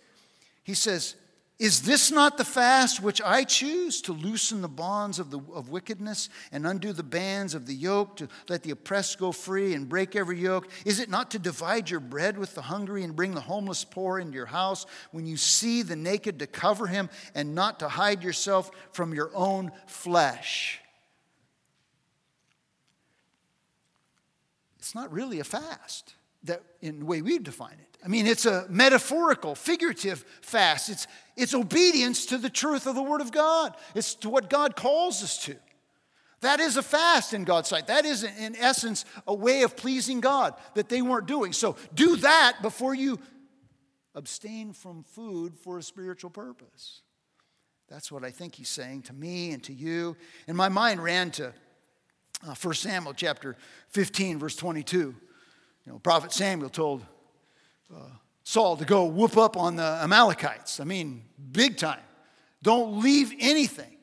he 0.63 0.73
says, 0.73 1.13
is 1.59 1.81
this 1.81 2.09
not 2.09 2.37
the 2.37 2.45
fast 2.45 3.03
which 3.03 3.21
I 3.21 3.43
choose 3.43 4.01
to 4.03 4.13
loosen 4.13 4.61
the 4.61 4.69
bonds 4.69 5.19
of, 5.19 5.29
the, 5.29 5.41
of 5.53 5.69
wickedness 5.69 6.29
and 6.53 6.65
undo 6.65 6.93
the 6.93 7.03
bands 7.03 7.53
of 7.53 7.65
the 7.65 7.75
yoke, 7.75 8.15
to 8.15 8.29
let 8.47 8.63
the 8.63 8.71
oppressed 8.71 9.19
go 9.19 9.33
free 9.33 9.73
and 9.73 9.89
break 9.89 10.15
every 10.15 10.39
yoke? 10.39 10.69
Is 10.85 11.01
it 11.01 11.09
not 11.09 11.31
to 11.31 11.39
divide 11.39 11.89
your 11.89 11.99
bread 11.99 12.37
with 12.37 12.55
the 12.55 12.61
hungry 12.61 13.03
and 13.03 13.13
bring 13.13 13.33
the 13.33 13.41
homeless 13.41 13.83
poor 13.83 14.19
into 14.19 14.35
your 14.35 14.45
house 14.45 14.85
when 15.11 15.25
you 15.25 15.35
see 15.35 15.81
the 15.81 15.97
naked 15.97 16.39
to 16.39 16.47
cover 16.47 16.87
him 16.87 17.09
and 17.35 17.53
not 17.53 17.79
to 17.81 17.89
hide 17.89 18.23
yourself 18.23 18.71
from 18.93 19.13
your 19.13 19.29
own 19.35 19.73
flesh? 19.85 20.79
It's 24.77 24.95
not 24.95 25.11
really 25.11 25.41
a 25.41 25.43
fast 25.43 26.15
that 26.43 26.63
in 26.79 26.99
the 26.99 27.05
way 27.05 27.21
we 27.21 27.37
define 27.37 27.77
it. 27.81 27.88
I 28.03 28.07
mean, 28.07 28.27
it's 28.27 28.45
a 28.45 28.65
metaphorical, 28.69 29.55
figurative 29.55 30.23
fast. 30.41 30.89
It's, 30.89 31.07
it's 31.35 31.53
obedience 31.53 32.25
to 32.27 32.37
the 32.37 32.49
truth 32.49 32.87
of 32.87 32.95
the 32.95 33.03
Word 33.03 33.21
of 33.21 33.31
God, 33.31 33.75
it's 33.95 34.15
to 34.15 34.29
what 34.29 34.49
God 34.49 34.75
calls 34.75 35.23
us 35.23 35.43
to. 35.45 35.55
That 36.41 36.61
is 36.61 36.77
a 36.77 36.83
fast 36.83 37.33
in 37.33 37.43
God's 37.43 37.67
sight. 37.67 37.87
That 37.87 38.05
is, 38.05 38.23
in 38.23 38.55
essence, 38.55 39.03
a 39.27 39.33
way 39.33 39.63
of 39.63 39.75
pleasing 39.75 40.21
God 40.21 40.53
that 40.73 40.87
they 40.87 41.01
weren't 41.01 41.27
doing. 41.27 41.51
So 41.51 41.75
do 41.93 42.15
that 42.17 42.61
before 42.61 42.95
you 42.95 43.19
abstain 44.15 44.71
from 44.71 45.03
food 45.03 45.57
for 45.57 45.77
a 45.77 45.83
spiritual 45.83 46.29
purpose. 46.29 47.01
That's 47.89 48.09
what 48.09 48.23
I 48.23 48.31
think 48.31 48.55
he's 48.55 48.69
saying 48.69 49.03
to 49.03 49.13
me 49.13 49.51
and 49.51 49.61
to 49.63 49.73
you. 49.73 50.15
And 50.47 50.55
my 50.55 50.69
mind 50.69 51.03
ran 51.03 51.31
to 51.31 51.53
uh, 52.47 52.55
1 52.61 52.73
Samuel 52.75 53.13
chapter 53.13 53.57
15, 53.89 54.39
verse 54.39 54.55
22. 54.55 54.97
You 54.97 55.15
know, 55.85 55.99
Prophet 55.99 56.31
Samuel 56.31 56.69
told 56.69 57.05
Saul 58.43 58.77
to 58.77 58.85
go 58.85 59.05
whoop 59.05 59.37
up 59.37 59.57
on 59.57 59.75
the 59.75 59.99
Amalekites. 60.01 60.79
I 60.79 60.83
mean, 60.83 61.23
big 61.51 61.77
time. 61.77 62.01
Don't 62.63 63.01
leave 63.01 63.31
anything. 63.39 63.97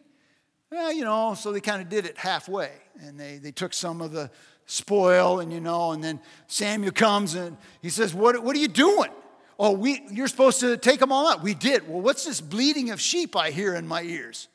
Well, 0.70 0.92
you 0.92 1.04
know, 1.04 1.34
so 1.34 1.52
they 1.52 1.60
kind 1.60 1.82
of 1.82 1.88
did 1.88 2.06
it 2.06 2.16
halfway. 2.16 2.70
And 3.00 3.18
they, 3.18 3.38
they 3.38 3.50
took 3.50 3.72
some 3.74 4.00
of 4.00 4.12
the 4.12 4.30
spoil, 4.66 5.40
and 5.40 5.52
you 5.52 5.60
know, 5.60 5.92
and 5.92 6.02
then 6.02 6.20
Samuel 6.46 6.92
comes 6.92 7.34
and 7.34 7.56
he 7.82 7.88
says, 7.88 8.14
What, 8.14 8.42
what 8.42 8.54
are 8.56 8.58
you 8.58 8.68
doing? 8.68 9.10
Oh, 9.58 9.72
we, 9.72 10.02
you're 10.10 10.28
supposed 10.28 10.60
to 10.60 10.76
take 10.76 11.00
them 11.00 11.12
all 11.12 11.28
out. 11.28 11.42
We 11.42 11.54
did. 11.54 11.88
Well, 11.88 12.00
what's 12.00 12.24
this 12.24 12.40
bleating 12.40 12.90
of 12.90 13.00
sheep 13.00 13.36
I 13.36 13.50
hear 13.50 13.74
in 13.74 13.86
my 13.86 14.02
ears? 14.02 14.48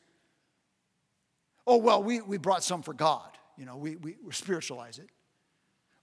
Oh, 1.66 1.78
well, 1.78 2.04
we, 2.04 2.22
we 2.22 2.38
brought 2.38 2.64
some 2.64 2.82
for 2.82 2.94
God. 2.94 3.30
You 3.58 3.66
know, 3.66 3.78
we, 3.78 3.96
we, 3.96 4.16
we 4.24 4.32
spiritualize 4.32 5.00
it. 5.00 5.10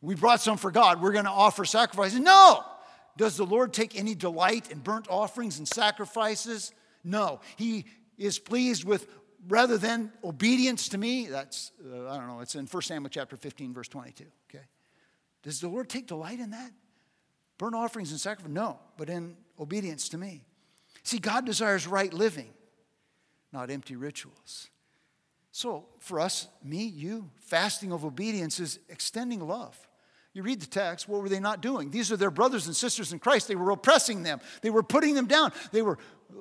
We 0.01 0.15
brought 0.15 0.41
some 0.41 0.57
for 0.57 0.71
God. 0.71 1.01
We're 1.01 1.13
going 1.13 1.25
to 1.25 1.31
offer 1.31 1.65
sacrifices. 1.65 2.19
No, 2.21 2.65
does 3.19 3.37
the 3.37 3.45
Lord 3.45 3.73
take 3.73 3.99
any 3.99 4.15
delight 4.15 4.71
in 4.71 4.79
burnt 4.79 5.09
offerings 5.11 5.59
and 5.59 5.67
sacrifices? 5.67 6.73
No. 7.03 7.41
He 7.57 7.85
is 8.17 8.39
pleased 8.39 8.85
with, 8.85 9.09
rather 9.49 9.77
than 9.77 10.13
obedience 10.23 10.89
to 10.91 10.99
me, 10.99 11.27
that's, 11.27 11.73
uh, 11.85 12.09
I 12.09 12.17
don't 12.17 12.29
know, 12.29 12.41
it's 12.41 12.55
in 12.55 12.67
1 12.67 12.83
Samuel 12.83 13.11
chapter 13.11 13.37
15, 13.37 13.75
verse 13.75 13.89
22. 13.89 14.25
Okay. 14.49 14.65
Does 15.43 15.61
the 15.61 15.67
Lord 15.69 15.89
take 15.89 16.07
delight 16.07 16.39
in 16.39 16.51
that? 16.51 16.71
Burnt 17.59 17.75
offerings 17.75 18.13
and 18.13 18.21
sacrifice? 18.21 18.53
No, 18.53 18.79
but 18.97 19.11
in 19.11 19.37
obedience 19.59 20.09
to 20.11 20.19
me. 20.19 20.45
See, 21.03 21.19
God 21.19 21.45
desires 21.45 21.89
right 21.89 22.15
living, 22.15 22.51
not 23.53 23.69
empty 23.69 23.97
rituals. 23.97 24.69
So, 25.51 25.87
for 25.99 26.21
us, 26.21 26.47
me, 26.63 26.85
you, 26.85 27.31
fasting 27.41 27.91
of 27.91 28.05
obedience 28.05 28.61
is 28.61 28.79
extending 28.89 29.41
love. 29.41 29.88
You 30.39 30.45
read 30.45 30.61
the 30.61 30.67
text, 30.67 31.09
what 31.09 31.21
were 31.21 31.29
they 31.29 31.41
not 31.41 31.61
doing? 31.61 31.91
These 31.91 32.13
are 32.13 32.17
their 32.17 32.31
brothers 32.31 32.69
and 32.69 32.77
sisters 32.77 33.13
in 33.13 33.19
Christ. 33.19 33.49
They 33.49 33.57
were 33.57 33.73
oppressing 33.73 34.23
them, 34.23 34.41
they 34.63 34.71
were 34.71 34.85
putting 34.85 35.17
them 35.17 35.27
down, 35.27 35.53
they 35.73 35.83
were 35.83 35.99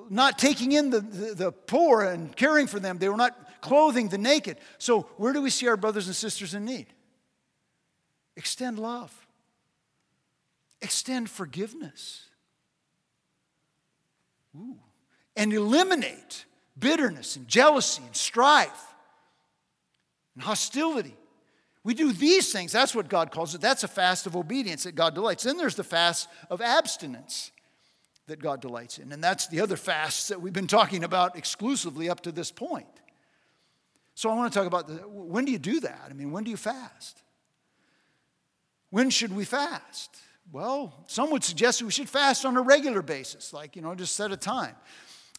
not 0.08 0.38
taking 0.38 0.70
in 0.70 0.90
the, 0.90 1.00
the, 1.00 1.34
the, 1.34 1.50
poor 1.50 2.04
and 2.04 2.34
caring 2.36 2.68
for 2.68 2.78
them, 2.78 2.98
they 2.98 3.08
were 3.08 3.16
not 3.16 3.60
clothing 3.60 4.08
the 4.08 4.16
naked. 4.16 4.58
So, 4.78 5.00
where 5.16 5.32
do 5.32 5.42
we 5.42 5.50
see 5.50 5.66
our 5.66 5.76
brothers 5.76 6.06
and 6.06 6.14
sisters 6.14 6.54
in 6.54 6.64
need? 6.64 6.86
Extend 8.36 8.78
love, 8.78 9.12
extend 10.80 11.28
forgiveness, 11.28 12.26
Ooh. 14.56 14.78
and 15.34 15.52
eliminate 15.52 16.44
bitterness 16.78 17.34
and 17.34 17.48
jealousy 17.48 18.04
and 18.06 18.14
strife 18.14 18.94
and 20.36 20.44
hostility 20.44 21.16
we 21.88 21.94
do 21.94 22.12
these 22.12 22.52
things. 22.52 22.70
That's 22.70 22.94
what 22.94 23.08
God 23.08 23.30
calls 23.30 23.54
it. 23.54 23.62
That's 23.62 23.82
a 23.82 23.88
fast 23.88 24.26
of 24.26 24.36
obedience 24.36 24.82
that 24.82 24.94
God 24.94 25.14
delights. 25.14 25.44
Then 25.44 25.56
there's 25.56 25.74
the 25.74 25.82
fast 25.82 26.28
of 26.50 26.60
abstinence 26.60 27.50
that 28.26 28.40
God 28.42 28.60
delights 28.60 28.98
in. 28.98 29.10
And 29.10 29.24
that's 29.24 29.46
the 29.46 29.62
other 29.62 29.74
fasts 29.74 30.28
that 30.28 30.38
we've 30.38 30.52
been 30.52 30.66
talking 30.66 31.02
about 31.02 31.34
exclusively 31.34 32.10
up 32.10 32.20
to 32.24 32.30
this 32.30 32.50
point. 32.50 32.84
So 34.14 34.28
I 34.28 34.34
want 34.34 34.52
to 34.52 34.58
talk 34.58 34.66
about 34.66 34.86
the, 34.86 34.96
when 35.08 35.46
do 35.46 35.52
you 35.52 35.58
do 35.58 35.80
that? 35.80 36.08
I 36.10 36.12
mean, 36.12 36.30
when 36.30 36.44
do 36.44 36.50
you 36.50 36.58
fast? 36.58 37.22
When 38.90 39.08
should 39.08 39.34
we 39.34 39.46
fast? 39.46 40.14
Well, 40.52 40.92
some 41.06 41.30
would 41.30 41.42
suggest 41.42 41.80
we 41.80 41.90
should 41.90 42.10
fast 42.10 42.44
on 42.44 42.58
a 42.58 42.60
regular 42.60 43.00
basis, 43.00 43.54
like, 43.54 43.76
you 43.76 43.80
know, 43.80 43.94
just 43.94 44.14
set 44.14 44.30
a 44.30 44.36
time. 44.36 44.74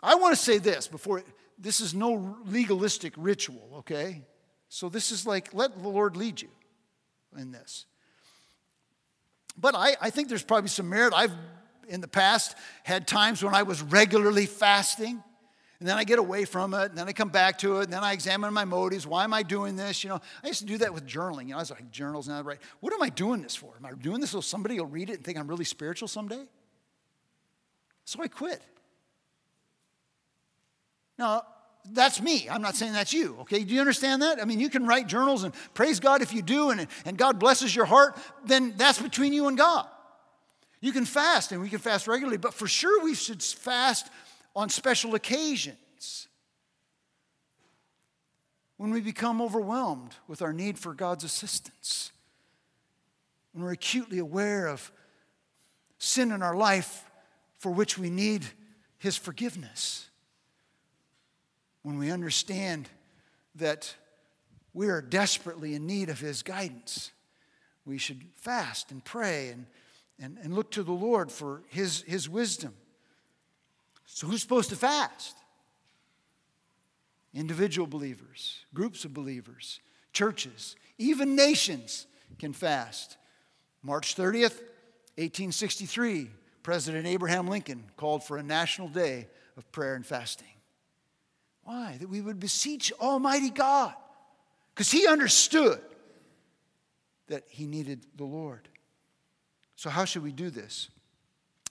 I 0.01 0.15
want 0.15 0.35
to 0.35 0.43
say 0.43 0.57
this 0.57 0.87
before 0.87 1.21
this 1.59 1.79
is 1.79 1.93
no 1.93 2.37
legalistic 2.47 3.13
ritual, 3.17 3.69
okay? 3.77 4.23
So 4.70 4.88
this 4.88 5.11
is 5.11 5.26
like, 5.26 5.53
let 5.53 5.82
the 5.82 5.89
Lord 5.89 6.15
lead 6.15 6.41
you 6.41 6.49
in 7.38 7.51
this. 7.51 7.86
But 9.57 9.76
I, 9.76 9.97
I 9.99 10.09
think 10.09 10.30
there's 10.30 10.43
probably 10.43 10.70
some 10.70 10.88
merit. 10.88 11.13
I've, 11.13 11.34
in 11.88 12.01
the 12.01 12.07
past, 12.07 12.55
had 12.84 13.07
times 13.07 13.43
when 13.43 13.53
I 13.53 13.63
was 13.63 13.82
regularly 13.82 14.45
fasting. 14.45 15.24
And 15.80 15.88
then 15.88 15.97
I 15.97 16.03
get 16.03 16.20
away 16.20 16.43
from 16.43 16.74
it, 16.74 16.89
and 16.89 16.97
then 16.97 17.07
I 17.07 17.13
come 17.13 17.30
back 17.30 17.59
to 17.59 17.80
it, 17.80 17.86
and 17.86 17.93
then 17.93 18.03
I 18.03 18.11
examine 18.11 18.53
my 18.53 18.65
motives. 18.65 19.07
Why 19.07 19.24
am 19.24 19.34
I 19.34 19.43
doing 19.43 19.78
this? 19.78 20.03
You 20.03 20.09
know, 20.09 20.20
I 20.43 20.47
used 20.47 20.59
to 20.59 20.65
do 20.65 20.78
that 20.80 20.93
with 20.93 21.07
journaling. 21.07 21.43
You 21.43 21.51
know, 21.51 21.55
I 21.55 21.59
was 21.59 21.72
like, 21.72 21.89
journals, 21.89 22.28
I 22.28 22.41
write, 22.41 22.59
what 22.82 22.91
am 22.91 23.01
I 23.01 23.07
doing 23.07 23.41
this 23.41 23.55
for? 23.55 23.74
Am 23.78 23.86
I 23.86 23.93
doing 23.93 24.20
this 24.20 24.32
so 24.32 24.41
somebody 24.41 24.78
will 24.78 24.88
read 24.88 25.09
it 25.09 25.13
and 25.13 25.24
think 25.24 25.38
I'm 25.38 25.47
really 25.47 25.63
spiritual 25.63 26.09
someday? 26.09 26.43
So 28.03 28.22
I 28.22 28.28
quit. 28.28 28.61
Now, 31.17 31.43
that's 31.86 32.21
me. 32.21 32.47
I'm 32.49 32.61
not 32.61 32.75
saying 32.75 32.93
that's 32.93 33.13
you. 33.13 33.38
Okay, 33.41 33.63
do 33.63 33.73
you 33.73 33.80
understand 33.80 34.21
that? 34.21 34.41
I 34.41 34.45
mean, 34.45 34.59
you 34.59 34.69
can 34.69 34.86
write 34.86 35.07
journals 35.07 35.43
and 35.43 35.53
praise 35.73 35.99
God 35.99 36.21
if 36.21 36.34
you 36.34 36.41
do, 36.41 36.69
and, 36.71 36.88
and 37.05 37.17
God 37.17 37.39
blesses 37.39 37.75
your 37.75 37.86
heart, 37.86 38.17
then 38.45 38.73
that's 38.77 39.01
between 39.01 39.34
you 39.34 39.47
and 39.47 39.57
God. 39.57 39.88
You 40.82 40.91
can 40.91 41.05
fast, 41.05 41.51
and 41.51 41.61
we 41.61 41.69
can 41.69 41.80
fast 41.80 42.07
regularly, 42.07 42.38
but 42.38 42.53
for 42.53 42.67
sure 42.67 43.03
we 43.03 43.15
should 43.15 43.41
fast 43.41 44.09
on 44.55 44.69
special 44.69 45.15
occasions. 45.15 46.27
When 48.77 48.91
we 48.91 49.01
become 49.01 49.41
overwhelmed 49.41 50.15
with 50.27 50.41
our 50.41 50.53
need 50.53 50.80
for 50.80 50.93
God's 50.93 51.25
assistance, 51.25 52.11
when 53.51 53.63
we're 53.63 53.73
acutely 53.73 54.19
aware 54.19 54.67
of 54.67 54.91
sin 55.97 56.32
in 56.32 56.41
our 56.41 56.55
life 56.55 57.03
for 57.57 57.71
which 57.71 57.97
we 57.97 58.09
need 58.09 58.45
His 58.97 59.17
forgiveness 59.17 60.09
when 61.84 61.97
we 61.97 62.11
understand 62.11 62.89
that 63.55 63.93
we 64.73 64.89
are 64.89 65.01
desperately 65.01 65.75
in 65.75 65.88
need 65.88 66.09
of 66.09 66.19
His 66.19 66.43
guidance, 66.43 67.11
we 67.89 67.97
should 67.97 68.23
fast 68.36 68.91
and 68.91 69.03
pray 69.03 69.49
and, 69.49 69.65
and, 70.19 70.38
and 70.43 70.53
look 70.53 70.71
to 70.71 70.84
the 70.84 70.91
Lord 70.91 71.32
for 71.32 71.63
his, 71.69 72.03
his 72.03 72.30
wisdom. 72.30 72.73
So, 74.05 74.27
who's 74.27 74.41
supposed 74.41 74.69
to 74.69 74.75
fast? 74.75 75.36
Individual 77.34 77.88
believers, 77.88 78.59
groups 78.73 79.05
of 79.05 79.13
believers, 79.13 79.80
churches, 80.13 80.75
even 80.97 81.36
nations 81.36 82.05
can 82.38 82.53
fast. 82.53 83.17
March 83.82 84.15
30th, 84.15 84.59
1863, 85.17 86.30
President 86.63 87.07
Abraham 87.07 87.47
Lincoln 87.47 87.84
called 87.97 88.23
for 88.23 88.38
a 88.38 88.43
national 88.43 88.88
day 88.88 89.27
of 89.57 89.71
prayer 89.71 89.95
and 89.95 90.05
fasting. 90.05 90.47
Why? 91.70 91.97
That 91.99 92.09
we 92.09 92.20
would 92.20 92.39
beseech 92.39 92.91
Almighty 92.99 93.51
God. 93.51 93.93
Because 94.74 94.89
he 94.89 95.05
understood 95.05 95.80
that 97.28 97.43
he 97.47 97.67
needed 97.67 98.07
the 98.15 98.24
Lord. 98.24 98.67
So, 99.76 99.91
how 99.91 100.03
should 100.05 100.24
we 100.24 100.32
do 100.32 100.49
this? 100.49 100.89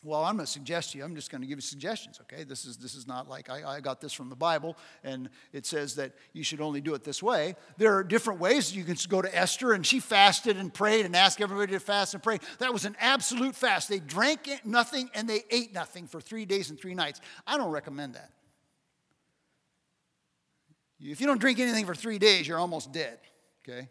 Well, 0.04 0.24
I'm 0.24 0.36
going 0.36 0.46
to 0.46 0.52
suggest 0.52 0.92
to 0.92 0.98
you, 0.98 1.04
I'm 1.04 1.16
just 1.16 1.32
going 1.32 1.40
to 1.40 1.48
give 1.48 1.58
you 1.58 1.62
suggestions, 1.62 2.20
okay? 2.20 2.44
This 2.44 2.64
is, 2.64 2.76
this 2.76 2.94
is 2.94 3.08
not 3.08 3.28
like 3.28 3.50
I, 3.50 3.64
I 3.64 3.80
got 3.80 4.00
this 4.00 4.12
from 4.12 4.28
the 4.28 4.36
Bible 4.36 4.76
and 5.02 5.28
it 5.52 5.66
says 5.66 5.96
that 5.96 6.12
you 6.32 6.44
should 6.44 6.60
only 6.60 6.80
do 6.80 6.94
it 6.94 7.02
this 7.02 7.20
way. 7.20 7.56
There 7.76 7.96
are 7.96 8.04
different 8.04 8.38
ways. 8.38 8.72
You 8.72 8.84
can 8.84 8.96
go 9.08 9.20
to 9.20 9.36
Esther 9.36 9.72
and 9.72 9.84
she 9.84 9.98
fasted 9.98 10.56
and 10.56 10.72
prayed 10.72 11.06
and 11.06 11.16
asked 11.16 11.40
everybody 11.40 11.72
to 11.72 11.80
fast 11.80 12.14
and 12.14 12.22
pray. 12.22 12.38
That 12.60 12.72
was 12.72 12.84
an 12.84 12.94
absolute 13.00 13.56
fast. 13.56 13.88
They 13.88 13.98
drank 13.98 14.48
nothing 14.64 15.10
and 15.12 15.28
they 15.28 15.42
ate 15.50 15.74
nothing 15.74 16.06
for 16.06 16.20
three 16.20 16.44
days 16.44 16.70
and 16.70 16.78
three 16.78 16.94
nights. 16.94 17.20
I 17.48 17.56
don't 17.56 17.72
recommend 17.72 18.14
that. 18.14 18.30
If 21.00 21.20
you 21.20 21.26
don't 21.26 21.40
drink 21.40 21.60
anything 21.60 21.86
for 21.86 21.94
three 21.94 22.18
days, 22.18 22.48
you're 22.48 22.58
almost 22.58 22.92
dead, 22.92 23.18
okay? 23.62 23.88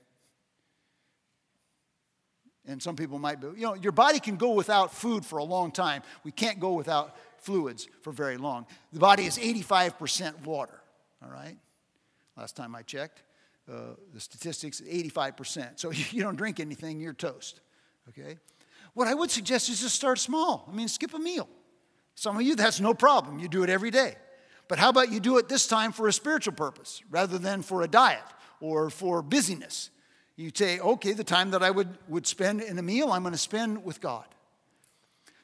And 2.65 2.83
some 2.83 2.97
people 2.97 3.17
might 3.17 3.39
be, 3.39 3.47
you 3.47 3.65
know, 3.65 3.75
your 3.75 3.93
body 3.93 4.19
can 4.19 4.35
go 4.35 4.51
without 4.51 4.93
food 4.93 5.25
for 5.25 5.37
a 5.37 5.43
long 5.43 5.71
time. 5.71 6.03
We 6.25 6.31
can't 6.31 6.59
go 6.59 6.73
without 6.73 7.15
fluids 7.37 7.87
for 8.01 8.11
very 8.11 8.35
long. 8.35 8.65
The 8.91 8.99
body 8.99 9.25
is 9.25 9.37
85% 9.37 10.45
water, 10.45 10.81
all 11.23 11.31
right? 11.31 11.55
Last 12.35 12.57
time 12.57 12.75
I 12.75 12.81
checked, 12.81 13.23
uh, 13.71 13.95
the 14.13 14.19
statistics 14.19 14.81
85%. 14.81 15.79
So 15.79 15.91
you 16.11 16.21
don't 16.21 16.35
drink 16.35 16.59
anything, 16.59 16.99
you're 16.99 17.13
toast, 17.13 17.61
okay? 18.09 18.37
What 18.93 19.07
I 19.07 19.13
would 19.13 19.31
suggest 19.31 19.69
is 19.69 19.79
just 19.79 19.95
start 19.95 20.19
small. 20.19 20.67
I 20.69 20.75
mean, 20.75 20.89
skip 20.89 21.13
a 21.13 21.19
meal. 21.19 21.47
Some 22.15 22.35
of 22.35 22.41
you, 22.41 22.55
that's 22.55 22.79
no 22.79 22.93
problem. 22.93 23.39
You 23.39 23.47
do 23.47 23.63
it 23.63 23.69
every 23.69 23.91
day. 23.91 24.15
But 24.67 24.79
how 24.79 24.89
about 24.89 25.11
you 25.11 25.19
do 25.19 25.37
it 25.37 25.47
this 25.47 25.67
time 25.67 25.91
for 25.91 26.07
a 26.07 26.13
spiritual 26.13 26.53
purpose 26.53 27.01
rather 27.09 27.37
than 27.37 27.61
for 27.61 27.81
a 27.81 27.87
diet 27.87 28.23
or 28.59 28.89
for 28.89 29.21
busyness? 29.21 29.89
You 30.35 30.51
say, 30.53 30.79
okay, 30.79 31.13
the 31.13 31.23
time 31.23 31.51
that 31.51 31.63
I 31.63 31.71
would, 31.71 31.97
would 32.07 32.27
spend 32.27 32.61
in 32.61 32.77
a 32.77 32.83
meal, 32.83 33.11
I'm 33.11 33.23
going 33.23 33.31
to 33.31 33.39
spend 33.39 33.83
with 33.83 34.01
God. 34.01 34.25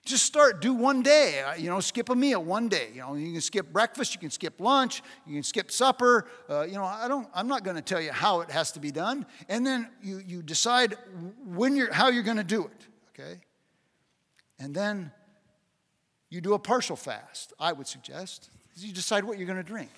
Just 0.06 0.26
start, 0.26 0.62
do 0.62 0.74
one 0.74 1.02
day, 1.02 1.42
uh, 1.42 1.56
you 1.56 1.70
know, 1.70 1.80
skip 1.80 2.10
a 2.10 2.16
meal 2.16 2.44
one 2.44 2.68
day. 2.68 2.90
You 2.94 3.00
know, 3.00 3.16
you 3.16 3.32
can 3.32 3.42
skip 3.42 3.72
breakfast, 3.72 4.14
you 4.14 4.20
can 4.20 4.32
skip 4.32 4.60
lunch, 4.60 5.02
you 5.26 5.34
can 5.34 5.44
skip 5.44 5.72
supper. 5.72 6.28
Uh, 6.50 6.64
you 6.64 6.74
know, 6.74 6.84
I 6.84 7.08
don't, 7.08 7.28
I'm 7.34 7.48
not 7.48 7.64
going 7.64 7.78
to 7.78 7.82
tell 7.82 8.02
you 8.02 8.12
how 8.12 8.42
it 8.42 8.52
has 8.52 8.74
to 8.74 8.82
be 8.82 8.92
done. 8.92 9.26
And 9.48 9.66
then 9.66 9.90
you, 10.02 10.22
you 10.28 10.44
decide 10.44 10.98
when 11.46 11.78
you're, 11.78 11.92
how 11.92 12.10
you're 12.10 12.24
going 12.24 12.38
to 12.38 12.44
do 12.44 12.66
it, 12.66 12.88
okay? 13.18 13.40
And 14.60 14.76
then 14.76 15.14
you 16.30 16.42
do 16.42 16.54
a 16.54 16.60
partial 16.60 16.98
fast, 16.98 17.54
I 17.58 17.72
would 17.72 17.88
suggest. 17.88 18.50
You 18.76 18.94
decide 18.94 19.24
what 19.24 19.38
you're 19.38 19.48
going 19.48 19.58
to 19.58 19.64
drink. 19.64 19.90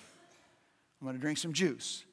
I'm 1.00 1.06
going 1.06 1.16
to 1.16 1.20
drink 1.20 1.38
some 1.38 1.52
juice. 1.52 2.04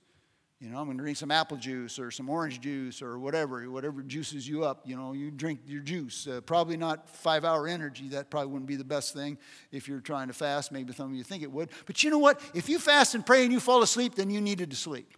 You 0.64 0.70
know, 0.70 0.78
I'm 0.78 0.86
going 0.86 0.98
to 0.98 1.04
drink 1.04 1.18
some 1.18 1.30
apple 1.30 1.58
juice 1.58 2.00
or 2.00 2.10
some 2.10 2.30
orange 2.30 2.62
juice 2.62 3.02
or 3.02 3.20
whatever, 3.20 3.70
whatever 3.70 4.02
juices 4.02 4.48
you 4.48 4.64
up. 4.64 4.82
You 4.86 4.96
know, 4.96 5.12
you 5.12 5.30
drink 5.30 5.60
your 5.68 5.82
juice. 5.82 6.26
Uh, 6.26 6.40
probably 6.40 6.78
not 6.78 7.10
five 7.10 7.44
hour 7.44 7.68
energy. 7.68 8.08
That 8.10 8.30
probably 8.30 8.50
wouldn't 8.50 8.68
be 8.68 8.78
the 8.78 8.86
best 8.86 9.14
thing 9.14 9.38
if 9.74 9.90
you're 9.90 10.00
trying 10.00 10.28
to 10.28 10.34
fast. 10.34 10.72
Maybe 10.72 10.94
some 10.94 11.12
of 11.12 11.18
you 11.18 11.24
think 11.24 11.44
it 11.44 11.52
would. 11.52 11.70
But 11.86 12.02
you 12.02 12.10
know 12.10 12.18
what? 12.18 12.40
If 12.54 12.70
you 12.70 12.80
fast 12.80 13.14
and 13.14 13.26
pray 13.26 13.44
and 13.44 13.52
you 13.52 13.60
fall 13.60 13.84
asleep, 13.84 14.16
then 14.16 14.30
you 14.30 14.40
needed 14.40 14.70
to 14.70 14.78
sleep. 14.78 15.18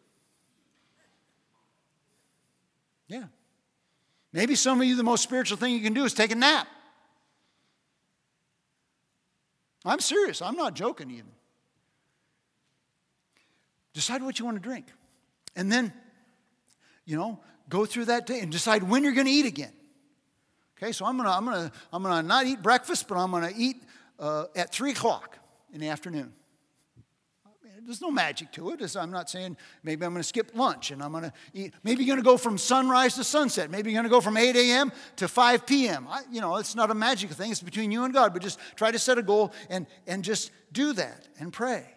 Yeah. 3.08 3.26
Maybe 4.34 4.56
some 4.56 4.82
of 4.82 4.88
you, 4.88 4.96
the 4.96 5.04
most 5.04 5.22
spiritual 5.22 5.58
thing 5.58 5.76
you 5.76 5.82
can 5.82 5.94
do 5.94 6.06
is 6.06 6.16
take 6.16 6.32
a 6.32 6.36
nap. 6.36 6.68
I'm 9.86 10.00
serious. 10.00 10.42
I'm 10.42 10.56
not 10.56 10.74
joking 10.74 11.12
even. 11.12 11.35
Decide 13.96 14.22
what 14.22 14.38
you 14.38 14.46
want 14.46 14.58
to 14.58 14.62
drink. 14.62 14.88
And 15.56 15.72
then, 15.72 15.94
you 17.06 17.18
know, 17.18 17.40
go 17.70 17.86
through 17.86 18.06
that 18.06 18.28
day 18.28 18.42
and 18.42 18.52
decide 18.52 18.84
when 18.84 19.04
you're 19.04 19.14
going 19.14 19.26
to 19.26 19.32
eat 19.32 19.46
again. 19.46 19.72
Okay, 20.78 20.92
so 20.92 21.06
I'm 21.06 21.16
going 21.16 21.30
to 21.30 21.34
I'm 21.34 21.46
gonna, 21.46 21.72
I'm 21.94 22.04
gonna 22.04 22.22
not 22.22 22.46
eat 22.46 22.62
breakfast, 22.62 23.08
but 23.08 23.18
I'm 23.18 23.32
going 23.32 23.52
to 23.52 23.58
eat 23.58 23.78
uh, 24.20 24.46
at 24.54 24.74
3 24.74 24.92
o'clock 24.92 25.40
in 25.74 25.80
the 25.80 25.88
afternoon. 25.88 26.34
There's 27.86 28.02
no 28.02 28.12
magic 28.12 28.52
to 28.54 28.72
it. 28.72 28.96
I'm 28.96 29.12
not 29.12 29.30
saying 29.30 29.56
maybe 29.84 30.06
I'm 30.06 30.12
going 30.12 30.22
to 30.22 30.28
skip 30.28 30.52
lunch 30.56 30.90
and 30.92 31.04
I'm 31.04 31.12
going 31.12 31.26
to 31.26 31.34
eat. 31.54 31.74
Maybe 31.84 32.04
you're 32.04 32.16
going 32.16 32.24
to 32.24 32.30
go 32.30 32.36
from 32.36 32.58
sunrise 32.58 33.14
to 33.16 33.24
sunset. 33.24 33.70
Maybe 33.70 33.92
you're 33.92 34.02
going 34.02 34.10
to 34.10 34.14
go 34.14 34.22
from 34.22 34.38
8 34.38 34.56
a.m. 34.56 34.92
to 35.18 35.28
5 35.28 35.68
p.m. 35.68 36.08
I, 36.10 36.24
you 36.32 36.42
know, 36.42 36.56
it's 36.56 36.76
not 36.76 36.90
a 36.90 36.96
magic 36.96 37.30
thing. 37.30 37.52
It's 37.52 37.62
between 37.62 37.92
you 37.92 38.04
and 38.04 38.14
God. 38.14 38.34
But 38.34 38.42
just 38.42 38.60
try 38.76 38.90
to 38.92 38.98
set 38.98 39.20
a 39.20 39.22
goal 39.22 39.54
and, 39.70 39.86
and 40.08 40.24
just 40.24 40.50
do 40.72 40.94
that 40.94 41.28
and 41.40 41.54
pray. 41.54 41.95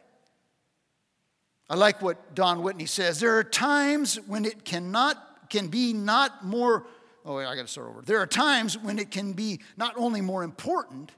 I 1.70 1.74
like 1.74 2.00
what 2.00 2.34
Don 2.34 2.62
Whitney 2.62 2.86
says. 2.86 3.20
There 3.20 3.38
are 3.38 3.44
times 3.44 4.16
when 4.26 4.44
it 4.44 4.64
cannot 4.64 5.24
can 5.50 5.68
be 5.68 5.92
not 5.92 6.44
more. 6.44 6.86
Oh, 7.24 7.36
I 7.36 7.54
got 7.56 7.62
to 7.62 7.68
start 7.68 7.88
over. 7.88 8.02
There 8.02 8.18
are 8.18 8.26
times 8.26 8.78
when 8.78 8.98
it 8.98 9.10
can 9.10 9.32
be 9.32 9.60
not 9.76 9.94
only 9.96 10.20
more 10.20 10.42
important, 10.42 11.12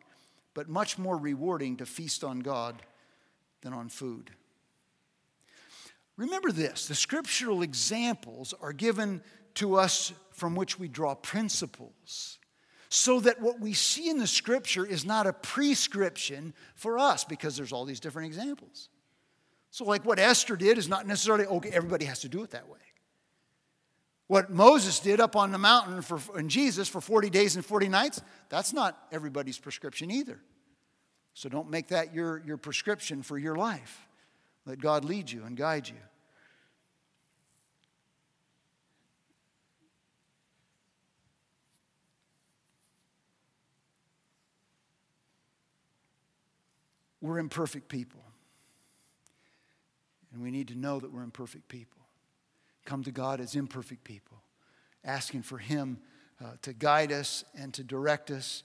but 0.55 0.69
much 0.69 0.99
more 0.99 1.17
rewarding 1.17 1.77
to 1.79 1.87
feast 1.87 2.25
on 2.25 2.41
God 2.41 2.83
than 3.63 3.73
on 3.73 3.89
food. 3.89 4.31
Remember 6.17 6.53
this 6.53 6.87
the 6.87 6.95
scriptural 6.95 7.63
examples 7.63 8.55
are 8.61 8.73
given 8.73 9.23
to 9.55 9.77
us 9.77 10.13
from 10.33 10.55
which 10.55 10.79
we 10.79 10.89
draw 10.89 11.15
principles. 11.15 12.39
So 12.93 13.21
that 13.21 13.41
what 13.41 13.61
we 13.61 13.73
see 13.73 14.11
in 14.11 14.19
the 14.19 14.27
scripture 14.27 14.85
is 14.85 15.05
not 15.05 15.29
a 15.29 15.33
prescription 15.33 16.55
for 16.75 16.99
us 16.99 17.23
because 17.23 17.57
there's 17.57 17.73
all 17.73 17.85
these 17.85 18.01
different 18.01 18.27
examples. 18.27 18.89
So, 19.71 19.85
like 19.85 20.05
what 20.05 20.19
Esther 20.19 20.57
did 20.57 20.79
is 20.79 20.89
not 20.89 21.07
necessarily, 21.07 21.47
okay, 21.47 21.71
everybody 21.71 22.05
has 22.05 22.21
to 22.21 22.29
do 22.29 22.43
it 22.43 22.51
that 22.51 22.69
way. 22.69 22.79
What 24.27 24.51
Moses 24.51 25.01
did 25.01 25.21
up 25.21 25.35
on 25.35 25.51
the 25.51 25.59
mountain 25.59 26.03
for, 26.03 26.21
in 26.39 26.49
Jesus 26.49 26.89
for 26.89 27.01
40 27.01 27.31
days 27.31 27.57
and 27.57 27.65
40 27.65 27.89
nights, 27.89 28.23
that's 28.49 28.73
not 28.73 28.97
everybody's 29.11 29.59
prescription 29.59 30.11
either. 30.11 30.41
So 31.35 31.49
don't 31.49 31.71
make 31.71 31.89
that 31.89 32.15
your, 32.15 32.43
your 32.45 32.57
prescription 32.57 33.23
for 33.23 33.39
your 33.39 33.57
life. 33.57 34.07
Let 34.67 34.81
God 34.81 35.05
lead 35.05 35.31
you 35.31 35.45
and 35.45 35.57
guide 35.57 35.89
you. 35.89 35.97
We're 47.21 47.39
imperfect 47.39 47.89
people. 47.89 48.23
And 50.33 50.43
we 50.43 50.51
need 50.51 50.69
to 50.69 50.75
know 50.75 51.01
that 51.01 51.13
we're 51.13 51.23
imperfect 51.23 51.69
people. 51.69 52.01
Come 52.85 53.05
to 53.05 53.11
God 53.11 53.41
as 53.41 53.55
imperfect 53.55 54.05
people, 54.05 54.39
asking 55.05 55.43
for 55.43 55.59
Him 55.59 55.99
uh, 56.43 56.53
to 56.63 56.73
guide 56.73 57.13
us 57.13 57.45
and 57.59 57.75
to 57.75 57.83
direct 57.85 58.31
us. 58.31 58.63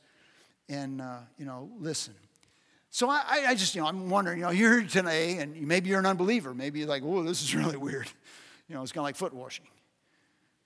And, 0.70 1.02
uh, 1.02 1.20
you 1.38 1.46
know, 1.46 1.70
listen. 1.80 2.14
So 2.90 3.10
I, 3.10 3.46
I 3.48 3.56
just, 3.56 3.76
you 3.76 3.82
know, 3.82 3.88
I'm 3.88 4.10
wondering, 4.10 4.40
you 4.40 4.46
know, 4.46 4.52
you're 4.52 4.80
here 4.80 4.88
today 4.88 5.40
and 5.40 5.68
maybe 5.68 5.90
you're 5.90 6.00
an 6.00 6.06
unbeliever. 6.06 6.54
Maybe 6.54 6.80
you're 6.80 6.88
like, 6.88 7.04
oh, 7.04 7.24
this 7.24 7.42
is 7.42 7.54
really 7.56 7.78
weird. 7.78 8.08
You 8.70 8.76
know, 8.76 8.82
it's 8.82 8.92
kind 8.92 9.02
of 9.02 9.06
like 9.06 9.18
foot 9.18 9.34
washing. 9.34 9.66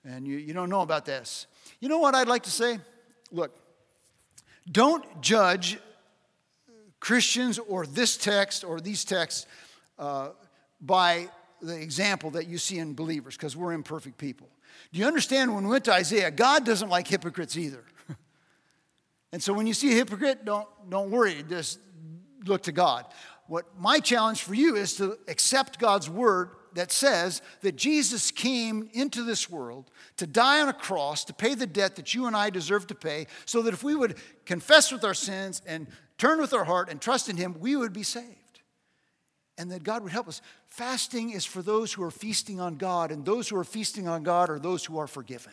And 0.04 0.26
you, 0.26 0.38
you 0.38 0.54
don't 0.54 0.70
know 0.70 0.80
about 0.80 1.04
this. 1.04 1.46
You 1.80 1.88
know 1.88 1.98
what 1.98 2.14
I'd 2.14 2.28
like 2.28 2.44
to 2.44 2.50
say? 2.50 2.78
Look, 3.32 3.54
don't 4.70 5.20
judge 5.20 5.78
Christians 7.00 7.58
or 7.58 7.84
this 7.84 8.16
text 8.16 8.62
or 8.62 8.80
these 8.80 9.04
texts 9.04 9.46
uh, 9.98 10.30
by 10.80 11.28
the 11.60 11.80
example 11.80 12.30
that 12.30 12.46
you 12.46 12.58
see 12.58 12.78
in 12.78 12.94
believers 12.94 13.36
because 13.36 13.56
we're 13.56 13.72
imperfect 13.72 14.18
people. 14.18 14.48
Do 14.92 14.98
you 14.98 15.06
understand 15.06 15.54
when 15.54 15.64
we 15.64 15.70
went 15.70 15.84
to 15.84 15.92
Isaiah, 15.92 16.30
God 16.30 16.64
doesn't 16.64 16.88
like 16.88 17.06
hypocrites 17.06 17.56
either. 17.56 17.84
and 19.32 19.42
so 19.42 19.52
when 19.52 19.66
you 19.66 19.74
see 19.74 19.92
a 19.92 19.94
hypocrite, 19.94 20.44
don't, 20.44 20.66
don't 20.88 21.10
worry, 21.10 21.44
just 21.48 21.78
look 22.46 22.62
to 22.62 22.72
God. 22.72 23.06
What 23.46 23.66
my 23.78 23.98
challenge 23.98 24.42
for 24.42 24.54
you 24.54 24.76
is 24.76 24.94
to 24.96 25.18
accept 25.28 25.78
God's 25.78 26.08
word 26.08 26.50
that 26.74 26.92
says 26.92 27.42
that 27.62 27.74
Jesus 27.74 28.30
came 28.30 28.88
into 28.92 29.24
this 29.24 29.50
world 29.50 29.90
to 30.16 30.26
die 30.26 30.60
on 30.60 30.68
a 30.68 30.72
cross 30.72 31.24
to 31.24 31.32
pay 31.32 31.54
the 31.54 31.66
debt 31.66 31.96
that 31.96 32.14
you 32.14 32.26
and 32.26 32.36
I 32.36 32.50
deserve 32.50 32.86
to 32.88 32.94
pay, 32.94 33.26
so 33.44 33.60
that 33.62 33.74
if 33.74 33.82
we 33.82 33.96
would 33.96 34.16
confess 34.46 34.92
with 34.92 35.02
our 35.02 35.14
sins 35.14 35.62
and 35.66 35.88
turn 36.16 36.40
with 36.40 36.54
our 36.54 36.62
heart 36.62 36.88
and 36.88 37.00
trust 37.00 37.28
in 37.28 37.36
Him, 37.36 37.56
we 37.58 37.74
would 37.74 37.92
be 37.92 38.04
saved 38.04 38.39
and 39.60 39.70
that 39.72 39.82
God 39.82 40.02
would 40.02 40.10
help 40.10 40.26
us. 40.26 40.40
Fasting 40.66 41.30
is 41.30 41.44
for 41.44 41.60
those 41.60 41.92
who 41.92 42.02
are 42.02 42.10
feasting 42.10 42.60
on 42.60 42.76
God, 42.76 43.12
and 43.12 43.26
those 43.26 43.46
who 43.46 43.58
are 43.58 43.64
feasting 43.64 44.08
on 44.08 44.22
God 44.22 44.48
are 44.48 44.58
those 44.58 44.82
who 44.86 44.98
are 44.98 45.06
forgiven. 45.06 45.52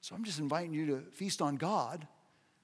So 0.00 0.14
I'm 0.14 0.22
just 0.22 0.38
inviting 0.38 0.72
you 0.72 0.86
to 0.86 1.00
feast 1.10 1.42
on 1.42 1.56
God 1.56 2.06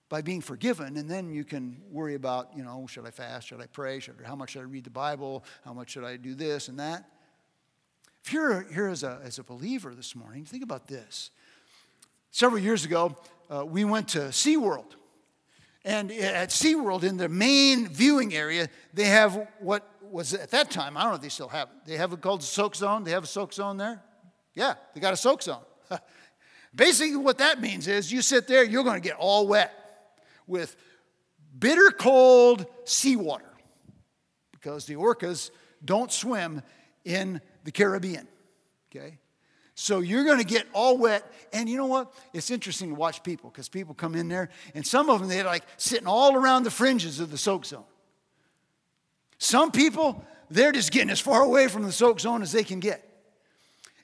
by 0.08 0.22
being 0.22 0.40
forgiven, 0.40 0.96
and 0.96 1.10
then 1.10 1.32
you 1.32 1.42
can 1.42 1.82
worry 1.90 2.14
about, 2.14 2.50
you 2.56 2.62
know, 2.62 2.86
should 2.88 3.04
I 3.04 3.10
fast? 3.10 3.48
Should 3.48 3.60
I 3.60 3.66
pray? 3.66 3.98
Should, 3.98 4.14
how 4.24 4.36
much 4.36 4.50
should 4.50 4.60
I 4.60 4.66
read 4.66 4.84
the 4.84 4.90
Bible? 4.90 5.44
How 5.64 5.72
much 5.72 5.90
should 5.90 6.04
I 6.04 6.16
do 6.16 6.36
this 6.36 6.68
and 6.68 6.78
that? 6.78 7.04
If 8.22 8.32
you're 8.32 8.62
here 8.72 8.86
as 8.86 9.02
a, 9.02 9.20
as 9.24 9.40
a 9.40 9.42
believer 9.42 9.96
this 9.96 10.14
morning, 10.14 10.44
think 10.44 10.62
about 10.62 10.86
this. 10.86 11.32
Several 12.30 12.62
years 12.62 12.84
ago, 12.84 13.16
uh, 13.50 13.66
we 13.66 13.84
went 13.84 14.06
to 14.10 14.18
SeaWorld. 14.28 14.94
And 15.84 16.12
at 16.12 16.50
SeaWorld, 16.50 17.02
in 17.02 17.16
the 17.16 17.28
main 17.28 17.88
viewing 17.88 18.34
area, 18.34 18.68
they 18.94 19.06
have 19.06 19.48
what 19.58 19.88
was 20.00 20.34
at 20.34 20.50
that 20.50 20.70
time, 20.70 20.96
I 20.96 21.02
don't 21.02 21.10
know 21.10 21.16
if 21.16 21.22
they 21.22 21.28
still 21.28 21.48
have 21.48 21.68
it. 21.68 21.86
They 21.86 21.96
have 21.96 22.12
it 22.12 22.20
called 22.20 22.42
soak 22.42 22.76
zone. 22.76 23.02
They 23.02 23.10
have 23.12 23.24
a 23.24 23.26
soak 23.26 23.52
zone 23.52 23.78
there? 23.78 24.02
Yeah, 24.54 24.74
they 24.94 25.00
got 25.00 25.14
a 25.14 25.16
soak 25.16 25.42
zone. 25.42 25.62
Basically, 26.74 27.16
what 27.16 27.38
that 27.38 27.60
means 27.60 27.88
is 27.88 28.12
you 28.12 28.22
sit 28.22 28.46
there, 28.46 28.62
you're 28.62 28.84
going 28.84 29.00
to 29.00 29.06
get 29.06 29.16
all 29.18 29.46
wet 29.46 29.72
with 30.46 30.76
bitter 31.58 31.90
cold 31.90 32.66
seawater 32.84 33.52
because 34.52 34.86
the 34.86 34.94
orcas 34.94 35.50
don't 35.84 36.12
swim 36.12 36.62
in 37.04 37.40
the 37.64 37.72
Caribbean. 37.72 38.28
Okay? 38.90 39.18
So 39.82 39.98
you're 39.98 40.22
going 40.22 40.38
to 40.38 40.44
get 40.44 40.68
all 40.72 40.96
wet. 40.96 41.28
And 41.52 41.68
you 41.68 41.76
know 41.76 41.86
what? 41.86 42.14
It's 42.32 42.52
interesting 42.52 42.90
to 42.90 42.94
watch 42.94 43.24
people 43.24 43.50
because 43.50 43.68
people 43.68 43.94
come 43.94 44.14
in 44.14 44.28
there 44.28 44.48
and 44.76 44.86
some 44.86 45.10
of 45.10 45.18
them, 45.18 45.28
they're 45.28 45.42
like 45.42 45.64
sitting 45.76 46.06
all 46.06 46.36
around 46.36 46.62
the 46.62 46.70
fringes 46.70 47.18
of 47.18 47.32
the 47.32 47.36
soak 47.36 47.64
zone. 47.64 47.82
Some 49.38 49.72
people, 49.72 50.24
they're 50.48 50.70
just 50.70 50.92
getting 50.92 51.10
as 51.10 51.18
far 51.18 51.42
away 51.42 51.66
from 51.66 51.82
the 51.82 51.90
soak 51.90 52.20
zone 52.20 52.42
as 52.42 52.52
they 52.52 52.62
can 52.62 52.78
get. 52.78 53.08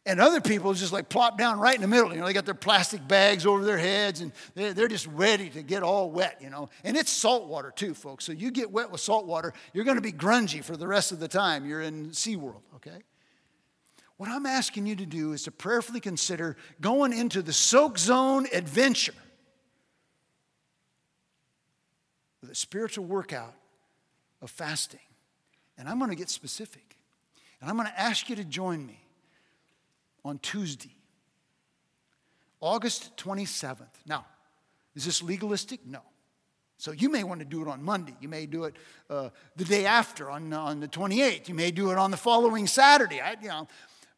And 0.05 0.21
other 0.21 0.41
people 0.41 0.75
just 0.75 0.93
like 0.93 1.09
plop 1.09 1.39
down 1.39 1.61
right 1.61 1.77
in 1.77 1.81
the 1.81 1.87
middle. 1.87 2.13
You 2.13 2.19
know, 2.19 2.27
they 2.27 2.33
got 2.33 2.45
their 2.45 2.55
plastic 2.55 3.07
bags 3.07 3.47
over 3.47 3.65
their 3.65 3.79
heads 3.79 4.21
and 4.21 4.33
they're, 4.57 4.89
just 4.89 5.07
ready 5.07 5.49
to 5.51 5.63
get 5.63 5.85
all 5.85 6.11
wet, 6.11 6.39
you 6.41 6.51
know. 6.51 6.71
And 6.83 6.97
it's 6.97 7.11
salt 7.13 7.47
water 7.47 7.71
too, 7.71 7.95
folks. 7.95 8.25
So 8.25 8.33
you 8.33 8.51
get 8.51 8.73
wet 8.73 8.91
with 8.91 9.01
salt 9.01 9.27
water, 9.27 9.53
you're 9.73 9.85
going 9.85 9.97
to 9.97 10.03
be 10.03 10.11
grungy 10.11 10.65
for 10.65 10.77
the 10.77 10.89
rest 10.89 11.13
of 11.13 11.21
the 11.21 11.29
time 11.29 11.65
you're 11.65 11.83
in 11.83 12.11
SeaWorld, 12.11 12.63
okay? 12.77 13.05
What 14.19 14.29
I'm 14.29 14.47
asking 14.47 14.87
you 14.87 14.97
to 14.97 15.07
do 15.07 15.33
is 15.33 15.45
to 15.45 15.53
prayerfully 15.53 16.01
consider 16.01 16.57
going 16.81 17.13
into 17.13 17.41
the 17.41 17.53
soak 17.53 17.99
zone 17.99 18.47
adventure 18.53 19.15
with 22.43 22.51
a 22.51 22.55
spiritual 22.55 23.05
workout 23.05 23.55
of 24.43 24.51
fasting. 24.51 25.01
And 25.79 25.89
I'm 25.89 25.99
going 25.99 26.11
to 26.11 26.17
get 26.17 26.31
specific. 26.31 26.97
And 27.61 27.71
I'm 27.71 27.77
going 27.77 27.89
to 27.89 27.99
ask 27.99 28.29
you 28.29 28.35
to 28.37 28.45
join 28.45 28.85
me 28.85 29.01
on 30.25 30.39
Tuesday, 30.41 30.95
August 32.61 33.17
27th. 33.17 33.87
Now, 34.05 34.27
is 34.97 35.05
this 35.05 35.23
legalistic? 35.23 35.87
No. 35.87 36.01
So 36.77 36.91
you 36.91 37.09
may 37.09 37.23
want 37.23 37.39
to 37.39 37.47
do 37.47 37.63
it 37.63 37.69
on 37.69 37.85
Monday. 37.85 38.15
You 38.21 38.29
may 38.29 38.47
do 38.47 38.65
it 38.65 38.75
uh, 39.09 39.31
the 39.57 39.65
day 39.65 39.87
after 39.87 40.29
on, 40.29 40.53
on 40.53 40.81
the 40.81 40.89
28th. 40.89 41.49
You 41.49 41.55
may 41.55 41.71
do 41.71 41.93
it 41.93 41.99
on 41.99 42.11
the 42.11 42.17
following 42.17 42.67
Saturday. 42.67 43.21
I, 43.21 43.37
you 43.41 43.49
know, 43.49 43.69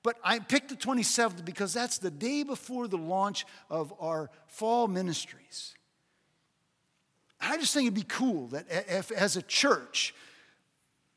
but 0.03 0.17
I 0.25 0.39
picked 0.39 0.71
the 0.71 0.77
27th 0.77 1.45
because 1.45 1.75
that's 1.75 1.99
the 1.99 2.11
day 2.11 2.43
before 2.43 2.89
the 2.89 2.97
launch 2.97 3.45
of 3.69 3.93
our 4.01 4.31
fall 4.47 4.89
ministries. 4.89 5.75
I 7.41 7.57
just 7.59 7.73
think 7.75 7.85
it'd 7.85 7.95
be 7.95 8.03
cool 8.03 8.49
that 8.49 8.67
if, 8.71 9.11
as 9.11 9.37
a 9.37 9.43
church, 9.43 10.15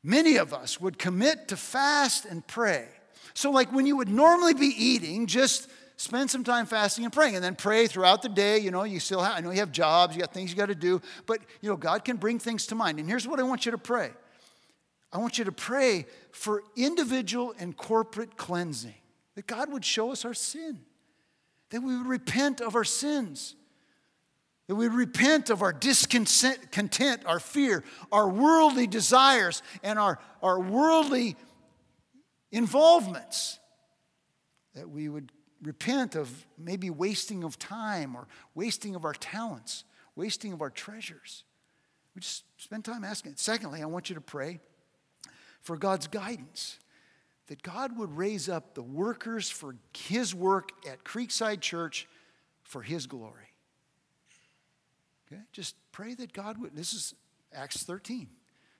many 0.02 0.36
of 0.36 0.52
us 0.54 0.80
would 0.80 0.98
commit 0.98 1.48
to 1.48 1.56
fast 1.56 2.24
and 2.24 2.46
pray. 2.46 2.88
So, 3.34 3.50
like 3.50 3.72
when 3.72 3.86
you 3.86 3.96
would 3.96 4.08
normally 4.08 4.54
be 4.54 4.66
eating, 4.66 5.26
just 5.26 5.68
spend 5.96 6.30
some 6.30 6.44
time 6.44 6.66
fasting 6.66 7.04
and 7.04 7.12
praying 7.12 7.34
and 7.36 7.44
then 7.44 7.54
pray 7.54 7.86
throughout 7.86 8.20
the 8.20 8.28
day 8.28 8.58
you 8.58 8.72
know 8.72 8.82
you 8.82 8.98
still 8.98 9.22
have 9.22 9.36
i 9.36 9.40
know 9.40 9.52
you 9.52 9.60
have 9.60 9.70
jobs 9.70 10.12
you 10.14 10.20
got 10.20 10.34
things 10.34 10.50
you 10.50 10.56
got 10.56 10.66
to 10.66 10.74
do 10.74 11.00
but 11.24 11.38
you 11.60 11.70
know 11.70 11.76
god 11.76 12.04
can 12.04 12.16
bring 12.16 12.36
things 12.36 12.66
to 12.66 12.74
mind. 12.74 12.98
And 12.98 13.08
here's 13.08 13.28
what 13.28 13.38
i 13.38 13.44
want 13.44 13.64
you 13.64 13.70
to 13.70 13.78
pray 13.78 14.10
i 15.14 15.18
want 15.18 15.38
you 15.38 15.44
to 15.44 15.52
pray 15.52 16.04
for 16.32 16.62
individual 16.76 17.54
and 17.58 17.76
corporate 17.76 18.36
cleansing 18.36 18.94
that 19.34 19.46
god 19.46 19.72
would 19.72 19.84
show 19.84 20.12
us 20.12 20.24
our 20.24 20.34
sin 20.34 20.80
that 21.70 21.80
we 21.80 21.96
would 21.96 22.06
repent 22.06 22.60
of 22.60 22.74
our 22.74 22.84
sins 22.84 23.56
that 24.66 24.74
we 24.74 24.88
would 24.88 24.96
repent 24.96 25.48
of 25.48 25.62
our 25.62 25.72
discontent 25.72 27.22
our 27.24 27.40
fear 27.40 27.82
our 28.12 28.28
worldly 28.28 28.86
desires 28.86 29.62
and 29.82 29.98
our, 29.98 30.18
our 30.42 30.60
worldly 30.60 31.36
involvements. 32.54 33.58
That 34.74 34.88
we 34.88 35.08
would 35.08 35.30
repent 35.62 36.14
of 36.14 36.46
maybe 36.56 36.88
wasting 36.88 37.44
of 37.44 37.58
time 37.58 38.16
or 38.16 38.26
wasting 38.54 38.94
of 38.94 39.04
our 39.04 39.12
talents, 39.12 39.84
wasting 40.16 40.52
of 40.52 40.62
our 40.62 40.70
treasures. 40.70 41.44
We 42.14 42.20
just 42.20 42.44
spend 42.56 42.84
time 42.84 43.04
asking. 43.04 43.32
it. 43.32 43.38
Secondly, 43.38 43.82
I 43.82 43.86
want 43.86 44.08
you 44.08 44.14
to 44.14 44.20
pray 44.20 44.60
for 45.64 45.76
God's 45.76 46.06
guidance. 46.06 46.78
That 47.48 47.60
God 47.60 47.98
would 47.98 48.16
raise 48.16 48.48
up 48.48 48.74
the 48.74 48.82
workers 48.82 49.50
for 49.50 49.76
His 49.92 50.34
work 50.34 50.70
at 50.88 51.04
Creekside 51.04 51.60
Church 51.60 52.08
for 52.62 52.80
His 52.80 53.06
glory. 53.06 53.50
Okay? 55.26 55.42
Just 55.52 55.74
pray 55.92 56.14
that 56.14 56.32
God 56.32 56.56
would. 56.58 56.74
This 56.74 56.94
is 56.94 57.14
Acts 57.52 57.82
13. 57.82 58.28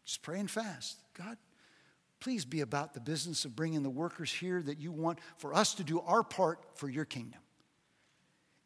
Just 0.07 0.23
pray 0.23 0.41
and 0.41 0.51
fast. 0.51 0.97
God, 1.13 1.37
Please 2.25 2.47
be 2.47 2.63
about 2.63 2.95
the 2.95 3.01
business 3.01 3.45
of 3.45 3.55
bringing 3.55 3.83
the 3.83 3.91
workers 3.91 4.33
here 4.33 4.63
that 4.63 4.81
you 4.81 4.91
want 4.91 5.19
for 5.37 5.53
us 5.53 5.75
to 5.75 5.85
do 5.85 6.01
our 6.01 6.23
part 6.23 6.59
for 6.75 6.89
your 6.89 7.05
kingdom. 7.05 7.41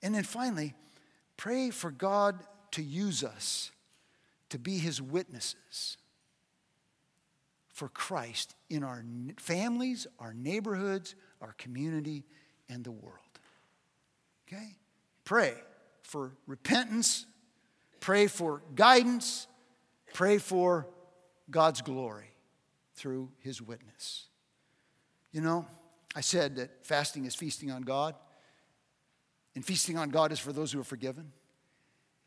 And 0.00 0.14
then 0.14 0.22
finally, 0.22 0.74
pray 1.36 1.70
for 1.70 1.90
God 1.90 2.38
to 2.70 2.84
use 2.84 3.24
us 3.24 3.72
to 4.50 4.60
be 4.60 4.78
his 4.78 5.02
witnesses 5.02 5.96
for 7.78 7.88
Christ 7.88 8.56
in 8.68 8.82
our 8.82 9.04
families, 9.38 10.08
our 10.18 10.34
neighborhoods, 10.34 11.14
our 11.40 11.52
community, 11.52 12.24
and 12.68 12.82
the 12.82 12.90
world. 12.90 13.14
Okay? 14.46 14.74
Pray 15.24 15.54
for 16.02 16.32
repentance, 16.48 17.24
pray 18.00 18.26
for 18.26 18.62
guidance, 18.74 19.46
pray 20.12 20.38
for 20.38 20.88
God's 21.48 21.80
glory 21.80 22.32
through 22.96 23.30
his 23.38 23.62
witness. 23.62 24.26
You 25.30 25.40
know, 25.40 25.64
I 26.16 26.20
said 26.20 26.56
that 26.56 26.84
fasting 26.84 27.26
is 27.26 27.36
feasting 27.36 27.70
on 27.70 27.82
God, 27.82 28.16
and 29.54 29.64
feasting 29.64 29.96
on 29.96 30.10
God 30.10 30.32
is 30.32 30.40
for 30.40 30.52
those 30.52 30.72
who 30.72 30.80
are 30.80 30.84
forgiven. 30.84 31.30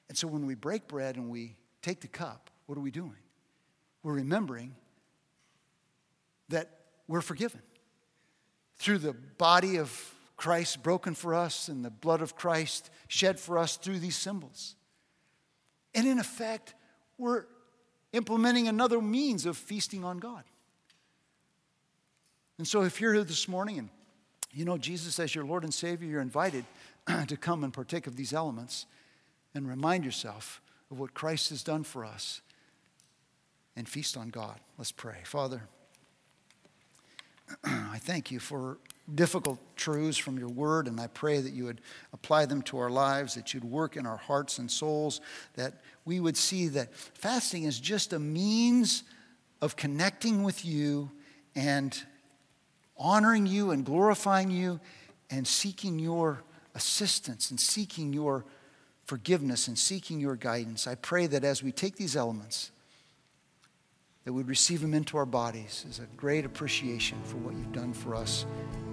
And 0.08 0.18
so 0.18 0.30
when 0.30 0.46
we 0.46 0.56
break 0.56 0.88
bread 0.88 1.18
and 1.18 1.30
we 1.30 1.58
take 1.82 2.00
the 2.00 2.08
cup, 2.08 2.50
what 2.68 2.78
are 2.78 2.82
we 2.82 2.92
doing? 2.92 3.18
We're 4.02 4.14
remembering 4.14 4.76
that 6.52 6.70
we're 7.08 7.22
forgiven 7.22 7.62
through 8.78 9.00
the 9.00 9.14
body 9.14 9.78
of 9.78 10.14
Christ 10.38 10.82
broken 10.82 11.14
for 11.14 11.36
us 11.36 11.68
and 11.68 11.84
the 11.86 11.90
blood 11.90 12.22
of 12.22 12.36
Christ 12.36 12.90
shed 13.08 13.40
for 13.40 13.58
us 13.58 13.78
through 13.78 14.00
these 14.00 14.16
symbols. 14.16 14.76
And 15.94 16.08
in 16.08 16.20
effect, 16.20 16.74
we're 17.18 17.46
implementing 18.14 18.68
another 18.68 19.02
means 19.02 19.46
of 19.46 19.58
feasting 19.58 20.04
on 20.04 20.18
God. 20.18 20.44
And 22.58 22.68
so, 22.68 22.82
if 22.82 23.02
you're 23.02 23.14
here 23.14 23.24
this 23.24 23.48
morning 23.48 23.80
and 23.80 23.90
you 24.54 24.66
know 24.66 24.78
Jesus 24.78 25.20
as 25.20 25.34
your 25.34 25.46
Lord 25.46 25.64
and 25.64 25.74
Savior, 25.74 26.08
you're 26.08 26.22
invited 26.22 26.66
to 27.28 27.38
come 27.38 27.64
and 27.64 27.74
partake 27.74 28.08
of 28.08 28.16
these 28.16 28.34
elements 28.34 28.86
and 29.54 29.68
remind 29.68 30.06
yourself 30.06 30.62
of 30.90 31.00
what 31.00 31.14
Christ 31.14 31.50
has 31.50 31.64
done 31.64 31.84
for 31.84 32.06
us 32.06 32.42
and 33.76 33.88
feast 33.88 34.18
on 34.18 34.30
God. 34.30 34.60
Let's 34.78 34.92
pray. 34.92 35.18
Father, 35.24 35.64
I 37.64 37.98
thank 38.00 38.32
you 38.32 38.40
for 38.40 38.78
difficult 39.14 39.60
truths 39.76 40.18
from 40.18 40.38
your 40.38 40.50
word, 40.50 40.88
and 40.88 41.00
I 41.00 41.08
pray 41.08 41.42
that 41.42 41.54
you 41.54 41.66
would 41.66 41.82
apply 42.14 42.46
them 42.46 42.62
to 42.64 42.78
our 42.78 42.90
lives, 42.90 43.36
that 43.36 43.54
you'd 43.54 43.64
work 43.64 43.98
in 43.98 44.06
our 44.06 44.18
hearts 44.18 44.58
and 44.58 44.70
souls, 44.70 45.22
that 45.56 45.82
we 46.06 46.20
would 46.20 46.38
see 46.38 46.68
that 46.70 46.94
fasting 46.96 47.64
is 47.64 47.80
just 47.80 48.14
a 48.14 48.20
means 48.20 49.04
of 49.62 49.76
connecting 49.76 50.44
with 50.44 50.66
you 50.66 51.12
and 51.56 52.02
honoring 52.98 53.46
you 53.46 53.72
and 53.72 53.86
glorifying 53.86 54.52
you 54.52 54.80
and 55.30 55.48
seeking 55.48 56.00
your 56.00 56.44
assistance 56.76 57.52
and 57.52 57.60
seeking 57.60 58.14
your 58.14 58.46
forgiveness 59.06 59.68
and 59.68 59.78
seeking 59.78 60.20
your 60.20 60.36
guidance. 60.36 60.88
I 60.88 60.96
pray 60.96 61.28
that 61.28 61.44
as 61.44 61.62
we 61.62 61.72
take 61.72 61.96
these 61.96 62.16
elements, 62.16 62.72
that 64.24 64.34
we'd 64.34 64.48
receive 64.48 64.84
him 64.84 64.94
into 64.94 65.18
our 65.18 65.26
bodies 65.26 65.86
is 65.90 66.00
a 66.00 66.06
great 66.18 66.46
appreciation 66.46 67.18
for 67.24 67.38
what 67.38 67.56
you've 67.56 67.72
done 67.72 67.94
for 67.94 68.16
us 68.16 68.46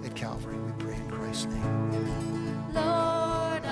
at 0.03 0.15
Calvary. 0.15 0.57
We 0.57 0.71
pray 0.83 0.95
in 0.95 1.09
Christ's 1.09 1.45
name. 1.45 2.73
Lord, 2.73 3.63